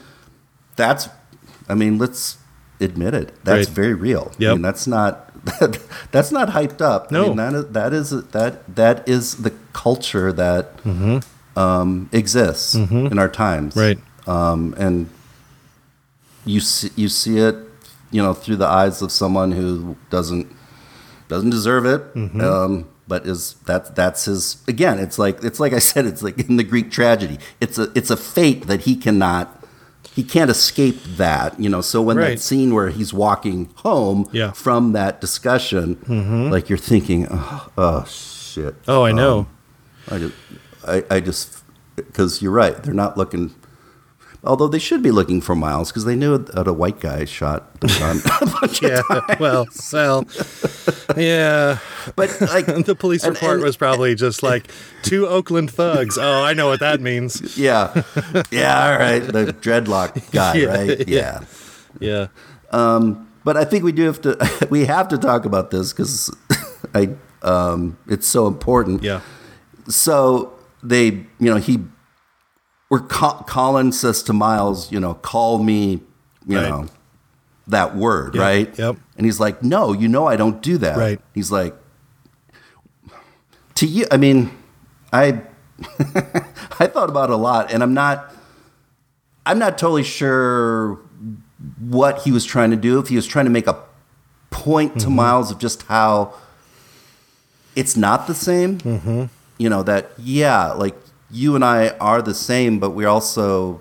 [0.77, 1.09] that's,
[1.69, 2.39] I mean, let's
[2.83, 3.33] admit it.
[3.45, 3.75] That's Right.
[3.75, 4.33] very real.
[4.41, 5.29] I mean, that's not
[6.13, 7.09] that's not hyped up.
[7.11, 7.35] I No.
[7.35, 10.73] mean, that is that is that that is the culture that
[11.57, 13.75] um, exists in our times.
[13.75, 13.81] Mm-hmm.
[13.81, 13.99] Right.
[14.53, 15.09] Um, and
[16.45, 17.57] you see, you see it,
[18.11, 20.47] you know, through the eyes of someone who doesn't
[21.29, 22.15] doesn't deserve it.
[22.15, 22.41] Mm-hmm.
[22.41, 24.99] Um, but is that that's his again?
[24.99, 26.07] It's like it's like I said.
[26.07, 27.39] It's like in the Greek tragedy.
[27.61, 29.62] It's a it's a fate that he cannot
[30.15, 31.59] he can't escape that.
[31.59, 31.81] You know.
[31.81, 32.31] So when Right.
[32.31, 34.47] that scene where he's walking home Yeah.
[34.49, 34.55] Mm-hmm.
[34.55, 35.97] from that discussion,
[36.51, 38.75] like you're thinking, oh, oh shit.
[38.89, 39.47] oh, I know.
[40.11, 40.35] I just,
[40.87, 41.63] I, I just,
[41.97, 43.55] because you're right, they're not looking.
[44.45, 47.81] Although they should be looking for Miles because they knew that a white guy shot
[47.81, 49.03] the gun a bunch of yeah.
[49.09, 49.39] times.
[49.41, 50.25] Well, well,
[51.17, 51.79] yeah.
[52.17, 54.69] But like the police and- report and- was probably just like
[55.03, 56.19] two Oakland thugs.
[56.19, 57.57] Oh, I know what that means.
[57.57, 58.03] yeah,
[58.51, 61.09] yeah, all right, the dreadlock guy, Yeah, right?
[61.09, 61.45] yeah.
[62.01, 62.27] Yeah.
[62.73, 63.15] Yeah.
[63.45, 64.67] But I think we do have to.
[64.71, 66.35] We have to talk about this because
[66.95, 67.11] I,
[67.43, 69.03] um, it's so important.
[69.03, 69.21] Yeah.
[69.89, 70.53] so
[70.83, 71.07] they,
[71.39, 71.79] you know, he,
[72.93, 76.03] where Co- Colin says to Miles, you know, call me,
[76.47, 76.69] you Right.
[76.69, 76.89] know,
[77.67, 78.79] that word, right?
[78.79, 78.97] yep.
[79.17, 80.99] And he's like, no, you know, I don't do that.
[80.99, 81.19] Right.
[81.33, 81.75] He's like,
[83.77, 84.51] to you, I mean,
[85.11, 85.41] I,
[86.79, 88.31] I thought about it a lot, and I'm not,
[89.47, 90.99] I'm not totally sure
[91.79, 92.99] what he was trying to do.
[92.99, 93.79] If he was trying to make a
[94.51, 96.35] point to Miles of just how
[97.75, 98.77] it's not the same.
[98.81, 99.25] Mm-hmm.
[99.57, 100.95] You know that yeah, like
[101.33, 103.81] you and I are the same, but we're also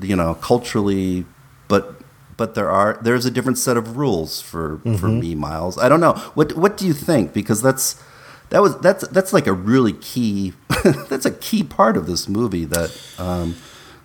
[0.00, 1.24] you know culturally,
[1.68, 1.94] but
[2.36, 5.76] but there are there's a different set of rules for for me, Miles.
[5.78, 8.02] I don't know what what do you think because that's
[8.50, 10.52] that was that's that's like a really key
[11.08, 13.56] that's a key part of this movie that um,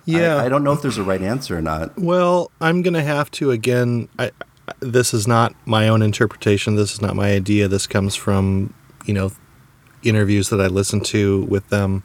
[0.04, 0.36] Yeah.
[0.36, 1.96] I, I don't know if there's a right answer or not.
[1.98, 4.08] Well, I'm going to have to again.
[4.18, 4.32] I, I-
[4.78, 6.76] this is not my own interpretation.
[6.76, 7.66] This is not my idea.
[7.66, 8.72] This comes from
[9.04, 9.32] you know
[10.04, 12.04] interviews that I listened to with them.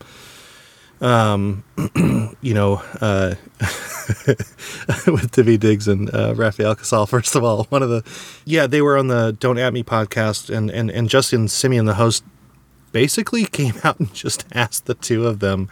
[1.01, 1.63] Um,
[2.41, 7.05] you know, uh, with Daveed Diggs and uh, Rafael Casal.
[7.07, 8.03] First of all, one of the
[8.45, 11.95] yeah, they were on the Don't At Me podcast, and and and Justin Simien, the
[11.95, 12.23] host,
[12.91, 15.69] basically came out and just asked the two of them,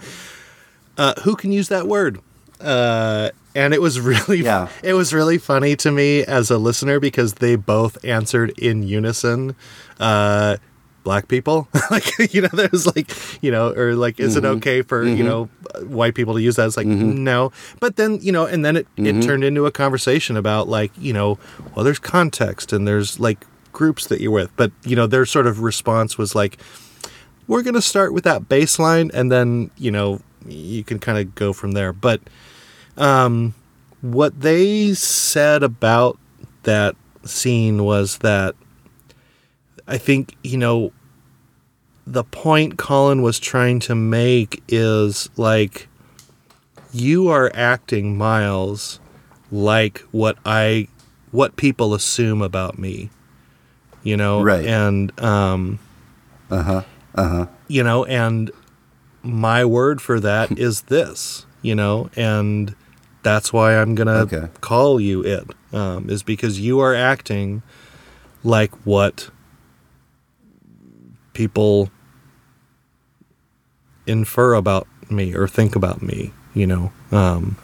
[0.98, 2.20] uh, who can use that word.
[2.60, 4.70] Uh, and it was really Yeah.
[4.82, 9.56] it was really funny to me as a listener because they both answered in unison
[10.00, 10.58] uh
[11.04, 11.68] black people.
[11.92, 13.12] Like you know there's like
[13.44, 14.46] you know or like is Mm-hmm.
[14.46, 15.46] it okay for you know
[15.86, 16.66] white people to use that?
[16.68, 17.52] It's like no.
[17.80, 19.20] But then you know and then it, Mm-hmm.
[19.20, 21.38] it turned into a conversation about like you know
[21.76, 24.56] well there's context and there's like groups that you're with.
[24.56, 26.58] But you know their sort of response was like
[27.48, 31.36] we're going to start with that baseline and then you know you can kind of
[31.36, 31.92] go from there.
[31.94, 32.22] But
[32.98, 33.54] um
[34.02, 36.18] what they said about
[36.64, 38.56] that scene was that
[39.88, 40.91] i think you know
[42.05, 45.88] the point colin was trying to make is like
[46.91, 48.99] you are acting miles
[49.51, 50.88] like what i
[51.31, 53.10] what people assume about me
[54.03, 54.65] you know Right.
[54.65, 55.80] and um
[56.51, 56.84] uh huh,
[57.15, 57.45] uh huh.
[57.68, 58.51] you know, and
[59.23, 62.76] my word for that is this, you know, and
[63.23, 64.49] that's why I'm gonna Okay.
[64.61, 67.64] call you it, um, is because you are acting
[68.43, 69.30] like what
[71.34, 71.89] people
[74.05, 76.91] infer about me or think about me, you know.
[77.11, 77.57] Um,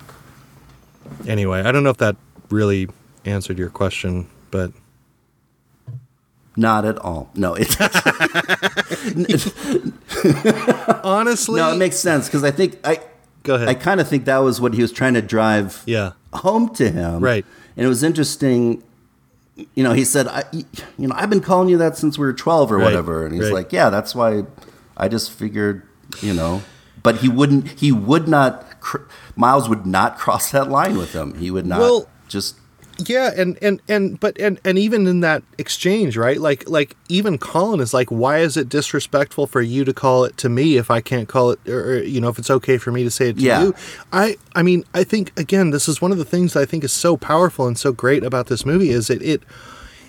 [1.27, 2.15] anyway, I don't know if that
[2.49, 2.87] really
[3.25, 4.71] answered your question, but
[6.55, 7.29] Not at all.
[7.35, 7.75] No, it,
[11.03, 12.99] honestly, no, it makes sense because I think I
[13.43, 13.69] go ahead.
[13.69, 16.89] I kind of think that was what he was trying to drive yeah, home to
[16.89, 17.23] him.
[17.23, 17.45] Right.
[17.77, 18.83] And it was interesting.
[19.75, 22.33] You know, he said, I, you know, I've been calling you that since we were
[22.33, 23.25] 12 or Right, whatever.
[23.25, 23.53] And he's right.
[23.53, 24.43] like, yeah, that's why
[24.97, 25.87] I just figured,
[26.21, 26.61] you know,
[27.03, 31.35] but he wouldn't, he would not, cr- Miles would not cross that line with him.
[31.35, 32.57] He would not Well- just,
[33.07, 36.39] Yeah, and and and but and and even in that exchange, right?
[36.39, 40.35] Like like even Colin is like, why is it disrespectful for you to call it
[40.37, 43.03] to me if I can't call it, or, you know, if it's okay for me
[43.03, 43.63] to say it to Yeah.
[43.63, 43.75] you?
[44.11, 46.83] I I mean, I think again, this is one of the things that I think
[46.83, 49.43] is so powerful and so great about this movie is it it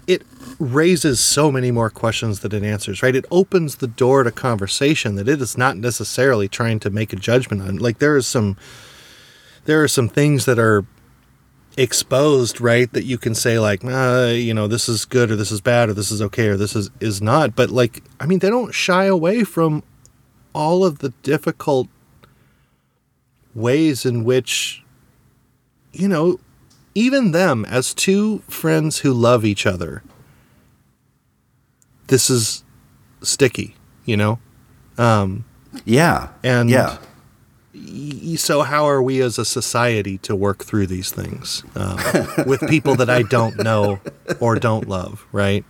[0.07, 0.23] it
[0.59, 3.15] raises so many more questions than it answers, right?
[3.15, 7.17] It opens the door to conversation that it is not necessarily trying to make a
[7.17, 7.77] judgment on.
[7.77, 8.57] Like there is some
[9.67, 10.85] there are some things that are
[11.81, 15.51] exposed right that you can say like uh, you know this is good or this
[15.51, 18.39] is bad or this is okay or this is is not but like i mean
[18.41, 19.83] they don't shy away from
[20.53, 21.89] all of the difficult
[23.55, 24.85] ways in which
[25.93, 26.39] you know
[26.95, 30.03] even them as two friends who love each other
[32.09, 32.63] this is
[33.23, 33.75] sticky
[34.05, 34.39] you know
[34.99, 35.45] um
[35.85, 36.29] yeah.
[36.43, 36.99] And- yeah.
[38.37, 41.97] So how are we as a society to work through these things um,
[42.47, 44.01] with people that I don't know
[44.41, 45.65] or don't love, right?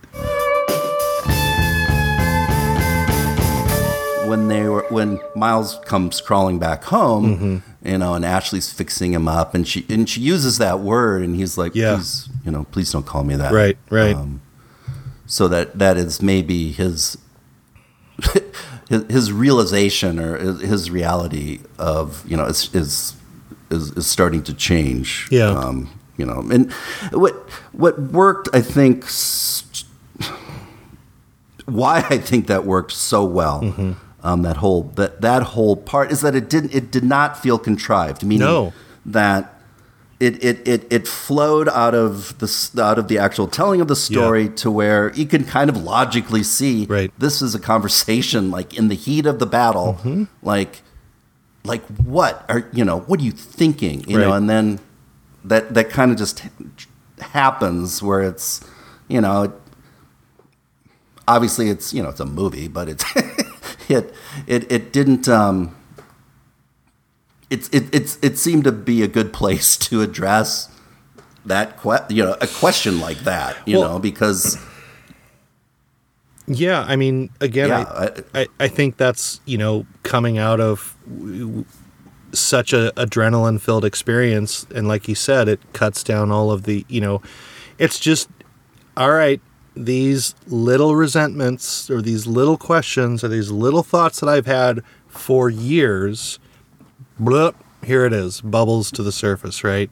[4.27, 7.87] when they were when Miles comes crawling back home, Mm-hmm.
[7.89, 11.35] you know, and Ashley's fixing him up, and she and she uses that word, and
[11.35, 11.95] he's like, Yeah.
[11.95, 14.15] please, you know, please don't call me that, Right, right.
[14.15, 14.41] Um,
[15.25, 17.17] so that that is maybe his
[18.91, 23.15] his, his realization or his, reality of you know is is
[23.71, 25.27] is, is starting to change.
[25.31, 25.49] Yeah.
[25.51, 26.71] Um, you know, and
[27.23, 27.33] what
[27.71, 29.05] what worked, I think.
[29.05, 29.85] s-
[31.65, 33.91] Why I think that worked so well, Mm-hmm.
[34.23, 37.57] um, that whole that that whole part is that it didn't it did not feel
[37.57, 38.23] contrived.
[38.23, 38.73] Meaning No.
[39.05, 39.60] that
[40.21, 43.95] it, it, it, it flowed out of the out of the actual telling of the
[43.95, 47.11] story to where you can kind of logically see Right.
[47.17, 50.23] this is a conversation like in the heat of the battle Mm-hmm.
[50.43, 50.81] like
[51.63, 54.79] like what are you know what are you thinking you know and then
[55.43, 56.43] that that kind of just
[57.19, 58.61] happens where it's
[59.07, 59.51] you know
[61.27, 63.05] obviously it's you know it's a movie but it's
[63.89, 64.13] it
[64.47, 65.75] it it didn't um
[67.51, 70.69] it's it it's it seemed to be a good place to address
[71.45, 74.57] that que- you know a question like that you Well- know because
[76.47, 77.81] Yeah, I mean, again, Yeah,
[78.33, 81.65] I, I, I think that's you know coming out of w- w-
[82.33, 86.85] such a adrenaline filled experience, and like you said, it cuts down all of the
[86.89, 87.21] you know,
[87.77, 88.29] it's just
[88.97, 89.39] all right.
[89.75, 95.49] These little resentments or these little questions or these little thoughts that I've had for
[95.49, 96.39] years,
[97.21, 99.89] blip, here it is, bubbles to the surface, right?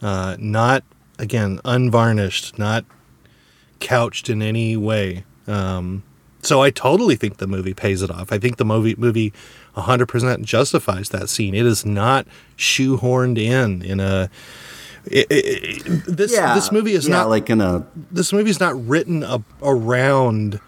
[0.00, 0.84] Uh, not
[1.18, 2.84] again unvarnished, not
[3.80, 5.24] couched in any way.
[5.46, 6.02] Um,
[6.42, 8.32] so I totally think the movie pays it off.
[8.32, 9.32] I think the movie movie
[9.76, 11.54] 100% justifies that scene.
[11.54, 12.26] It is not
[12.56, 14.28] shoehorned in in a
[15.04, 18.50] it, it, it, this Yeah, this movie is yeah, not like in a this movie
[18.50, 20.60] is not written a, around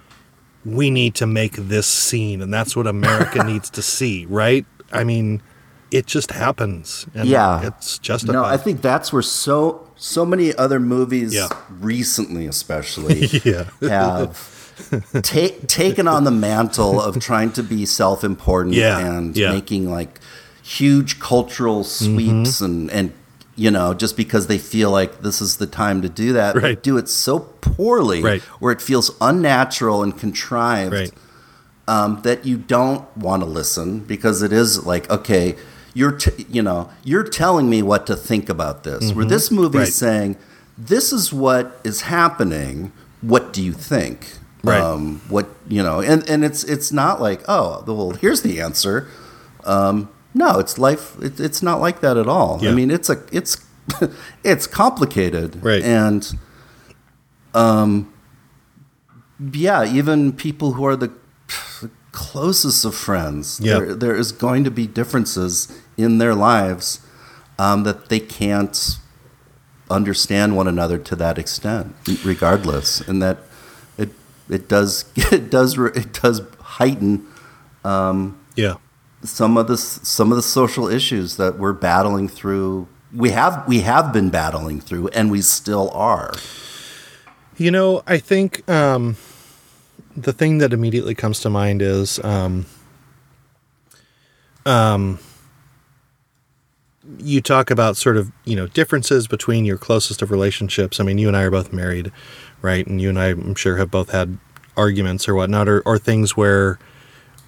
[0.65, 4.65] we need to make this scene and that's what America needs to see, right?
[4.93, 5.43] I mean,
[5.91, 7.67] it just happens and Yeah.
[7.69, 8.33] it's justified.
[8.35, 11.49] No, I think that's where so so many other movies Yeah.
[11.81, 13.65] recently especially yeah.
[13.83, 14.37] have
[15.23, 20.19] ta- taken on the mantle of trying to be self-important Yeah, and making like
[20.63, 22.65] huge cultural sweeps Mm-hmm.
[22.65, 23.13] and and
[23.57, 26.83] you know just because they feel like this is the time to do that Right.
[26.83, 28.43] do it so poorly Right.
[28.61, 31.13] where it feels unnatural and contrived Right.
[31.87, 35.55] um, that you don't want to listen because it is like okay
[35.95, 39.79] you're t- you know you're telling me what to think about this where this movie
[39.79, 39.89] Right.
[39.89, 40.37] is saying
[40.77, 44.81] this is what is happening what do you think Right.
[44.81, 49.07] um, what you know and and it's it's not like oh well here's the answer
[49.65, 52.71] um, no it's life it, it's not like that at all Yeah.
[52.71, 53.57] i mean it's a it's
[54.45, 55.83] it's complicated Right.
[55.83, 56.35] and
[57.55, 58.13] um
[59.53, 61.11] yeah even people who are the
[62.13, 63.75] closest of friends Yeah.
[63.79, 67.01] there, there is going to be differences in their lives
[67.59, 68.99] um, that they can't
[69.91, 71.95] understand one another to that extent
[72.25, 73.39] regardless and that
[73.99, 74.09] it
[74.49, 77.27] it does it does it does heighten
[78.57, 78.77] Yeah.
[79.23, 83.81] some of the some of the social issues that we're battling through we have we
[83.81, 86.33] have been battling through and we still are
[87.57, 89.17] You know, I think um,
[90.17, 92.67] the thing that immediately comes to mind is um,
[94.67, 95.19] um,
[97.19, 101.01] you talk about sort of you know differences between your closest of relationships.
[101.01, 102.13] I mean, you and I are both married,
[102.63, 102.87] right?
[102.87, 104.39] And you and I, I'm sure, have both had
[104.77, 106.79] arguments or whatnot, or, or things where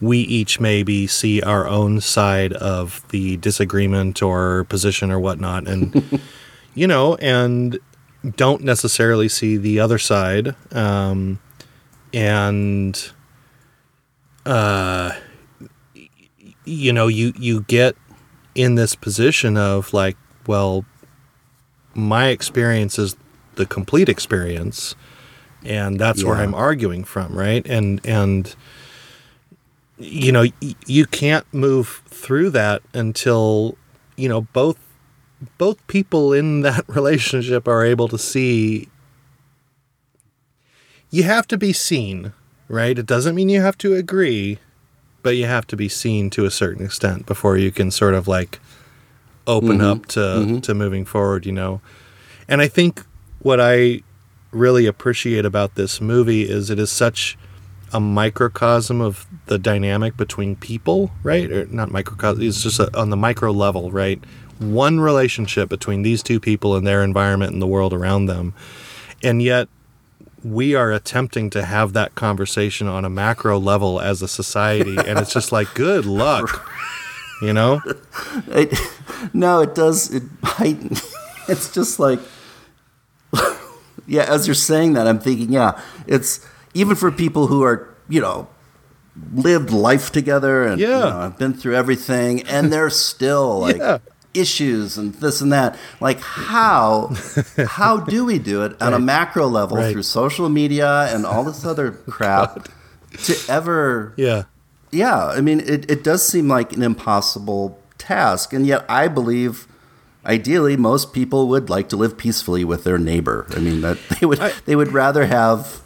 [0.00, 6.20] we each maybe see our own side of the disagreement or position or whatnot, and
[6.74, 7.78] you know, and
[8.36, 11.40] don't necessarily see the other side, um,
[12.12, 13.10] and
[14.44, 15.12] uh,
[16.64, 17.96] you know, you you get
[18.56, 20.16] in this position of like,
[20.46, 20.84] well,
[21.94, 23.16] my experience is
[23.54, 24.94] the complete experience,
[25.64, 27.66] and that's where I'm arguing from, right?
[27.66, 28.54] And and
[29.98, 33.76] you know, y- you can't move through that until
[34.16, 34.78] you know both
[35.58, 38.88] both people in that relationship are able to see
[41.10, 42.32] you have to be seen
[42.68, 44.58] right it doesn't mean you have to agree
[45.26, 48.28] but you have to be seen to a certain extent before you can sort of
[48.28, 48.60] like
[49.48, 49.80] open mm-hmm.
[49.80, 50.58] up to mm-hmm.
[50.60, 51.80] to moving forward you know
[52.46, 53.04] and i think
[53.40, 54.00] what i
[54.52, 57.36] really appreciate about this movie is it is such
[57.92, 61.50] a microcosm of the dynamic between people, right?
[61.50, 64.22] Or not microcosm, it's just a, on the micro level, right?
[64.58, 68.54] One relationship between these two people and their environment and the world around them.
[69.22, 69.68] And yet,
[70.44, 74.96] we are attempting to have that conversation on a macro level as a society.
[74.96, 76.68] and it's just like, good luck,
[77.42, 77.80] you know?
[78.48, 78.78] It,
[79.32, 80.12] no, it does.
[80.14, 80.96] It heighten.
[81.48, 82.18] It's just like,
[84.06, 84.22] yeah.
[84.28, 86.44] As you're saying that, I'm thinking, yeah, it's
[86.74, 88.48] even for people who are, you know,
[89.32, 90.98] lived life together and you Yeah.
[90.98, 93.98] know, have been through everything, and they're still like Yeah.
[94.36, 95.76] Issues and this and that.
[96.00, 97.12] Like how
[97.66, 99.92] how do we do it on a macro level Right.
[99.92, 102.68] through social media and all this other crap
[103.24, 104.42] to ever Yeah.
[104.92, 108.52] yeah, I mean, it, it does seem like an impossible task.
[108.52, 109.66] And yet, I believe
[110.24, 113.46] ideally most people would like to live peacefully with their neighbor.
[113.56, 115.80] I mean, that they would, I- they would rather have.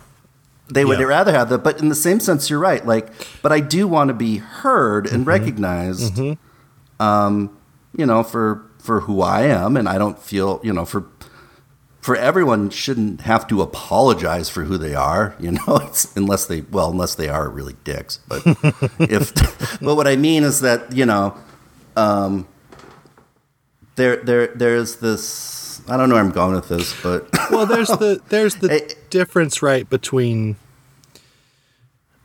[0.72, 1.06] They would Yeah.
[1.06, 2.86] rather have that, but in the same sense, you're right.
[2.86, 3.08] Like,
[3.42, 5.28] but I do want to be heard and Mm-hmm.
[5.28, 6.20] recognized,
[7.00, 7.50] um,
[7.96, 11.04] you know, for for who I am, and I don't feel, you know, for
[12.00, 16.62] for everyone shouldn't have to apologize for who they are, you know, it's, unless they
[16.62, 18.20] well, unless they are really dicks.
[18.28, 18.42] But
[18.98, 21.36] if, but what I mean is that you know,
[21.96, 22.46] um,
[23.96, 25.82] there there there's this.
[25.88, 28.88] I don't know where I'm going with this, but well there's the there's the Hey.
[29.08, 30.56] difference right between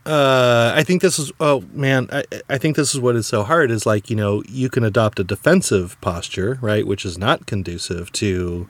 [0.06, 3.42] uh i think this is oh man I, I think this is what is so
[3.42, 7.46] hard is like you know you can adopt a defensive posture right which is not
[7.46, 8.68] conducive to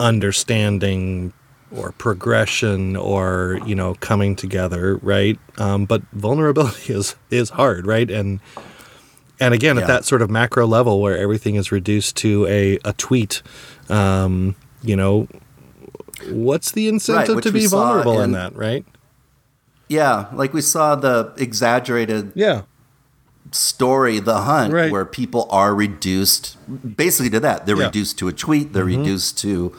[0.00, 1.32] understanding
[1.74, 5.38] or progression or you know coming together right?
[5.58, 8.10] Um, but vulnerability is is hard right?
[8.10, 8.40] And
[9.40, 9.82] and again Yeah.
[9.82, 13.42] at that sort of macro level where everything is reduced to a, a tweet
[13.88, 15.28] um, you know
[16.30, 18.84] what's the incentive which to be vulnerable in in- that right
[19.88, 22.62] Yeah, like we saw the exaggerated yeah
[23.52, 24.90] story, The Hunt, Right.
[24.90, 26.56] where people are reduced
[26.96, 27.66] basically to that.
[27.66, 27.86] They're Yeah.
[27.86, 29.72] reduced to a tweet, they're reduced to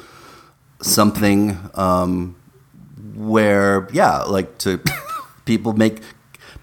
[0.82, 2.36] something um,
[3.16, 4.80] where, yeah, like to
[5.46, 6.02] people make.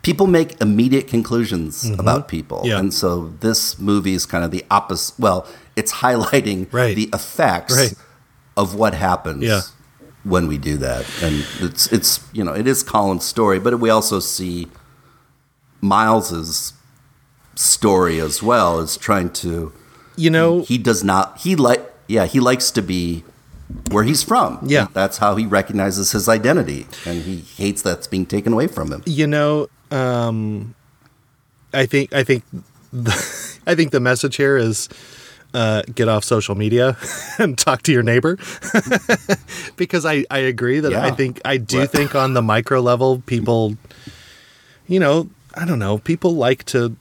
[0.03, 2.59] People make immediate conclusions about people.
[2.59, 2.67] Mm-hmm.
[2.67, 2.79] Yeah.
[2.81, 5.15] And so this movie is kind of the opposite.
[5.17, 5.47] Well,
[5.77, 6.97] it's highlighting Right.
[6.97, 7.95] the effects Right.
[8.57, 9.61] of what happens Yeah.
[10.25, 11.05] When we do that.
[11.23, 14.69] And it's it's you know, it is Colin's story, but we also see
[15.81, 16.75] Miles's
[17.55, 19.73] story as well as trying to
[20.17, 23.25] you know he does not he like yeah, he likes to be
[23.91, 24.59] where he's from.
[24.63, 24.89] Yeah.
[24.93, 29.03] That's how he recognizes his identity and he hates that's being taken away from him.
[29.07, 30.75] you know um
[31.75, 32.43] i think i think
[32.93, 33.13] the,
[33.67, 34.89] i think the message here is
[35.55, 36.97] uh, get off social media
[37.39, 38.39] and talk to your neighbor.
[39.77, 41.91] Because i i agree that i think i do Right.
[41.91, 43.77] think on the micro level people
[44.87, 46.97] you know i don't know people like to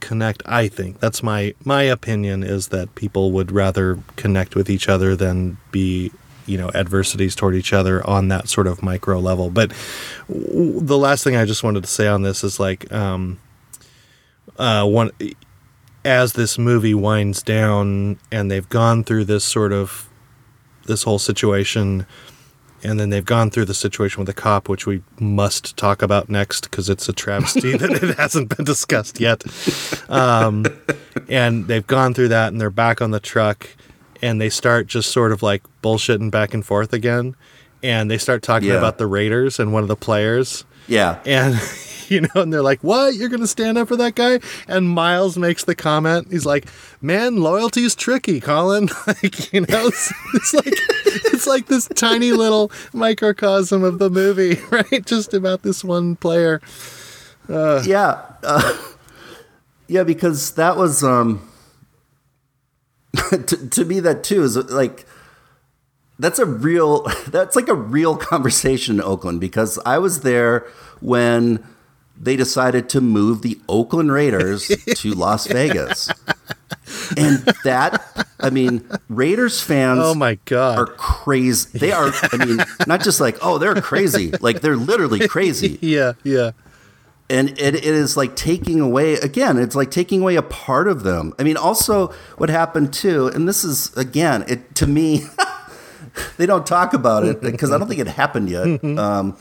[0.00, 1.00] connect i think.
[1.00, 6.12] That's my my opinion is that people would rather connect with each other than be
[6.46, 9.48] you know adversities toward each other on that sort of micro level.
[9.50, 9.72] But
[10.28, 13.38] w- the last thing i just wanted to say on this is like um
[14.58, 15.10] uh one
[16.04, 20.08] as this movie winds down and they've gone through this sort of
[20.86, 22.06] this whole situation
[22.82, 26.28] and then they've gone through the situation with the cop which we must talk about
[26.28, 29.42] next because it's a travesty that it hasn't been discussed yet
[30.10, 30.66] um,
[31.28, 33.68] and they've gone through that and they're back on the truck
[34.20, 37.34] and they start just sort of like bullshitting back and forth again
[37.82, 38.74] and they start talking Yeah.
[38.74, 41.18] about the raiders and one of the players Yeah.
[41.24, 41.54] and
[42.10, 43.14] you know and they're like what?
[43.14, 44.40] You're gonna stand up for that guy?
[44.68, 46.28] And miles makes the comment.
[46.30, 46.66] He's like
[47.00, 48.88] man loyalty's tricky colin.
[49.06, 50.74] Like you know it's, it's like
[51.32, 55.04] it's like this tiny little microcosm of the movie right?
[55.04, 56.60] Just about this one player.
[57.48, 58.78] Yeah uh,
[59.88, 61.46] yeah because that was um
[63.30, 65.06] to, to me that too is like
[66.18, 70.66] that's a real that's like a real conversation in oakland because i was there
[71.00, 71.64] when
[72.18, 76.08] they decided to move the oakland raiders to las vegas.
[77.16, 80.78] And that i mean raiders fans oh my god.
[80.78, 81.78] are crazy.
[81.78, 84.32] They are i mean not just like oh they're crazy.
[84.40, 85.78] Like they're literally crazy.
[85.80, 86.52] Yeah yeah.
[87.30, 91.02] And it, it is like taking away again it's like taking away a part of
[91.02, 91.34] them.
[91.38, 95.24] I mean also what happened too and this is again it to me
[96.36, 98.84] they don't talk about it because i don't think it happened yet.
[98.84, 99.36] Um,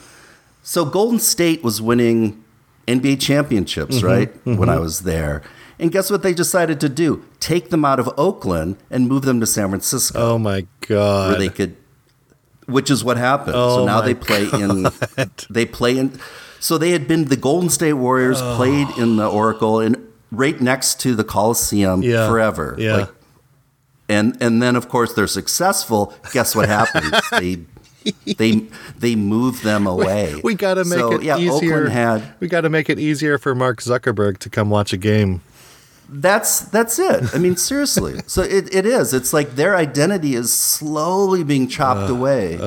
[0.64, 2.43] so golden state was winning
[2.88, 4.08] nba championships mm-hmm.
[4.08, 4.58] right mm-hmm.
[4.58, 5.42] when i was there.
[5.80, 7.26] And guess what they decided to do?
[7.40, 10.20] Take them out of oakland and move them to san francisco.
[10.20, 11.32] Oh my god.
[11.32, 11.76] Where they could
[12.68, 13.56] which is what happened.
[13.56, 14.88] Oh so now they play in
[15.50, 16.20] they play in
[16.60, 18.56] so they had been the golden state warriors oh.
[18.56, 19.98] played in the oracle and
[20.32, 22.28] right next to the coliseum yeah.
[22.28, 22.76] forever.
[22.78, 22.96] Yeah.
[22.96, 23.10] Like,
[24.10, 26.14] and and then of course they're successful.
[26.32, 27.66] Guess what happens they
[28.38, 28.68] they
[28.98, 32.62] they move them away we got to make So, it yeah easier had we got
[32.62, 35.42] to make it easier for mark zuckerberg to come watch a game
[36.10, 37.34] That's that's it.
[37.34, 38.20] I mean, seriously.
[38.28, 39.14] So it, it is.
[39.14, 42.58] It's like their identity is slowly being chopped away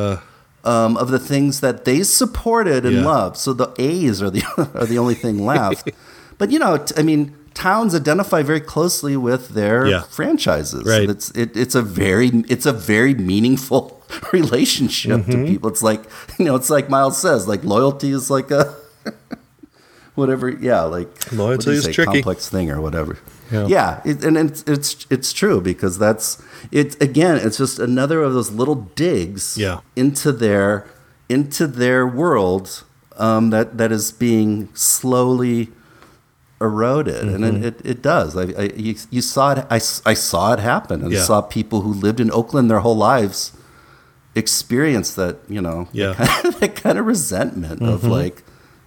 [0.65, 3.05] um, of the things that they supported and Yeah.
[3.05, 3.37] loved.
[3.37, 4.43] So the A's are the
[4.75, 5.91] are the only thing left.
[6.39, 10.03] but you know, t- I mean, towns identify very closely with their Yeah.
[10.03, 10.85] franchises.
[10.85, 11.09] Right.
[11.11, 13.83] It's it, it's a very it's a very meaningful
[14.33, 15.31] relationship Mm-hmm.
[15.33, 15.71] to people.
[15.71, 16.03] It's like
[16.39, 18.75] you know, it's like Miles says, like loyalty is like a
[20.15, 20.49] whatever.
[20.51, 22.13] Yeah, like Loyalty is say, tricky.
[22.13, 23.19] complex thing or whatever.
[23.51, 23.67] Yeah.
[23.69, 26.43] Yeah, it, and it's, it's it's true because that's
[26.73, 27.01] it.
[27.03, 29.81] Again, it's just another of those little digs Yeah.
[29.95, 30.87] into their
[31.29, 32.83] into their world
[33.19, 35.71] um, that that is being slowly
[36.61, 37.65] eroded, and Mm-hmm.
[37.65, 38.37] it, it, it does.
[38.37, 39.67] I, I you, you saw it.
[39.71, 39.77] I,
[40.11, 41.23] I saw it happen, and Yeah.
[41.23, 43.53] saw people who lived in Oakland their whole lives
[44.35, 45.37] experience that.
[45.49, 46.15] You know, Yeah.
[46.61, 48.43] that kind of resentment of like,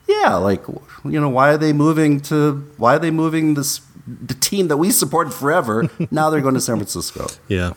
[0.07, 0.63] yeah, like
[1.05, 2.67] you know, why are they moving to?
[2.77, 5.89] Why are they moving this the team that we supported forever?
[6.11, 7.27] now they're going to San Francisco.
[7.47, 7.73] yeah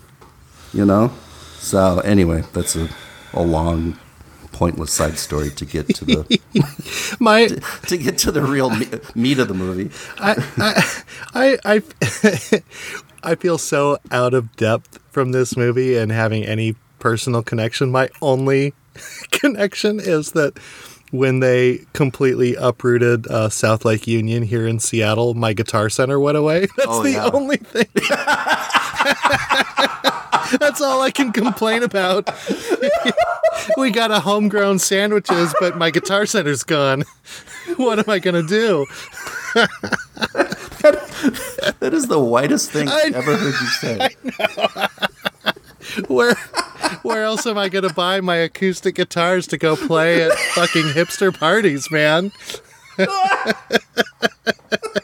[0.72, 1.10] You know.
[1.58, 2.88] So anyway, that's a,
[3.34, 3.98] a long,
[4.62, 7.46] pointless side story to get to the my
[7.88, 8.86] to get to the real me-
[9.16, 9.90] meat of the movie.
[10.18, 11.02] I,
[11.34, 11.82] I, I,
[12.12, 12.62] I,
[13.32, 17.90] I feel so out of depth from this movie and having any personal connection.
[17.90, 18.72] My only
[19.32, 20.56] connection is that
[21.10, 26.38] when they completely uprooted uh, South Lake Union here in Seattle, my Guitar Center went
[26.38, 26.60] away.
[26.76, 27.30] That's Oh, the yeah.
[27.32, 27.86] only thing.
[30.58, 32.28] That's all I can complain about.
[33.76, 37.04] we got a homegrown sandwiches, but my Guitar Center's gone.
[37.76, 38.86] what am I gonna do?
[40.82, 44.08] That is the whitest thing I I've ever heard you say.
[46.08, 46.34] Where
[47.02, 51.36] where else am I gonna buy my acoustic guitars to go play at fucking hipster
[51.36, 52.32] parties, man?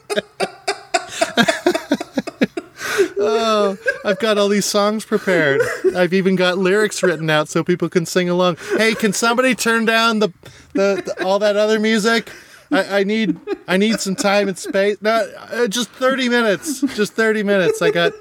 [3.19, 5.61] oh, I've got all these songs prepared.
[5.97, 8.57] I've even got lyrics written out so people can sing along.
[8.77, 10.29] Hey, can somebody turn down the,
[10.73, 12.31] the, the all that other music?
[12.71, 14.99] I, I need I need some time and space.
[15.01, 16.81] No, uh, just thirty minutes.
[16.95, 17.81] Just thirty minutes.
[17.83, 18.13] I got.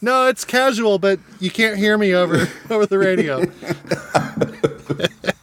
[0.00, 3.44] No, it's casual, but you can't hear me over over the radio.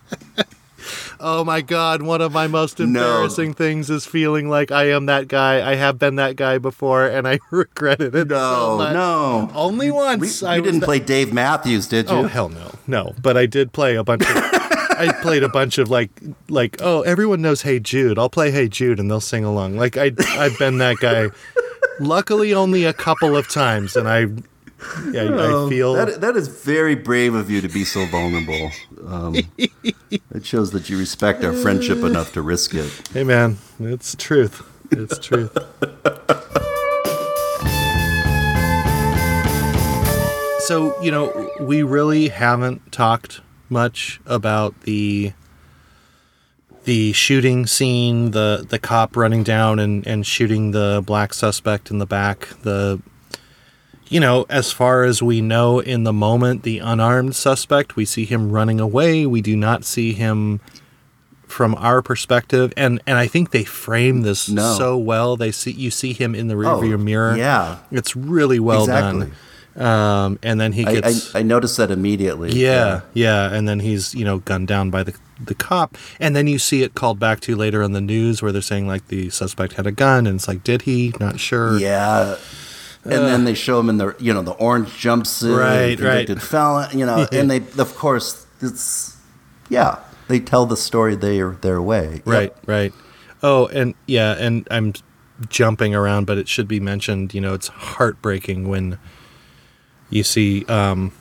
[1.22, 5.28] oh my god, one of my most embarrassing things is feeling like I am that
[5.28, 5.70] guy.
[5.72, 8.94] I have been that guy before and I regretted it so No, much.
[8.94, 9.52] no.
[9.54, 10.42] Only We, once.
[10.42, 12.16] you I didn't play Dave Matthews, did you?
[12.18, 13.14] Oh hell no, no.
[13.22, 14.36] But I did play a bunch of.
[14.36, 16.12] I played a bunch of like,
[16.50, 18.20] like oh, everyone knows Hey Jude.
[18.20, 19.78] I'll play Hey Jude, and they'll sing along.
[19.78, 21.30] Like I, I've been that guy.
[22.00, 24.20] Luckily, only a couple of times, and I,
[25.12, 28.06] yeah, I oh, feel Oh, That, that is very brave of you to be so
[28.08, 28.72] vulnerable.
[29.06, 32.92] Um, it shows that you respect our friendship enough to risk it.
[33.14, 34.62] Hey man, it's truth.
[34.92, 35.58] It's truth.
[40.66, 45.34] so, you know, we really haven't talked much about the
[46.84, 52.00] the shooting scene, the the cop running down and, and shooting the black suspect in
[52.00, 53.02] the back, the
[54.12, 58.26] you know, as far as we know in the moment, the unarmed suspect, we see
[58.26, 59.26] him running away.
[59.26, 60.60] We do not see him
[61.48, 64.74] from our perspective and and I think they frame this No.
[64.78, 65.36] so well.
[65.36, 67.36] They see you see him in the rearview Oh, mirror.
[67.36, 67.80] yeah.
[67.92, 69.32] It's really well Exactly.
[69.76, 69.86] done.
[70.26, 72.52] Um and then he I, I, gets I noticed that immediately.
[72.54, 75.14] yeah, yeah, and then he's you know gunned down by the
[75.44, 78.52] the cop, and then you see it called back to later on the news where
[78.52, 81.14] they're saying like the suspect had a gun, and it's like, did he?
[81.20, 81.80] Not sure.
[81.80, 82.36] Yeah.
[83.04, 86.44] And then they show him in the you know the orange jumpsuit, Right, convicted right.
[86.46, 89.18] felon, you know, and they of course it's
[89.70, 92.28] yeah they tell the story their their way, Yep.
[92.28, 92.94] right, right.
[93.44, 94.94] Oh, and yeah, and I'm
[95.50, 97.34] jumping around, but it should be mentioned.
[97.34, 99.00] You know, it's heartbreaking when
[100.12, 101.12] you see um,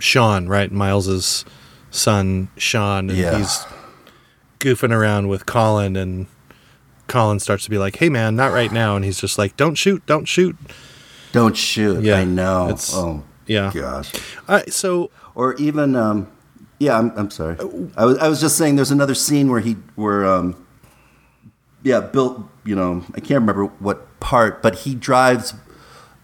[0.00, 1.44] Sean, right, Miles's
[1.92, 3.38] son, Sean, and Yeah.
[3.38, 3.64] he's
[4.58, 6.26] goofing around with Colin, and
[7.06, 9.76] Colin starts to be like, "Hey, man, not right now," and he's just like, "Don't
[9.76, 10.56] shoot, don't shoot."
[11.36, 12.02] Don't shoot.
[12.02, 12.64] Yeah, I know.
[12.66, 13.70] it's- oh Yeah.
[13.72, 14.12] gosh.
[14.48, 16.26] Uh, so or even um
[16.78, 17.56] yeah I'm, I'm sorry
[17.96, 20.56] I was, I was just saying there's another scene where he where um
[21.82, 25.54] yeah bill you know i can't remember what part but he drives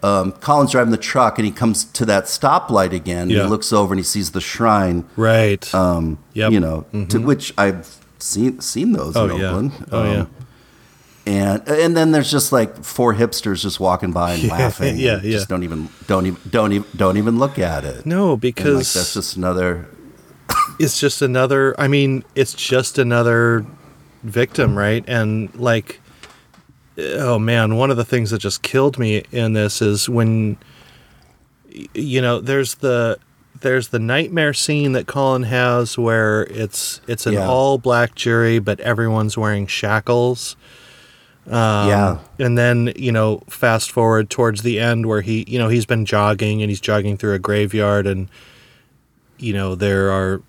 [0.05, 3.30] um, Colin's driving the truck and he comes to that stoplight again.
[3.30, 3.44] Yeah.
[3.44, 5.05] He looks over and he sees the shrine.
[5.14, 5.62] right.
[5.72, 6.51] Um, Yep.
[6.51, 7.86] You know, to which I've
[8.18, 9.47] seen seen those oh in yeah.
[9.51, 9.72] Oakland.
[9.93, 10.26] Oh yeah.
[11.24, 14.97] And and then there's just like four hipsters just walking by and Yeah, laughing.
[14.97, 15.31] yeah, and yeah.
[15.32, 18.05] Just don't even don't even don't even don't even look at it.
[18.05, 19.86] No, And, like, because that's just another
[20.78, 23.65] it's just another i mean it's just another
[24.23, 26.01] victim right and like
[26.99, 30.57] oh man one of the things that just killed me in this is when
[31.94, 33.19] you know there's the
[33.61, 37.49] there's the nightmare scene that colin has where it's it's an Yeah.
[37.49, 40.57] all black jury but everyone's wearing shackles
[41.47, 42.19] yeah.
[42.39, 46.05] and then you know fast forward towards the end where he you know he's been
[46.05, 48.28] jogging and he's jogging through a graveyard and
[49.39, 50.40] you know there are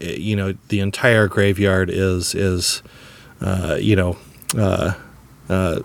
[0.00, 2.82] eh, you know the entire graveyard is is
[3.42, 4.16] uh, you know
[4.56, 4.94] uh,
[5.48, 5.80] uh,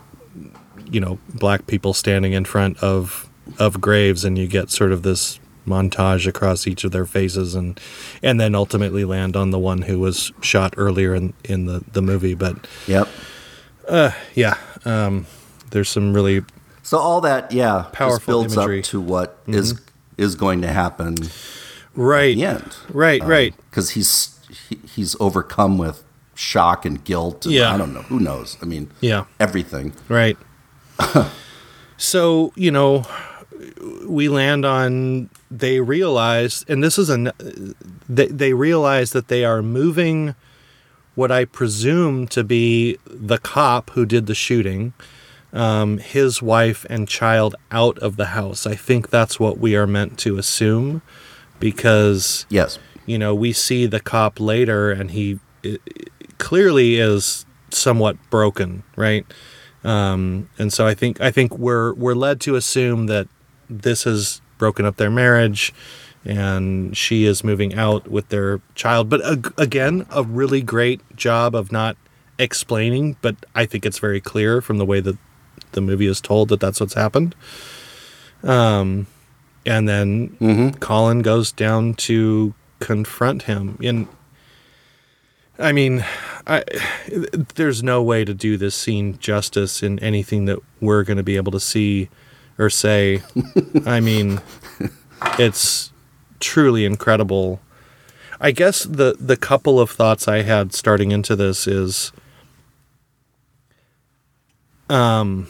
[0.89, 3.29] you know black people standing in front of
[3.59, 7.79] of graves and you get sort of this montage across each of their faces and
[8.23, 12.01] and then ultimately land on the one who was shot earlier in in the the
[12.01, 13.07] movie but Yep.
[13.87, 15.25] Uh, yeah um
[15.71, 16.43] there's some really
[16.83, 18.79] So all that, yeah, Powerful builds imagery.
[18.79, 19.53] up to what mm-hmm.
[19.55, 19.81] is
[20.17, 21.31] is going to happen at
[21.95, 22.75] right the end.
[22.89, 24.39] right um, right Because he's
[24.69, 26.03] he, he's overcome with
[26.35, 27.45] shock and guilt.
[27.45, 27.73] And Yeah.
[27.73, 28.03] I don't know.
[28.03, 28.57] Who knows?
[28.61, 29.93] I mean, yeah everything.
[30.09, 30.37] right
[31.97, 33.05] so you know
[34.05, 37.33] we land on they realize and this is a
[38.09, 40.35] they, they realize that they are moving
[41.15, 44.93] what i presume to be the cop who did the shooting
[45.53, 49.87] um, his wife and child out of the house i think that's what we are
[49.87, 51.01] meant to assume
[51.59, 52.79] because Yes.
[53.05, 55.77] you know, we see the cop later, and he i-
[56.37, 59.25] clearly is somewhat broken, right?
[59.83, 63.27] Um, and so I think I think we're we're led to assume that
[63.69, 65.73] this has broken up their marriage,
[66.25, 69.09] and she is moving out with their child.
[69.09, 71.97] But ag- again, a really great job of not
[72.37, 75.17] explaining, but I think it's very clear from the way that
[75.71, 77.35] the movie is told that that's what's happened.
[78.43, 79.07] Um,
[79.65, 83.77] and then Colin goes down to confront him.
[83.83, 84.07] And
[85.59, 86.03] I mean,
[86.47, 86.63] I
[87.55, 91.35] there's no way to do this scene justice in anything that we're going to be
[91.35, 92.09] able to see
[92.57, 93.21] or say.
[93.85, 94.41] I mean,
[95.37, 95.90] it's
[96.41, 97.61] truly incredible.
[98.39, 102.11] I guess the the couple of thoughts I had starting into this is
[104.89, 105.47] um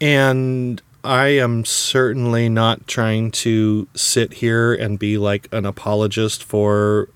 [0.00, 7.10] and I am certainly not trying to sit here and be like an apologist for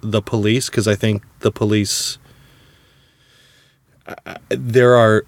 [0.00, 2.18] the police because I think the police
[4.48, 5.24] there are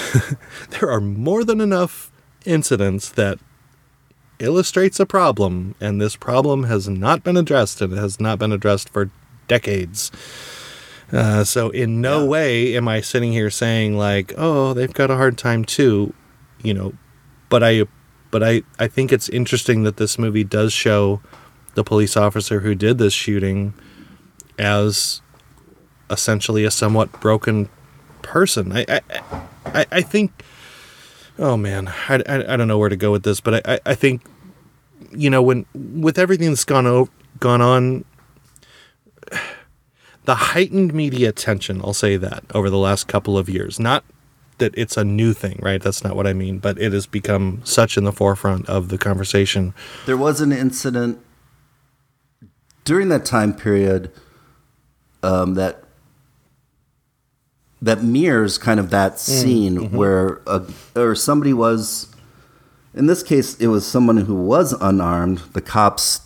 [0.70, 2.10] there are more than enough
[2.46, 3.38] incidents that
[4.38, 8.52] illustrates a problem and this problem has not been addressed and it has not been
[8.52, 9.10] addressed for
[9.48, 10.10] decades.
[11.12, 15.14] Uh, so in no way am i sitting here saying like oh they've got a
[15.14, 16.12] hard time too
[16.64, 16.92] you know
[17.48, 17.84] but i
[18.32, 21.20] but i i think it's interesting that this movie does show
[21.76, 23.72] the police officer who did this shooting
[24.58, 25.20] as
[26.10, 27.68] essentially a somewhat broken
[28.22, 28.72] person.
[28.72, 29.00] I i
[29.66, 30.42] i, I think
[31.38, 31.88] oh man.
[32.08, 34.22] I, I, I don't know where to go with this but I, I, I think
[35.12, 37.08] you know when with everything that's gone o-
[37.40, 38.04] gone on
[40.24, 44.04] the heightened media attention i'll say that over the last couple of years not
[44.58, 45.82] that it's a new thing right?
[45.82, 48.98] That's not what i mean but it has become such in the forefront of the
[48.98, 49.74] conversation.
[50.06, 51.20] There was an incident
[52.84, 54.10] during that time period
[55.22, 55.82] um, that
[57.82, 60.62] that mirrors kind of that scene where a,
[60.94, 62.08] or somebody was
[62.94, 65.38] in this case it was someone who was unarmed.
[65.52, 66.22] The cops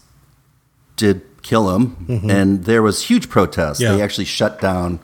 [0.97, 3.81] did kill him and there was huge protest.
[3.81, 3.93] Yeah.
[3.97, 5.01] they actually shut down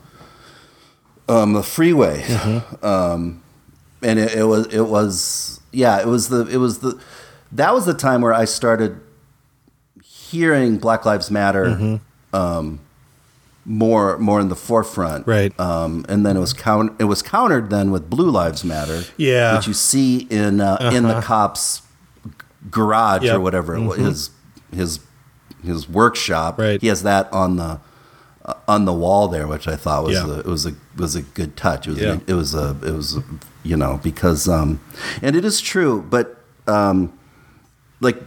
[1.27, 2.23] um, the freeway.
[2.81, 3.41] Um,
[4.01, 6.99] and it, it was it was yeah it was the it was the
[7.51, 8.99] that was the time where I started
[10.03, 11.99] hearing Black Lives Matter
[12.33, 12.79] um,
[13.69, 15.51] more more in the forefront, Right.
[15.59, 19.57] Um, and then it was count it was countered then with Blue Lives Matter, Yeah.
[19.57, 21.81] which you see in uh, in the cops'
[22.71, 23.35] garage Yep.
[23.35, 24.29] or whatever it was, his
[24.73, 24.99] his
[25.65, 26.57] his workshop.
[26.59, 26.79] Right.
[26.81, 27.79] He has that on the
[28.45, 30.27] uh, on the wall there, which I thought was Yeah.
[30.27, 31.87] a, it was a was a good touch.
[31.87, 32.13] It was Yeah.
[32.25, 33.23] a, it was a it was a,
[33.63, 34.79] you know because um,
[35.21, 36.37] and it is true, but
[36.67, 37.11] um,
[37.99, 38.17] like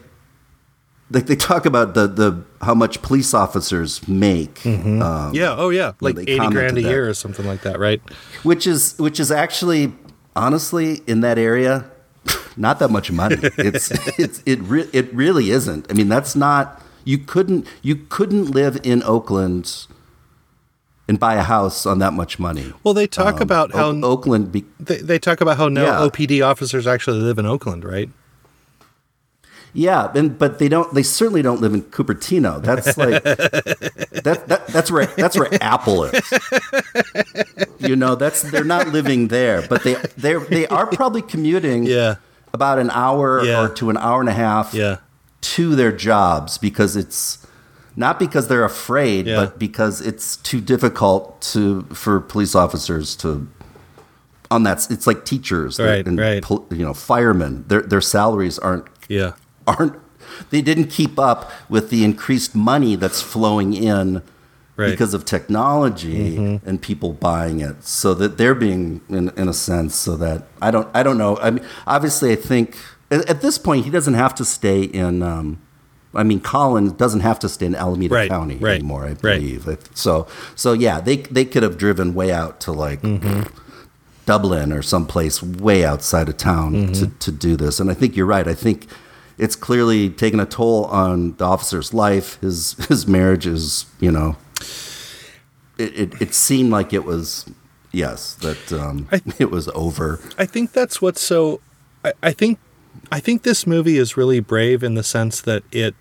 [1.11, 4.65] like they talk about the the how much police officers make.
[4.65, 6.89] Um, yeah oh yeah like 80 grand a that.
[6.89, 8.01] year or something like that right
[8.43, 9.93] which is which is actually
[10.37, 11.91] honestly in that area
[12.57, 16.81] not that much money it's it's it re- it really isn't i mean that's not
[17.05, 19.87] you couldn't you couldn't live in oakland
[21.09, 24.53] and buy a house on that much money well they talk about how O- oakland
[24.53, 26.09] be- they, they talk about how no Yeah.
[26.09, 28.09] opd officers actually live in oakland right
[29.73, 34.67] yeah and but they don't they certainly don't live in cupertino that's like that, that
[34.69, 36.23] that's where that's where apple is
[37.79, 42.17] you know that's they're not living there but they they they are probably commuting yeah
[42.53, 43.63] about an hour Yeah.
[43.63, 44.97] or to an hour and a half yeah
[45.41, 47.47] to their jobs because it's
[47.97, 49.37] not because they're afraid, Yeah.
[49.37, 53.49] but because it's too difficult to for police officers to
[54.51, 54.87] on that.
[54.91, 56.45] It's like teachers, Right, and right.
[56.71, 57.65] you know, firemen.
[57.69, 59.33] Their their salaries aren't yeah
[59.71, 59.95] aren't
[60.51, 64.23] they didn't keep up with the increased money that's flowing in
[64.77, 64.87] Right.
[64.87, 64.93] Mm-hmm.
[64.95, 69.95] because of technology and people buying it so that they're being in, in a sense
[69.95, 72.69] so that i don't i don't know i mean obviously i think
[73.11, 75.61] at, at this point he doesn't have to stay in um,
[76.15, 79.05] I mean, Colin doesn't have to stay in Alameda Right, County right, anymore.
[79.05, 79.21] I right.
[79.39, 79.69] believe.
[79.95, 80.27] So,
[80.57, 83.43] so yeah, they they could have driven way out to like Mm-hmm.
[84.27, 86.93] Dublin or someplace way outside of town Mm-hmm.
[86.95, 87.79] to, to do this.
[87.81, 88.49] And I think you're right.
[88.49, 88.87] I think
[89.41, 92.39] it's clearly taken a toll on the officer's life.
[92.41, 94.37] His his marriage is, you know,
[95.79, 97.51] it, it, it seemed like it was,
[97.91, 100.21] yes, that um, I- it was over.
[100.39, 101.61] I think that's what's so.
[102.05, 102.59] I, I think,
[103.11, 105.95] I think this movie is really brave in the sense that it.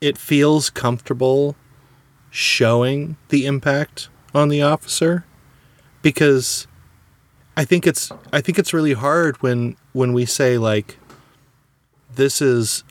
[0.00, 1.56] It feels comfortable,
[2.30, 5.24] showing the impact on the officer,
[6.02, 6.66] because,
[7.56, 10.98] I think it's I think it's really hard when when we say like,
[12.16, 12.84] this is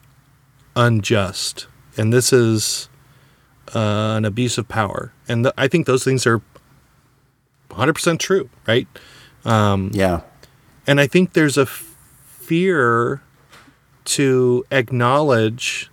[0.76, 1.68] unjust,
[1.98, 2.90] and this is
[3.76, 6.42] uh, an abuse of power, and th- I think those things are
[7.70, 8.88] 100 percent true, right?
[9.46, 10.22] Um, yeah,
[10.88, 11.96] and I think there's a f-
[12.26, 13.22] fear
[14.06, 15.90] to acknowledge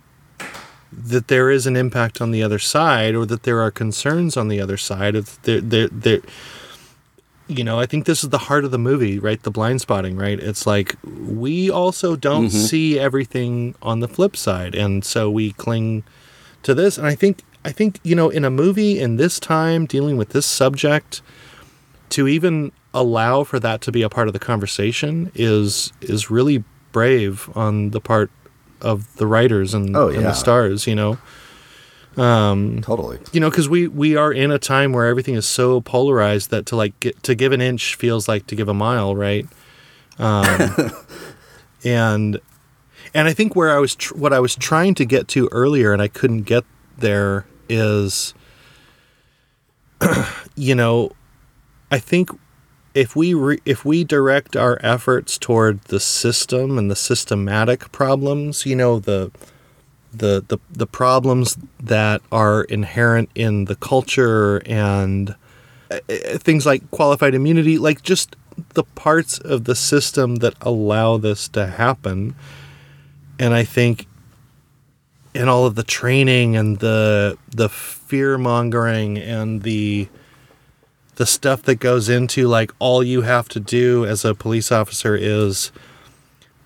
[0.91, 4.49] that there is an impact on the other side or that there are concerns on
[4.49, 6.19] the other side of there there there
[7.57, 9.41] you know i think this is the heart of the movie right?
[9.43, 10.39] The Blindspotting right?
[10.39, 12.57] It's like we also don't mm-hmm.
[12.57, 14.75] see everything on the flip side.
[14.75, 16.03] And so we cling
[16.63, 16.97] to this.
[16.97, 20.29] And i think i think you know in a movie in this time dealing with
[20.29, 21.21] this subject
[22.09, 26.63] to even allow for that to be a part of the conversation is is really
[26.91, 28.29] brave on the part
[28.81, 30.17] of the writers and, oh, yeah.
[30.17, 31.17] and the stars you know
[32.17, 33.19] um, totally.
[33.31, 36.65] You know, because we we are in a time where everything is so polarized that
[36.67, 39.47] to like get, to give an inch feels like to give a mile, right?
[40.19, 40.91] Um,
[41.83, 42.41] and
[43.13, 45.93] and I think where I was tr- what I was trying to get to earlier
[45.93, 46.65] and I couldn't get
[46.97, 48.33] there is,
[50.55, 51.11] you know,
[51.89, 52.29] I think
[52.93, 58.65] if we re- if we direct our efforts toward the system and the systematic problems,
[58.65, 59.31] you know, the
[60.13, 65.35] the, the the problems that are inherent in the culture and
[65.89, 68.35] uh, uh, things like qualified immunity, like just
[68.73, 72.35] the parts of the system that allow this to happen.
[73.39, 74.07] And I think
[75.33, 80.09] in all of the training and the the fear mongering and the
[81.15, 85.15] the stuff that goes into like all you have to do as a police officer
[85.15, 85.71] is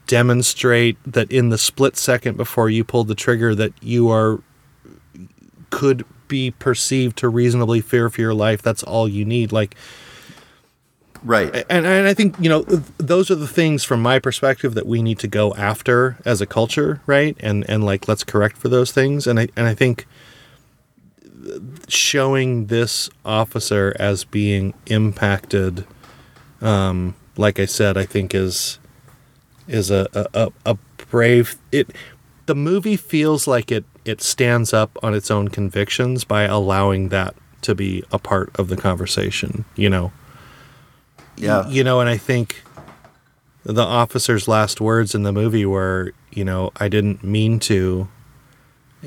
[0.07, 4.41] demonstrate that in the split second before you pulled the trigger that you are
[5.69, 8.61] could be perceived to reasonably fear for your life.
[8.61, 9.51] That's all you need.
[9.51, 9.75] Like
[11.23, 11.53] right.
[11.69, 12.61] and, and i think you know
[12.97, 16.45] those are the things from my perspective that we need to go after as a
[16.45, 17.35] culture right?
[17.39, 19.27] And and like let's correct for those things.
[19.27, 20.07] And i and i think
[21.87, 25.85] showing this officer as being impacted
[26.61, 28.79] um like i said i think is
[29.67, 30.77] is a, a, a
[31.09, 31.91] brave it
[32.45, 37.35] the movie feels like it it stands up on its own convictions by allowing that
[37.61, 40.11] to be a part of the conversation you know?
[41.37, 41.67] Yeah.
[41.67, 42.63] You know and i think
[43.63, 48.07] the officer's last words in the movie were you know i didn't mean to.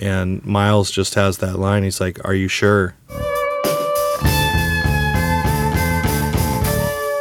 [0.01, 1.83] And miles just has that line.
[1.83, 2.95] He's like are you sure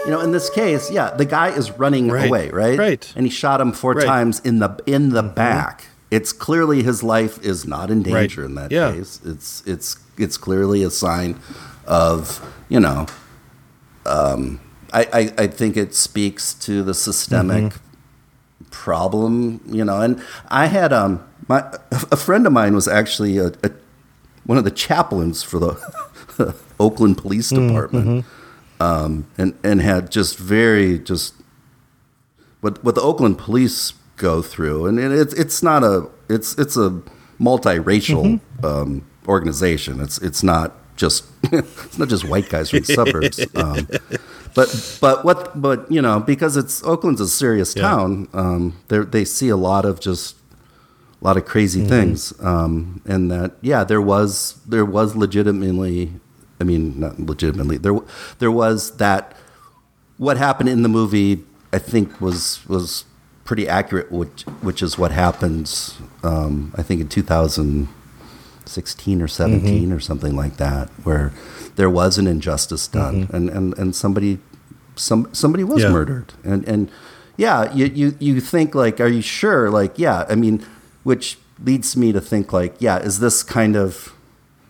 [0.07, 2.29] You know, in this case, yeah, the guy is running right.
[2.29, 2.79] away, right?
[2.79, 3.13] Right.
[3.17, 4.05] And he shot him four right.
[4.05, 5.35] times in the in the mm-hmm.
[5.35, 5.87] back.
[6.09, 8.49] It's clearly his life is not in danger right.
[8.49, 8.93] in that yeah.
[8.93, 9.19] case.
[9.25, 11.37] It's it's it's clearly a sign
[11.85, 13.07] of you know.
[14.05, 14.61] Um,
[14.93, 18.65] I, I, I think it speaks to the systemic mm-hmm.
[18.71, 19.99] problem, you know.
[19.99, 23.71] And I had um my a friend of mine was actually a, a
[24.45, 28.07] one of the chaplains for the Oakland Police mm, Department.
[28.07, 28.36] Mm-hmm
[28.79, 31.33] um, and and had just very just
[32.61, 37.01] what what the Oakland police go through, and it's it's not a it's it's a
[37.39, 38.65] multiracial mm-hmm.
[38.65, 39.99] um, organization.
[39.99, 43.45] It's it's not just it's not just white guys from the suburbs.
[43.55, 43.87] Um,
[44.53, 47.83] but but what but you know because it's Oakland's a serious yeah.
[47.83, 50.35] town, um, they see a lot of just
[51.21, 51.89] a lot of crazy mm-hmm.
[51.89, 56.13] things, um, and that yeah there was there was legitimately
[56.59, 57.77] I mean, not legitimately.
[57.77, 57.99] There,
[58.39, 59.35] there was that.
[60.17, 63.05] What happened in the movie, I think, was was
[63.43, 65.97] pretty accurate, which which is what happens.
[66.23, 69.93] Um, I think in 2016 or 17 mm-hmm.
[69.93, 71.31] or something like that, where
[71.75, 73.35] there was an injustice done, mm-hmm.
[73.35, 74.39] and, and and somebody
[74.95, 75.89] some somebody was yeah.
[75.89, 76.89] murdered, and and
[77.37, 79.69] yeah, you, you you think like, are you sure?
[79.69, 80.65] Like, yeah, I mean,
[81.03, 84.13] which leads me to think like, yeah, is this kind of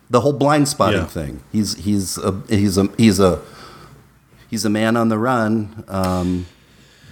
[0.10, 1.06] the whole Blindspotting yeah.
[1.06, 1.44] thing.
[1.52, 3.42] He's he's a he's a he's a
[4.50, 5.84] he's a man on the run.
[5.88, 6.48] Um,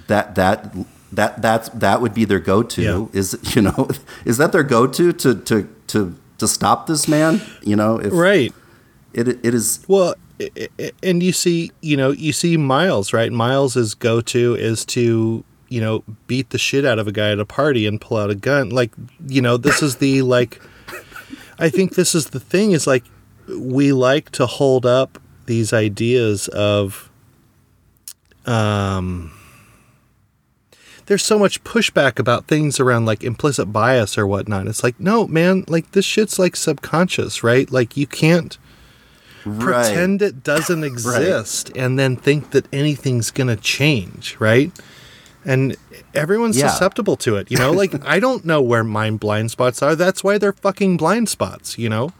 [0.07, 0.75] that that
[1.11, 2.81] that that's that would be their go to.
[2.81, 3.19] Yeah.
[3.19, 3.89] Is you know
[4.25, 7.41] is that their go to to to to to stop this man?
[7.61, 8.53] You know, if right.
[9.13, 10.15] It it is well,
[11.01, 13.31] and you see you know you see Miles right.
[13.31, 17.39] Miles's go to is to you know beat the shit out of a guy at
[17.39, 18.69] a party and pull out a gun.
[18.69, 18.91] Like
[19.25, 20.61] you know this is the like
[21.57, 23.03] I think this is the thing is like
[23.47, 27.09] we like to hold up these ideas of
[28.45, 29.31] um
[31.05, 34.67] there's so much pushback about things around like implicit bias or whatnot.
[34.67, 37.69] It's like, no, man, like this shit's like subconscious, right?
[37.71, 38.57] Like you can't
[39.45, 39.59] right.
[39.59, 41.83] pretend it doesn't exist right.
[41.83, 44.71] and then think that anything's gonna change, right?
[45.45, 45.75] And
[46.13, 46.69] everyone's Yeah.
[46.69, 47.49] susceptible to it.
[47.51, 49.95] You know, like I don't know where my blind spots are.
[49.95, 51.77] That's why they're fucking blind spots.
[51.77, 52.11] You know,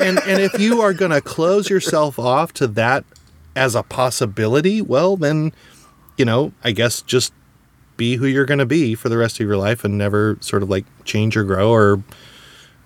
[0.00, 3.04] and and if you are gonna close yourself off to that
[3.56, 5.52] as a possibility, well then,
[6.16, 7.32] you know, I guess just
[7.96, 10.70] be who you're gonna be for the rest of your life and never sort of
[10.70, 12.02] like change or grow or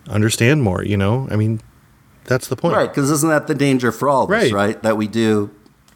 [0.08, 0.84] understand more.
[0.84, 1.60] You know, I mean,
[2.24, 2.76] that's the point.
[2.76, 4.52] Right, because isn't that the danger for all of us, Right.
[4.52, 4.82] right?
[4.82, 5.50] That we do,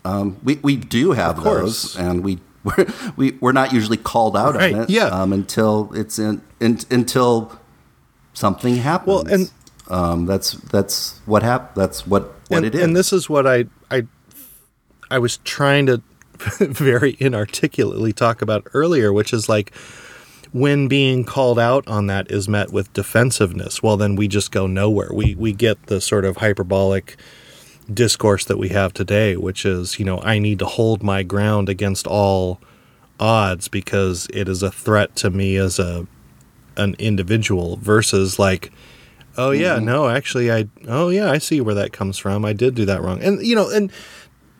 [0.04, 4.54] um, we we do have those, and we we're, we we're not usually called out
[4.54, 5.06] Right, on it, yeah.
[5.06, 7.58] um, until it's in, in until
[8.34, 9.06] something happens.
[9.24, 9.50] Well, and-
[9.88, 12.82] um, that's that's what hap- That's what what and, it is.
[12.82, 14.06] And this is what I I
[15.10, 16.00] I was trying to
[16.60, 19.74] very inarticulately talk about earlier, which is like
[20.52, 24.68] when being called out on that is met with defensiveness, well then we just go
[24.68, 25.10] nowhere.
[25.12, 27.16] We we get the sort of hyperbolic
[27.92, 31.68] discourse that we have today, which is, you know, I need to hold my ground
[31.68, 32.60] against all
[33.18, 36.06] odds because it is a threat to me as a
[36.76, 38.72] an individual versus like
[39.36, 39.84] oh yeah mm-hmm.
[39.84, 43.02] no actually i oh yeah i see where that comes from i did do that
[43.02, 43.92] wrong and you know and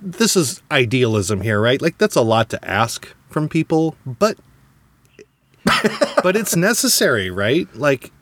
[0.02, 4.36] this is idealism here right like that's a lot to ask from people but
[6.23, 8.12] but it's necessary right like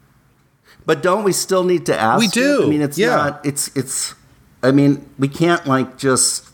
[0.89, 2.19] But don't we still need to ask?
[2.19, 2.33] We it?
[2.33, 3.15] do, I mean, it's yeah.
[3.15, 3.45] not.
[3.45, 4.15] It's it's.
[4.63, 6.45] I mean, we can't like just.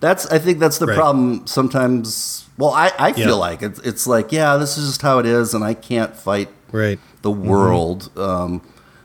[0.00, 0.26] That's.
[0.26, 0.96] I think that's the Right.
[0.96, 1.46] problem.
[1.46, 2.44] Sometimes.
[2.58, 3.34] Well, I I feel Yeah.
[3.34, 6.48] like it's it's like yeah, this is just how it is, and I can't fight
[6.72, 8.10] right the world.
[8.16, 8.60] Um,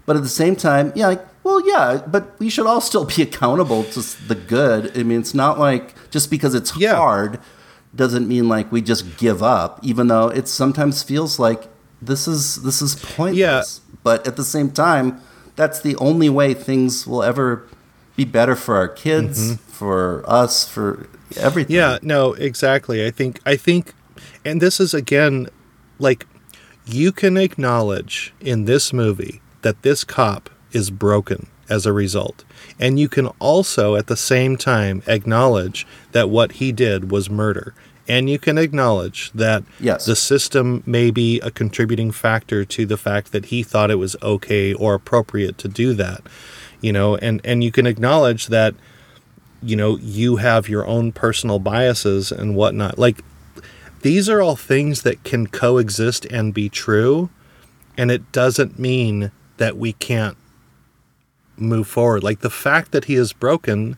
[0.05, 3.21] but at the same time, yeah, like, well, yeah, but we should all still be
[3.29, 4.97] accountable to the good.
[4.97, 6.95] I mean, it's not like just because it's Yeah.
[6.95, 7.39] hard
[7.95, 11.67] doesn't mean like we just give up, even though it sometimes feels like
[12.01, 13.81] this is this is pointless.
[14.03, 15.19] But at the same time,
[15.55, 17.67] that's the only way things will ever
[18.15, 19.71] be better for our kids, mm-hmm.
[19.71, 21.07] for us, for
[21.37, 21.75] everything.
[21.75, 23.05] Yeah, no, exactly.
[23.05, 23.93] I think I think
[24.45, 25.47] and this is again
[25.99, 26.27] like
[26.85, 32.43] you can acknowledge in this movie that this cop is broken as a result.
[32.79, 37.73] And you can also at the same time acknowledge that what he did was murder.
[38.07, 40.05] And you can acknowledge that Yes.
[40.05, 44.17] the system may be a contributing factor to the fact that he thought it was
[44.21, 46.21] okay or appropriate to do that.
[46.81, 48.73] You know, and and you can acknowledge that
[49.63, 53.21] you know you have your own personal biases and whatnot like
[54.01, 57.29] these are all things that can coexist and be true
[57.95, 60.35] and it doesn't mean that we can't
[61.57, 63.97] move forward like the fact that he is broken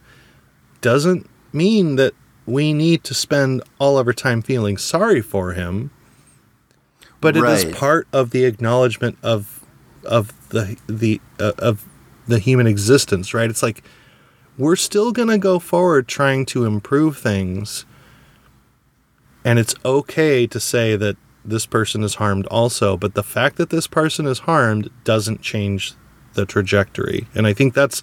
[0.82, 2.14] doesn't mean that
[2.46, 5.92] we need to spend all of our time feeling sorry for him
[7.22, 7.66] but it Right.
[7.66, 9.64] is part of the acknowledgement of
[10.04, 11.86] of the the uh, of
[12.28, 13.84] the human existence right it's like
[14.58, 17.86] we're still going to go forward trying to improve things.
[19.44, 23.70] And it's okay to say that this person is harmed also, but the fact that
[23.70, 25.94] this person is harmed doesn't change
[26.34, 27.28] the trajectory.
[27.36, 28.02] And I think that's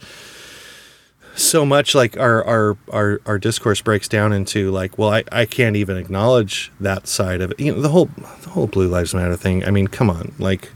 [1.34, 5.47] so much like our our our, our discourse breaks down into like, well, I, I
[5.47, 7.60] can't even acknowledge that side of it.
[7.60, 8.10] You know, the whole
[8.42, 9.64] the whole Blue Lives Matter thing.
[9.64, 10.70] I mean, come on, like,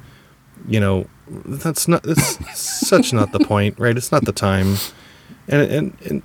[0.67, 3.97] you know, that's not that's such not the point, right?
[3.97, 4.77] It's not the time
[5.49, 6.23] and and and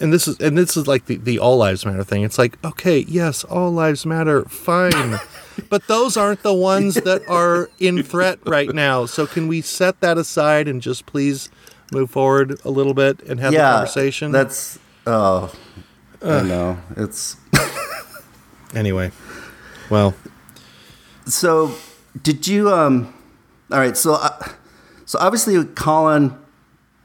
[0.00, 2.62] and this is and this is like the, the all lives matter thing it's like
[2.64, 5.20] okay yes all lives matter fine
[5.68, 10.00] but those aren't the ones that are in threat right now so can we set
[10.00, 11.50] that aside and just please
[11.92, 15.52] move forward a little bit and have the conversation That's oh,
[16.22, 17.36] I know it's
[18.74, 19.12] anyway
[19.90, 20.14] well
[21.26, 21.74] so.
[22.20, 23.14] Did you um?
[23.72, 24.48] All right, so uh,
[25.06, 26.36] so obviously Colin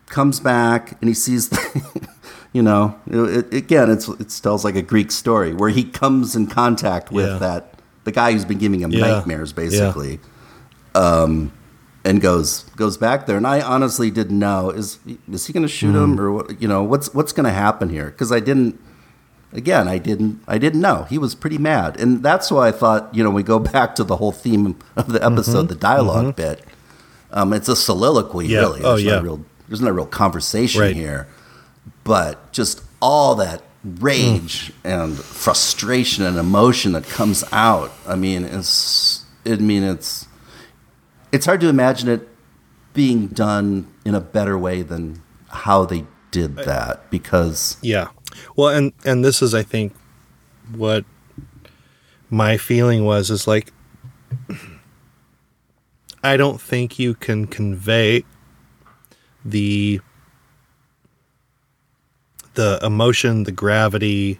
[0.07, 2.07] comes back and he sees, the,
[2.53, 6.35] you know, it, it- again it's it tells like a Greek story where he comes
[6.35, 7.37] in contact with Yeah.
[7.39, 7.73] that
[8.03, 9.01] the guy who's been giving him Yeah.
[9.07, 9.63] nightmares Yeah.
[9.63, 10.19] basically.
[10.95, 11.51] Um,
[12.03, 14.99] and goes goes back there, and I honestly didn't know is
[15.31, 16.03] is he going to shoot Hmm.
[16.13, 16.61] him or what?
[16.61, 18.05] You know what's what's going to happen here?
[18.05, 18.79] Because I didn't.
[19.53, 20.41] Again, I didn't.
[20.47, 23.13] I didn't know he was pretty mad, and that's why I thought.
[23.15, 26.63] You know, we go back to the whole theme of the episode, the dialog bit.
[27.31, 28.53] Um, it's a soliloquy, Mm-hmm.
[28.53, 28.59] Yeah.
[28.59, 28.81] really.
[28.83, 29.15] Oh, There's yeah.
[29.17, 30.95] No real, there's no real conversation Right.
[30.95, 31.27] here,
[32.03, 37.91] but just all that rage and frustration and emotion that comes out.
[38.07, 39.23] I mean, it's.
[39.45, 40.27] I mean, it's.
[41.31, 42.27] It's hard to imagine it
[42.93, 48.07] being done in a better way than how they did that because Yeah.
[48.55, 49.93] Well, and and this is I think
[50.75, 51.05] what
[52.29, 53.71] my feeling was is like
[56.23, 58.23] I don't think you can convey
[59.45, 60.01] the
[62.55, 64.39] the emotion, the gravity,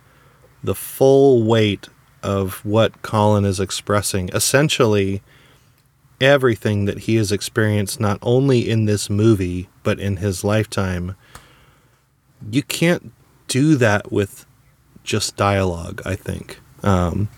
[0.64, 1.88] the full weight
[2.24, 4.30] of what Colin is expressing.
[4.30, 5.22] Essentially,
[6.20, 11.16] everything that he has experienced, not only in this movie, but in his lifetime,
[12.52, 13.14] you can't
[13.48, 14.46] do that with
[15.04, 16.60] just dialogue, I think.
[16.84, 17.30] Um,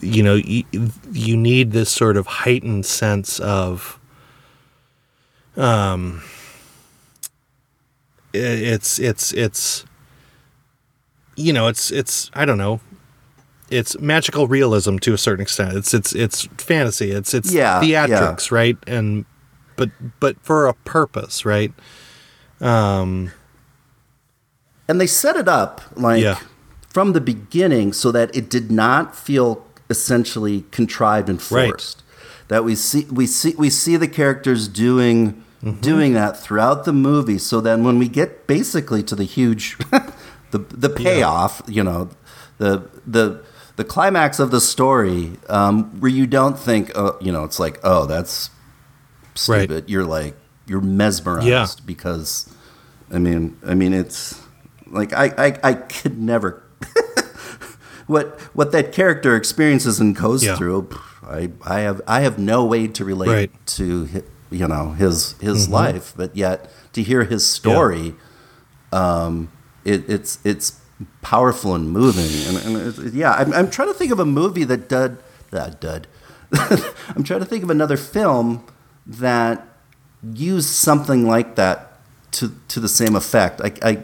[0.00, 0.64] you know, you,
[1.12, 3.98] you need this sort of heightened sense of.
[5.56, 6.22] Um,
[8.32, 9.84] it's it's it's
[11.36, 12.80] you know it's it's I don't know
[13.70, 15.74] it's magical realism to a certain extent.
[15.74, 17.12] It's it's it's fantasy.
[17.12, 18.76] It's it's Yeah, theatrics, right?
[18.86, 19.24] And
[19.76, 21.72] but but for a purpose, right?
[22.60, 23.30] Um
[24.90, 26.38] and they set it up like Yeah.
[26.96, 31.70] from the beginning so that it did not feel essentially contrived and Right.
[31.70, 32.02] forced.
[32.48, 35.80] That we see we see we see the characters doing Mm-hmm.
[35.82, 37.36] doing that throughout the movie.
[37.38, 39.76] So then when we get basically to the huge
[40.52, 42.08] the the payoff, you know,
[42.58, 43.24] the the
[43.76, 47.78] the climax of the story, um, where you don't think, uh, you know, it's like,
[47.84, 48.48] oh, that's
[49.48, 49.68] Right.
[49.68, 49.84] stupid.
[49.92, 50.34] You're like,
[50.66, 51.66] you're mesmerized Yeah.
[51.86, 52.46] because,
[53.12, 54.40] I mean, I mean, it's
[54.90, 56.62] like I, I, I could never.
[58.06, 60.56] what what that character experiences and goes Yeah.
[60.56, 60.88] through,
[61.22, 63.66] I, I have I have no way to relate Right.
[63.78, 64.08] to
[64.50, 65.72] you know his his Mm-hmm.
[65.74, 68.14] life, but yet to hear his story,
[68.92, 69.50] um,
[69.84, 70.80] it, it's it's
[71.22, 74.64] powerful and moving, and, and it, yeah, I'm, I'm trying to think of a movie
[74.64, 75.18] that did
[75.50, 76.06] that did.
[76.52, 78.64] I'm trying to think of another film
[79.06, 79.66] that
[80.34, 81.98] used something like that
[82.32, 83.60] to to the same effect.
[83.62, 84.02] I, I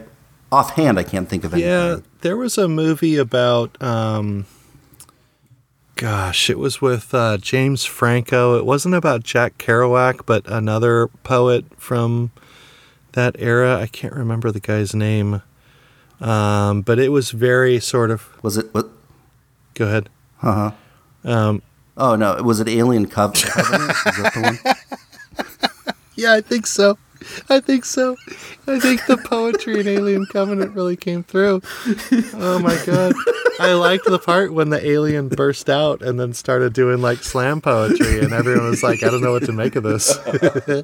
[0.51, 1.69] offhand I can't think of anything.
[1.71, 4.45] yeah, there was a movie about um
[5.95, 8.55] gosh, it was with uh, James Franco.
[8.57, 12.31] It wasn't about Jack Kerouac, but another poet from
[13.13, 13.79] that era.
[13.81, 15.41] I can't remember the guy's name.
[16.21, 18.89] Um, but it was very sort of Was it what?
[19.73, 20.09] go ahead.
[20.41, 20.71] Uh
[21.23, 21.29] huh.
[21.31, 21.61] Um,
[21.99, 23.89] Oh no, was it Alien Co- Covenant?
[23.89, 24.75] Is that the one?
[26.15, 26.97] Yeah, I think so.
[27.49, 28.15] I think so.
[28.67, 31.61] I think the poetry in Alien Covenant really came through.
[32.33, 33.13] Oh my god.
[33.59, 37.59] I liked the part when the alien burst out and then started doing like slam
[37.61, 40.17] poetry and everyone was like, I don't know what to make of this.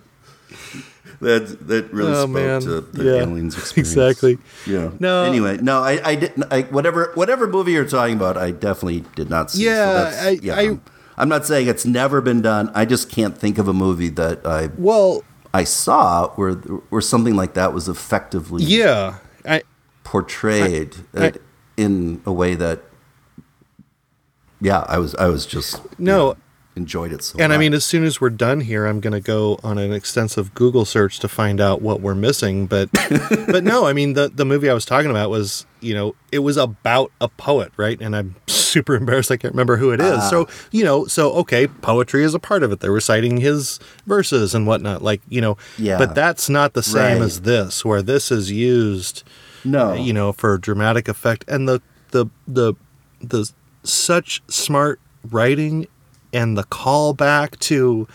[1.22, 2.61] That that really Oh, spoke man.
[2.61, 3.91] to the Yeah, aliens experience.
[3.93, 4.39] exactly.
[4.68, 4.91] Yeah.
[4.99, 5.23] No.
[5.23, 6.51] Anyway, no, I, I didn't.
[6.51, 9.64] I, whatever whatever movie you're talking about, I definitely did not see.
[9.65, 10.81] Yeah, that's- I- I- I'm,
[11.15, 12.72] I'm not saying it's never been done.
[12.76, 15.23] I just can't think of a movie that I Well,
[15.53, 19.17] I saw where where something like that was effectively yeah.
[19.45, 19.61] I
[20.03, 21.31] portrayed I- uh,
[21.77, 22.81] in a way that.
[24.61, 26.38] Yeah, I was I was just No.
[26.75, 27.37] Enjoyed it so.
[27.39, 29.93] and I mean as soon as we're done here, I'm going to go on an
[29.93, 32.89] extensive Google search to find out what we're missing, but
[33.47, 36.39] but no, I mean the the movie I was talking about was, you know, it
[36.39, 37.99] was about a poet, right?
[38.01, 40.27] And I'm super embarrassed I can't remember who it is.
[40.29, 40.53] so, ah.
[40.71, 42.79] you know, so okay, poetry is a part of it.
[42.79, 45.97] They're reciting his verses and whatnot, like, you know, Yeah.
[45.99, 47.25] but that's not the same Right.
[47.25, 49.23] as this where this is used
[49.63, 51.81] no, uh, you know, for dramatic effect and the
[52.11, 52.73] the the
[53.21, 53.49] the
[53.83, 55.87] such smart writing
[56.34, 58.07] and the call back to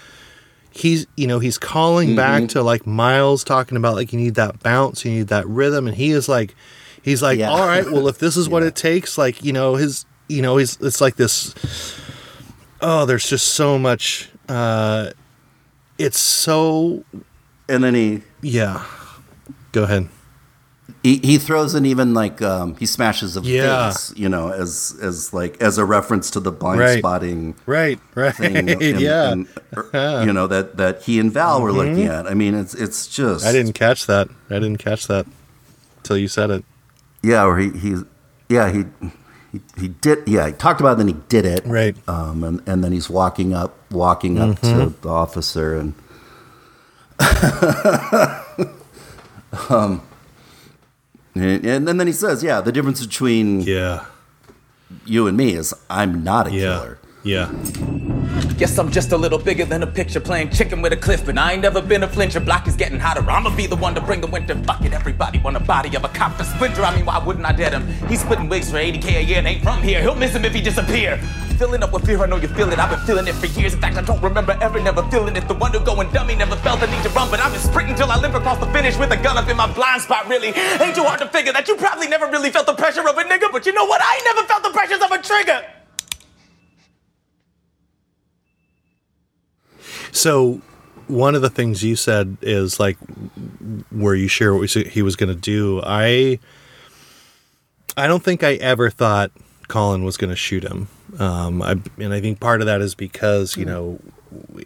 [0.71, 4.61] he's you know he's calling back to like Miles talking about like you need that
[4.63, 6.55] bounce, you need that rhythm, and he is like
[7.03, 7.51] he's like Yeah.
[7.51, 10.57] all right, well if this is what it takes, like you know his you know
[10.59, 11.55] he's it's like this.
[12.81, 14.29] Oh, there's just so much.
[14.49, 15.11] uh
[15.99, 17.05] It's so
[17.69, 18.85] and then he yeah.
[19.73, 20.09] Go ahead.
[21.03, 23.91] He, he throws in even like um, he smashes a Yeah.
[23.91, 26.99] face, you know, as as like as a reference to the blind Right.
[26.99, 29.31] spotting Right, right, thing, and- yeah.
[29.33, 29.47] and,
[29.77, 32.11] er, you know that that he and Val were looking Mm-hmm.
[32.11, 32.27] at.
[32.27, 34.29] I mean, it's it's just I didn't catch that.
[34.51, 35.27] I didn't catch that
[36.03, 36.65] till you said it.
[37.23, 37.97] yeah, or he he
[38.49, 38.85] yeah he.
[39.51, 41.97] He, he did yeah he talked about it then he did it Right.
[42.07, 45.01] um and, and then he's walking up walking up to Mm-hmm.
[45.01, 45.95] the officer and
[49.71, 50.03] um
[51.41, 54.05] and, and then he says yeah the difference between Yeah.
[55.05, 56.61] you and me is I'm not a Yeah.
[56.79, 57.51] killer Yeah.
[58.59, 61.39] Guess I'm just a little bigger than a picture playing chicken with a cliff, and
[61.39, 62.41] I ain't never been a flincher.
[62.41, 63.21] Block is getting hotter.
[63.31, 64.57] I'ma be the one to bring the winter.
[64.65, 66.83] Fuck it, everybody want a body of a cop to splinter.
[66.83, 67.87] I mean, why wouldn't I dead him?
[68.09, 70.03] He's splitting wigs for 80k a year and ain't from here.
[70.03, 71.19] He'll miss him if he disappear.
[71.57, 72.81] Filling up with fear, I know you feel it.
[72.81, 73.75] I've been feeling it for years.
[73.75, 75.47] In fact, I don't remember ever never feeling it.
[75.47, 78.11] The one going dummy never felt the need to run, but I've been sprinting till
[78.11, 80.29] I limp across the finish with a gun up in my blind spot.
[80.29, 83.17] Really, ain't too hard to figure that you probably never really felt the pressure of
[83.17, 84.03] a nigga, but you know what?
[84.03, 85.63] I ain't never felt the pressures of a trigger.
[90.13, 90.61] So,
[91.07, 92.99] one of the things you said is like,
[93.91, 95.81] where you share what he was going to do.
[95.83, 96.39] I,
[97.97, 99.31] I don't think I ever thought
[99.69, 100.89] Colin was going to shoot him.
[101.19, 103.99] Um, I, and I think part of that is because you know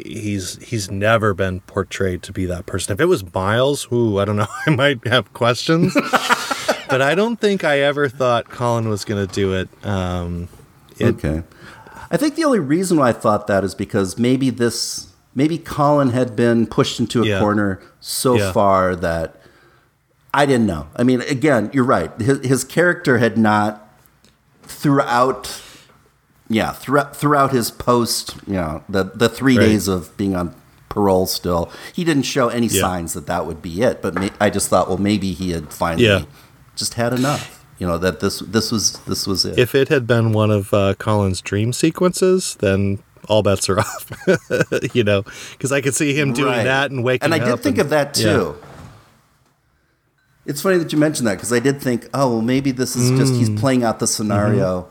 [0.05, 2.93] he's he's never been portrayed to be that person.
[2.93, 5.94] If it was Miles, who I don't know, I might have questions,
[6.89, 9.69] but I don't think I ever thought Colin was going to do it.
[9.86, 10.48] Um,
[10.98, 11.43] it okay.
[12.10, 16.11] I think the only reason why I thought that is because maybe this maybe Colin
[16.11, 17.41] had been pushed into a Yeah.
[17.41, 18.53] corner so Yeah.
[18.53, 19.37] far that
[20.35, 20.87] I didn't know.
[20.97, 22.11] I mean, again, you're right.
[22.21, 23.87] His, his character had not
[24.63, 25.61] throughout,
[26.49, 29.67] yeah, throughout throughout his post, you know, the the three Right.
[29.67, 30.55] days of being on
[30.89, 31.27] parole.
[31.27, 32.81] Still, he didn't show any Yeah.
[32.81, 34.03] signs that that would be it.
[34.03, 36.27] But may, I just thought, well, maybe he had finally
[36.77, 37.59] just had enough.
[37.79, 39.59] You know that this this was this was it.
[39.59, 44.11] if it had been one of uh, Colin's dream sequences, then all bets are off.
[44.94, 45.23] you know,
[45.53, 46.65] because I could see him doing Right.
[46.65, 47.39] that and waking up.
[47.39, 48.32] And I did think and- of that yeah.
[48.32, 48.57] too.
[50.44, 53.11] It's funny that you mentioned that because I did think, oh, well, maybe this is
[53.16, 53.39] just Mm.
[53.39, 54.89] he's playing out the scenario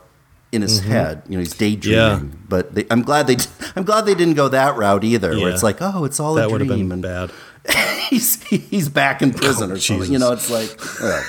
[0.50, 1.22] in his head.
[1.28, 2.00] You know, he's daydreaming.
[2.00, 2.26] Mm-hmm.
[2.28, 2.36] Yeah.
[2.48, 3.36] But they, I'm glad they,
[3.76, 5.36] I'm glad they didn't go that route either.
[5.38, 7.30] Where it's like, oh, it's all That a would have dream, been and bad.
[8.08, 10.10] he's he's back in prison Oh, or something.
[10.10, 11.22] You know, it's like, oh,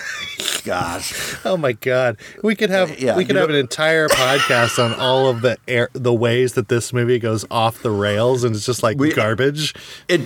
[0.64, 4.84] gosh, Oh my god, we could have Yeah, we could have know- an entire podcast
[4.84, 8.56] on all of the air, the ways that this movie goes off the rails and
[8.56, 9.74] it's just like We- garbage.
[10.08, 10.22] It,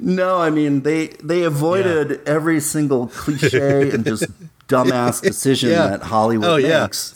[0.00, 4.24] no, I mean they they avoided every single cliche and just
[4.68, 5.88] dumbass decision Yeah.
[5.88, 6.82] that Hollywood Oh, yeah.
[6.82, 7.14] makes.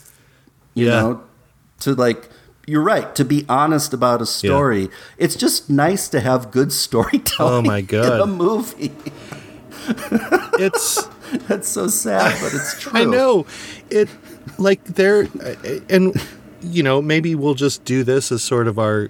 [0.73, 0.91] You Yeah.
[1.01, 1.23] know,
[1.81, 2.29] to like
[2.67, 4.89] you're right to be honest about a story.
[5.17, 7.65] It's just nice to have good storytelling.
[7.65, 8.21] Oh, my in God.
[8.21, 8.91] a movie.
[10.59, 11.07] It's
[11.47, 12.91] That's so sad, but it's true.
[12.93, 13.45] I know
[13.89, 14.09] it
[14.57, 15.27] like there
[15.89, 16.15] and
[16.61, 19.09] you know maybe we'll just do this as sort of our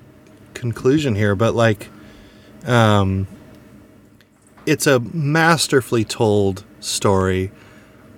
[0.54, 1.90] conclusion here but like
[2.66, 3.28] um
[4.66, 7.52] it's a masterfully told story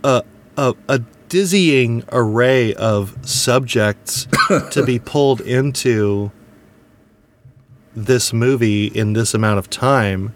[0.03, 0.23] a
[0.57, 0.99] a, a
[1.29, 4.27] dizzying array of subjects
[4.71, 6.31] to be pulled into
[7.95, 10.33] this movie in this amount of time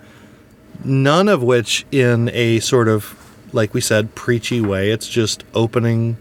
[0.83, 3.16] none of which in a sort of
[3.53, 6.17] like we said preachy way it's just opening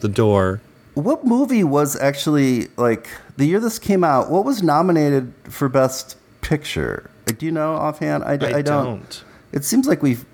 [0.00, 0.60] the door
[0.94, 4.30] What movie was actually like the year this came out?
[4.30, 7.10] What was nominated for Best Picture?
[7.26, 8.22] Like, do you know offhand?
[8.22, 8.84] I, d- I I don't.
[9.00, 9.24] don't.
[9.52, 10.24] It seems like we've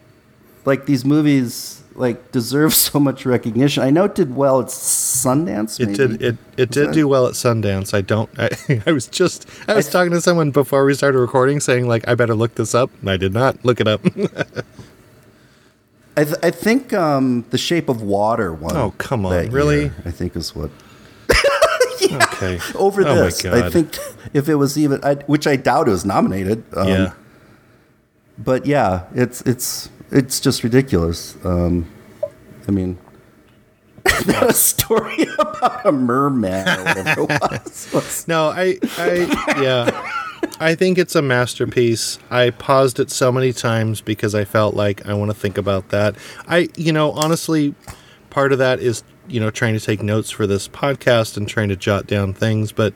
[0.66, 3.82] like these movies like deserve so much recognition.
[3.82, 5.80] I know it did well at Sundance.
[5.80, 8.50] it did it it Was did that- do well at sundance i don't i,
[8.86, 12.14] I was just i was talking to someone before we started recording saying like i
[12.14, 14.00] better look this up and i did not look it up
[16.20, 18.76] I, th- I think um, The Shape of Water won.
[18.76, 19.82] Oh, come on, really?
[19.82, 20.70] year, I think is what
[22.02, 23.44] okay over oh this.
[23.44, 23.98] I think
[24.34, 26.64] if it was even, I, which I doubt it was nominated.
[26.76, 27.12] Um, yeah
[28.42, 31.36] but yeah, it's it's it's just ridiculous.
[31.44, 31.90] Um,
[32.66, 32.98] I mean,
[34.28, 38.24] a story about a merman or whatever it was.
[38.28, 40.10] No, I, I, yeah,
[40.60, 42.18] I think it's a masterpiece.
[42.30, 45.88] I paused it so many times because I felt like I want to think about
[45.90, 46.16] that.
[46.46, 47.74] I, you know, honestly,
[48.30, 51.68] part of that is you know trying to take notes for this podcast and trying
[51.68, 52.94] to jot down things, but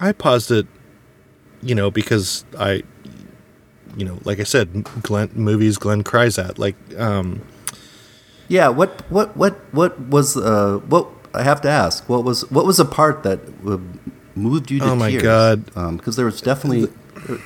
[0.00, 0.66] I paused it,
[1.62, 2.82] you know, because I,
[3.96, 7.42] you know, like I said, Glenn movies Glenn cries at, like, um,
[8.48, 12.08] Yeah, what what what what was uh what I have to ask?
[12.08, 13.78] What was what was a part that uh,
[14.34, 14.92] moved you to tears?
[14.92, 15.22] Oh my tears?
[15.22, 15.64] God.
[15.96, 16.88] Because there was definitely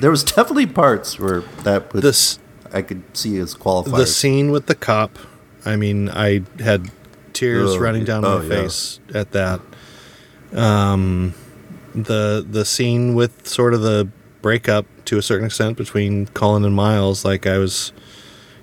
[0.00, 2.38] there was definitely parts where that would, this
[2.72, 3.96] I could see as qualifiers.
[3.96, 5.18] the scene with the cop
[5.64, 6.90] i mean i had
[7.32, 7.80] tears Ugh.
[7.80, 8.48] running down Oh, my yeah.
[8.48, 9.60] face at that
[10.52, 11.34] um
[11.94, 14.08] the the scene with sort of the
[14.42, 17.92] breakup to a certain extent between colin and miles like i was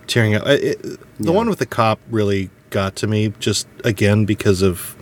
[0.07, 0.45] tearing up.
[0.47, 1.31] It, the Yeah.
[1.31, 4.95] one with the cop really got to me just again because of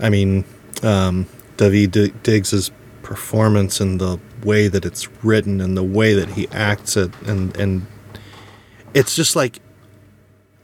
[0.00, 0.44] i mean
[0.82, 1.26] um
[1.58, 2.70] Daveed D- diggs's
[3.02, 7.10] performance and the way that it's written and the way that he acts it.
[7.26, 7.86] And and
[8.94, 9.60] it's just like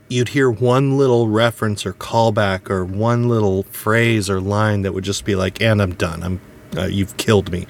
[0.08, 5.04] you'd hear one little reference or callback or one little phrase or line that would
[5.04, 6.22] just be like and i'm done.
[6.22, 6.40] I'm
[6.76, 7.66] uh, you've killed me.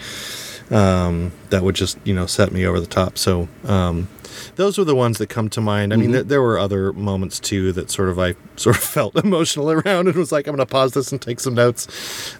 [0.70, 3.16] Um, that would just you know set me over the top.
[3.18, 4.08] So um,
[4.56, 5.92] those were the ones that come to mind.
[5.92, 9.16] I mean there, there were other moments too that sort of i sort of felt
[9.16, 10.08] emotional around.
[10.08, 11.86] And was like i'm gonna pause this and take some notes.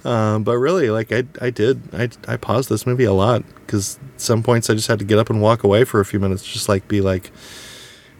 [0.05, 3.99] Um, but really like i, I did I, I paused this movie a lot because
[4.17, 6.45] some points i just had to get up and walk away for a few minutes
[6.45, 7.31] just like be like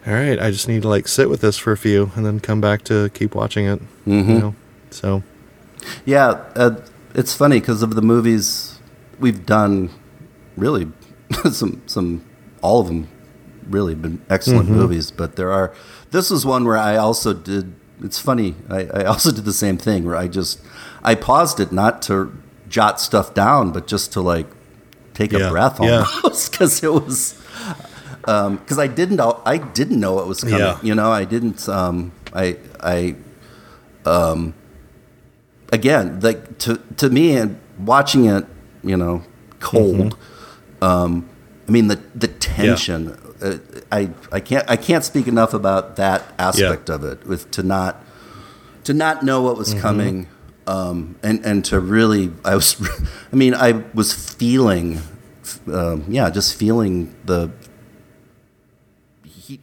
[0.07, 2.39] all right, I just need to like sit with this for a few and then
[2.39, 3.81] come back to keep watching it.
[4.05, 4.55] You know,
[4.91, 5.23] so.
[6.05, 6.77] Yeah, uh,
[7.15, 8.81] it's funny because of the movies
[9.19, 9.91] we've done.
[10.57, 10.93] Really,
[11.51, 12.25] some some
[12.61, 13.09] all of them
[13.69, 14.79] really been excellent Mm-hmm.
[14.79, 15.11] movies.
[15.11, 15.73] But there are.
[16.11, 18.55] This was one where I also did it's funny.
[18.69, 20.61] I, I also did the same thing where I just
[21.03, 22.33] I paused it not to
[22.69, 24.47] jot stuff down, but just to like
[25.15, 27.41] take Yeah, a breath almost because it was
[28.21, 30.59] because I didn't I didn't know it was coming.
[30.59, 30.79] Yeah.
[30.83, 31.69] You know, I didn't.
[31.69, 33.15] Um, I I
[34.05, 34.55] um,
[35.73, 38.45] again like to to me and watching it,
[38.83, 39.23] you know,
[39.61, 40.17] cold.
[40.17, 40.85] Mm-hmm.
[40.85, 41.29] Um,
[41.69, 43.17] I mean the the tension.
[43.45, 43.59] Uh,
[43.93, 47.95] I I can't I can't speak enough about that aspect of it with to not
[48.85, 49.59] to not know what Mm-hmm.
[49.75, 50.29] was coming.
[50.67, 52.77] Um, and and to really, I was,
[53.33, 54.99] I mean, I was feeling,
[55.71, 57.51] um, yeah, just feeling the.
[59.25, 59.61] He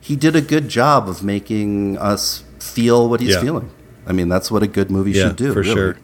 [0.00, 3.42] he did a good job of making us feel what he's Yeah.
[3.42, 3.70] feeling.
[4.06, 5.52] I mean, that's what a good movie should do.
[5.52, 5.74] for really.
[5.74, 5.98] sure.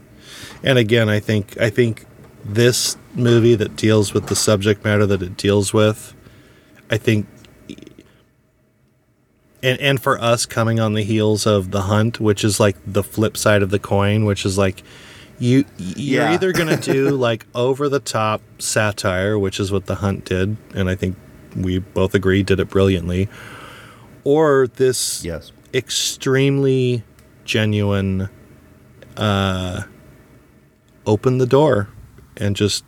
[0.63, 2.05] And again, I think I think
[2.45, 6.15] this movie that deals with the subject matter that it deals with,
[6.91, 7.27] I think,
[9.63, 13.03] and and for us coming on the heels of the hunt, which is like the
[13.03, 14.83] flip side of the coin, which is like.
[15.41, 16.33] You you're Yeah.
[16.35, 20.89] either gonna do like over the top satire, which is what the hunt did, and
[20.89, 21.17] I think
[21.57, 23.29] we both agree did it brilliantly,
[24.23, 25.51] or this Yes.
[25.75, 27.03] extremely
[27.45, 28.29] genuine
[29.17, 29.83] uh
[31.05, 31.89] open the door
[32.37, 32.85] and just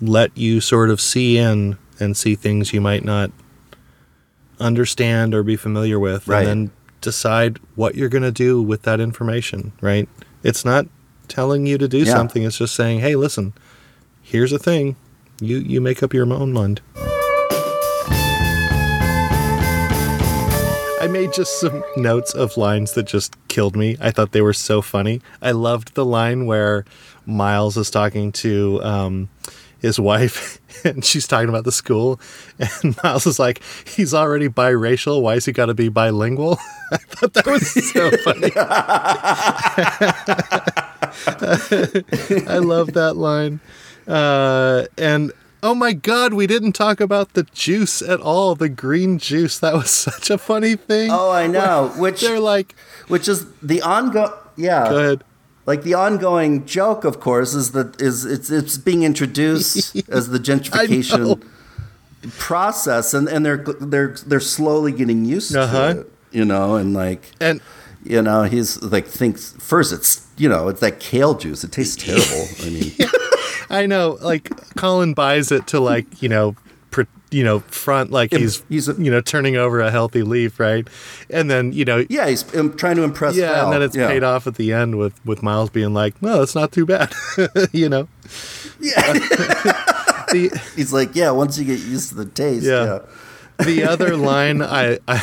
[0.00, 3.30] let you sort of see in and see things you might not
[4.58, 6.46] understand or be familiar with Right.
[6.46, 6.70] and then
[7.00, 10.06] decide what you're going to do with that information right
[10.42, 10.86] it's not
[11.28, 12.12] telling you to do Yeah.
[12.12, 13.54] something it's just saying hey listen
[14.22, 14.96] here's a thing
[15.40, 16.82] you you make up your own mind
[21.02, 23.96] I made just some notes of lines that just killed me.
[24.02, 25.22] I thought they were so funny.
[25.40, 26.84] I loved the line where
[27.24, 29.30] Miles is talking to um,
[29.80, 32.20] his wife and she's talking about the school.
[32.58, 35.22] And Miles is like, he's already biracial.
[35.22, 36.58] Why has he got to be bilingual?
[36.92, 38.50] I thought that was so funny.
[42.48, 43.60] I love that line.
[44.06, 45.32] Uh, and
[45.62, 48.54] oh my God, we didn't talk about the juice at all.
[48.54, 49.58] The green juice.
[49.58, 51.10] That was such a funny thing.
[51.12, 51.92] Oh, I know.
[51.96, 52.74] Which They're like,
[53.08, 54.32] which is the ongoing.
[54.56, 54.88] Yeah.
[54.90, 55.24] go ahead.
[55.70, 60.38] Like the ongoing joke, of course, is that is it's it's being introduced as the
[60.48, 61.40] gentrification
[62.38, 65.94] process, and, and they're they're they're slowly getting used Uh-huh.
[65.94, 67.60] to it, you know, and like And
[68.04, 71.96] you know he's like thinks first it's you know it's that kale juice, it tastes
[71.96, 72.44] terrible.
[72.64, 72.92] I mean,
[73.70, 76.56] I know, like Colin buys it to like you know,
[77.30, 80.58] you know, front like Im- he's he's a- you know turning over a healthy leaf,
[80.60, 80.86] right?
[81.30, 83.36] And then you know, yeah, he's um, trying to impress.
[83.36, 83.64] yeah, Val.
[83.66, 84.08] and then it's yeah.
[84.08, 87.12] paid off at the end with with Miles being like, no, it's not too bad,
[87.72, 88.08] you know.
[88.80, 89.12] Yeah,
[90.32, 93.00] The he's like, yeah, once you get used to the taste, Yeah.
[93.58, 93.64] yeah.
[93.64, 95.16] the other line I, I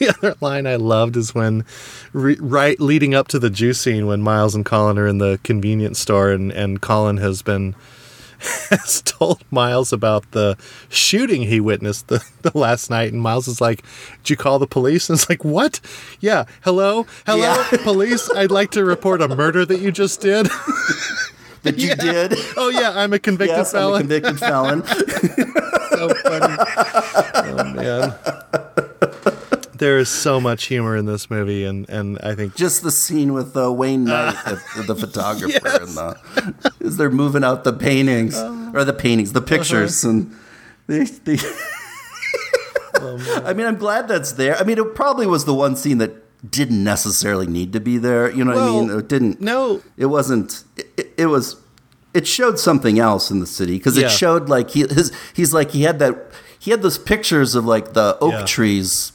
[0.00, 1.64] the other line I loved is when
[2.12, 5.38] re, right leading up to the juice scene when Miles and Colin are in the
[5.44, 7.74] convenience store and and Colin has been
[8.70, 10.56] has told Miles about the
[10.88, 13.82] shooting he witnessed the, the last night and Miles is like,
[14.22, 15.08] Did you call the police?
[15.10, 15.80] And it's like, What?
[16.20, 17.06] Yeah, hello?
[17.26, 17.66] Hello, Yeah.
[17.82, 20.46] police, I'd like to report a murder that you just did.
[21.62, 22.34] That you did.
[22.56, 24.00] oh yeah, I'm a convicted Yes, I'm a felon.
[24.00, 24.86] convicted felon.
[24.86, 26.56] so funny.
[27.34, 28.14] Oh man.
[29.80, 33.32] There is so much humor in this movie, and, and I think just the scene
[33.32, 37.72] with uh, Wayne Knight, uh, the, the photographer, and the, as they're moving out the
[37.72, 38.72] paintings uh-huh.
[38.74, 40.12] or the paintings, the pictures, uh-huh.
[40.12, 40.36] and
[40.86, 41.04] they.
[41.04, 41.38] they
[42.96, 44.54] oh, I mean, I'm glad that's there.
[44.58, 46.12] I mean, it probably was the one scene that
[46.50, 48.30] didn't necessarily need to be there.
[48.30, 48.98] You know what I mean?
[48.98, 49.40] It didn't.
[49.40, 49.82] no.
[49.96, 50.62] it wasn't.
[50.76, 51.56] It, it was.
[52.12, 54.08] It showed something else in the city because Yeah.
[54.08, 56.18] it showed like he his he's like he had that
[56.58, 58.44] he had those pictures of like the oak Yeah.
[58.44, 59.12] trees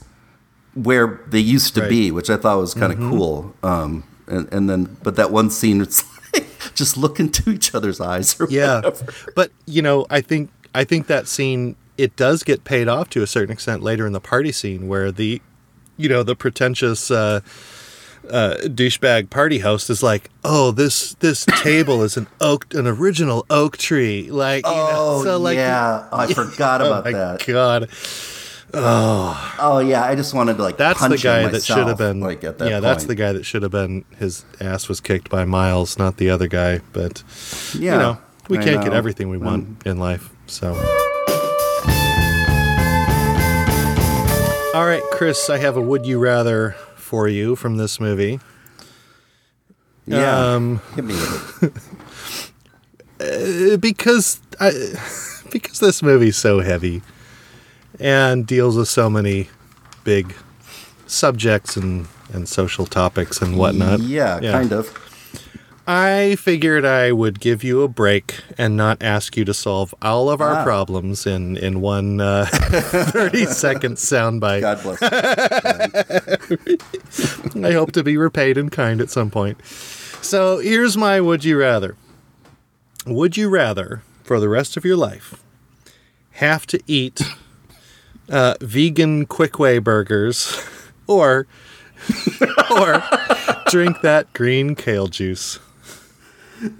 [0.76, 1.90] where they used to Right.
[1.90, 3.10] be, which I thought was kind of Mm-hmm.
[3.10, 3.54] cool.
[3.62, 6.04] Um, and, and then, but that one scene, it's
[6.34, 8.38] like just look into each other's eyes.
[8.40, 9.12] Or yeah, whatever.
[9.34, 13.22] but you know, I think I think that scene it does get paid off to
[13.22, 15.40] a certain extent later in the party scene where the
[15.96, 17.40] you know the pretentious uh,
[18.28, 23.46] uh, douchebag party host is like, oh this this table is an oak an original
[23.48, 27.12] oak tree, like you Oh know, so like yeah, Oh, I forgot oh about my
[27.12, 27.46] that.
[27.46, 27.88] god.
[28.78, 32.20] Oh oh yeah, I just wanted to like That's the guy that should have been.
[32.20, 34.04] like at that yeah, that's the guy that should have been.
[34.18, 36.80] His ass was kicked by Miles, not the other guy.
[36.92, 37.22] But
[37.74, 38.18] Yeah, you know,
[38.50, 40.28] we I can't get everything we want in life.
[40.46, 40.74] So,
[44.74, 48.40] all right, Chris, I have a would you rather for you from this movie.
[50.06, 51.62] Yeah, Um, hit me with
[53.20, 53.72] it.
[53.74, 54.70] Uh, because I,
[55.50, 57.00] because this movie's so heavy
[58.00, 59.48] and deals with so many
[60.04, 60.34] big
[61.06, 64.00] subjects and and social topics and whatnot.
[64.00, 65.02] Yeah, kind of.
[65.88, 70.28] I figured I would give you a break and not ask you to solve all
[70.28, 70.64] of our Ah.
[70.64, 74.62] problems in in one uh, 30 second soundbite.
[74.62, 75.00] God bless.
[77.64, 79.64] I hope to be repaid in kind at some point.
[80.22, 81.94] So here's my would you rather.
[83.06, 85.40] Would you rather, for the rest of your life,
[86.32, 87.22] have to eat
[88.28, 90.62] uh, vegan quick way burgers
[91.06, 91.46] or
[92.70, 93.02] or
[93.68, 95.58] drink that green kale juice?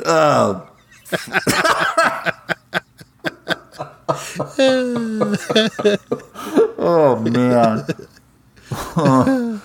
[0.04, 0.68] Oh
[6.78, 7.86] oh man.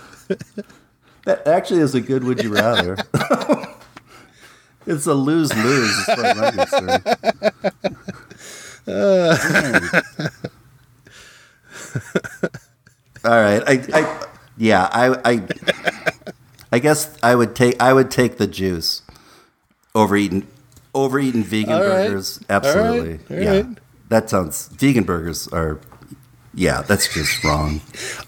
[1.25, 2.95] that actually is a good would you rather.
[4.85, 7.03] it's a lose lose as far as I'm concerned.
[8.85, 10.29] Dang.
[13.23, 13.63] All right.
[13.67, 14.25] I, I
[14.57, 15.47] yeah, I I
[16.71, 19.01] I guess I would take I would take the juice
[19.93, 20.47] over eating
[20.93, 22.07] over eating vegan All right.
[22.07, 22.39] burgers.
[22.49, 23.19] Absolutely.
[23.29, 23.43] All right.
[23.43, 23.51] yeah.
[23.51, 23.77] All right.
[24.09, 25.79] That sounds vegan burgers are
[26.53, 27.79] yeah, that's just wrong.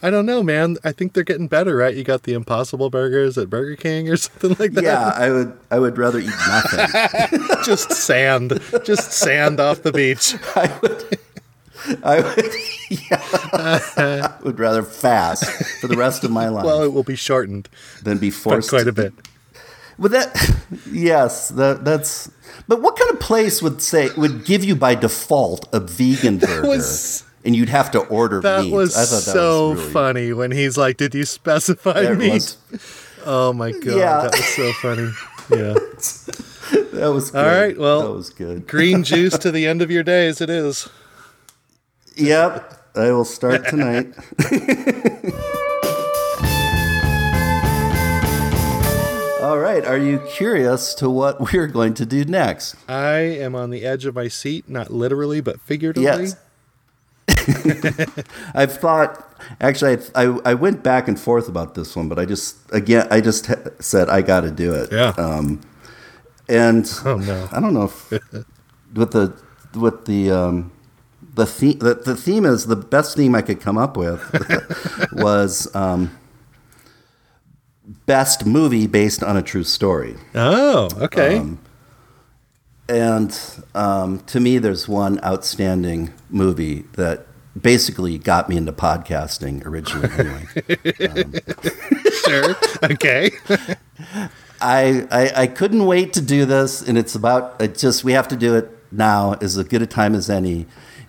[0.02, 0.78] I don't know, man.
[0.84, 1.94] I think they're getting better, right?
[1.94, 4.84] You got the Impossible Burgers at Burger King or something like that.
[4.84, 7.42] Yeah, I would I would rather eat nothing.
[7.66, 10.36] just sand, just sand off the beach.
[10.56, 11.20] I would
[12.04, 12.54] I would
[12.90, 13.22] yeah,
[14.32, 15.46] I would rather fast
[15.82, 17.70] for the rest of my life Well, it will be shortened
[18.02, 19.14] than be forced quite a bit.
[20.00, 20.60] But that
[20.92, 22.32] yes, that that's
[22.68, 26.68] but what kind of place would say would give you by default a vegan burger
[26.68, 28.72] was- and you'd have to order That meat?
[28.72, 32.32] was I thought that so was really, funny when he's like, "Did you specify meat?"
[32.34, 32.58] was-
[33.26, 34.22] Oh my god, Yeah.
[34.22, 35.10] that was so funny.
[35.50, 35.74] Yeah,
[36.94, 37.38] that was good.
[37.40, 38.66] All right, well, that was good.
[38.68, 40.40] green juice to the end of your days.
[40.42, 40.88] It is.
[42.16, 44.14] Yep, I will start tonight.
[49.42, 52.76] All right, are you curious to what we're going to do next?
[52.88, 56.30] I am on the edge of my seat, not literally, but figuratively.
[57.28, 58.26] Yes.
[58.56, 62.26] I've thought actually I, I I went back and forth about this one, but I
[62.26, 64.92] just again I just ha- said I got to do it.
[64.94, 65.10] Yeah.
[65.18, 65.60] Um,
[66.48, 67.50] and Oh, no.
[67.52, 68.12] I don't know if
[68.94, 69.34] with the
[69.76, 70.72] with the um,
[71.34, 74.22] the theme the, the theme is the best theme I could come up with
[75.14, 76.12] was um,
[78.06, 80.16] best movie based on a true story.
[80.36, 81.38] Oh, okay.
[81.38, 81.60] Um,
[82.90, 83.40] And
[83.74, 87.26] um, to me, there's one outstanding movie that
[87.60, 90.10] basically got me into podcasting originally.
[90.18, 90.46] Anyway,
[92.26, 92.56] sure.
[92.92, 93.32] Okay.
[94.62, 98.28] I, I I couldn't wait to do this, and it's about it just we have
[98.30, 99.34] to do it now.
[99.42, 100.66] As good a time as any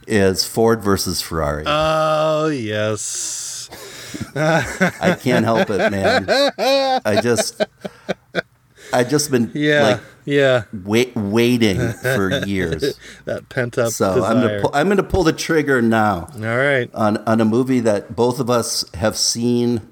[0.07, 1.65] is Ford versus Ferrari.
[1.67, 3.69] Oh yes.
[4.37, 6.27] I can't help it, man.
[7.05, 7.61] I just
[8.93, 9.83] I just been Yeah.
[9.83, 10.63] like yeah.
[10.73, 12.99] wait, waiting for years.
[13.25, 14.31] That pent up So desire.
[14.31, 16.29] I'm gonna pull, I'm gonna pull the trigger now.
[16.35, 16.89] All right.
[16.95, 19.83] on on a movie that both of us have seen.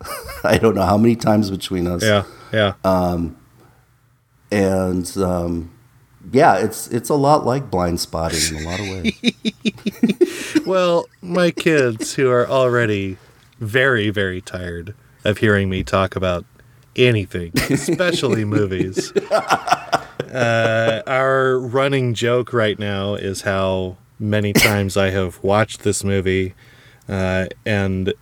[0.44, 2.02] I don't know how many times between us.
[2.02, 2.24] Yeah.
[2.52, 2.74] Yeah.
[4.52, 5.70] and um,
[6.32, 9.20] yeah, it's it's a lot like Blindspotting in a lot of ways.
[10.66, 13.16] Well, my kids, who are already
[13.58, 14.94] very, very tired
[15.24, 16.44] of hearing me talk about
[16.96, 25.42] anything, especially movies, uh, our running joke right now is how many times I have
[25.42, 26.54] watched this movie.
[27.08, 28.14] Uh, and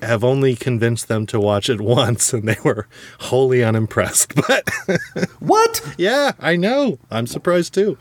[0.00, 2.88] have only convinced them to watch it once, and they were
[3.20, 4.34] wholly unimpressed.
[4.34, 4.70] But
[5.38, 5.82] what?
[5.98, 6.98] yeah, I know.
[7.10, 7.98] I'm surprised too.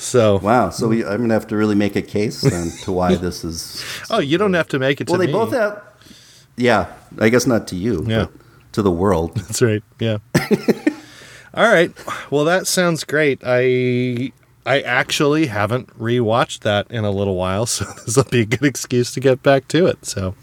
[0.00, 0.70] So, Wow.
[0.70, 3.84] So we, I'm gonna have to really make a case then to why this is.
[4.10, 5.18] oh, you don't have to make it to me.
[5.18, 5.32] Well, they me.
[5.32, 5.82] both have.
[6.56, 8.04] Yeah, I guess not to you.
[8.06, 8.24] Yeah.
[8.24, 8.32] but
[8.72, 9.34] to the world.
[9.36, 9.82] That's right.
[9.98, 10.18] Yeah.
[11.54, 11.92] All right.
[12.30, 13.42] Well, that sounds great.
[13.44, 14.32] I
[14.64, 18.64] I actually haven't rewatched that in a little while, so this will be a good
[18.64, 20.06] excuse to get back to it.
[20.06, 20.34] So,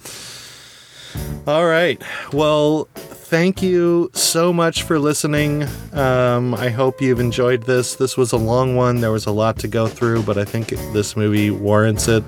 [1.48, 2.02] all right.
[2.34, 2.90] Well,
[3.28, 5.68] thank you so much for listening.
[5.92, 7.96] Um, I hope you've enjoyed this.
[7.96, 9.02] This was a long one.
[9.02, 12.24] There was a lot to go through, but I think this movie warrants it.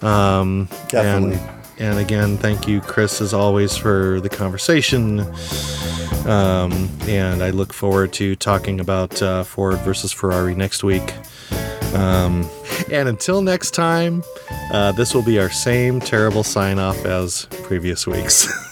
[0.00, 1.38] Um, Definitely.
[1.38, 5.20] And, and again, thank you, Chris, as always, for the conversation.
[6.24, 11.14] Um, and I look forward to talking about uh, Ford versus Ferrari next week.
[11.94, 12.48] Um,
[12.92, 14.22] and until next time,
[14.72, 18.46] uh, this will be our same terrible sign off as previous weeks.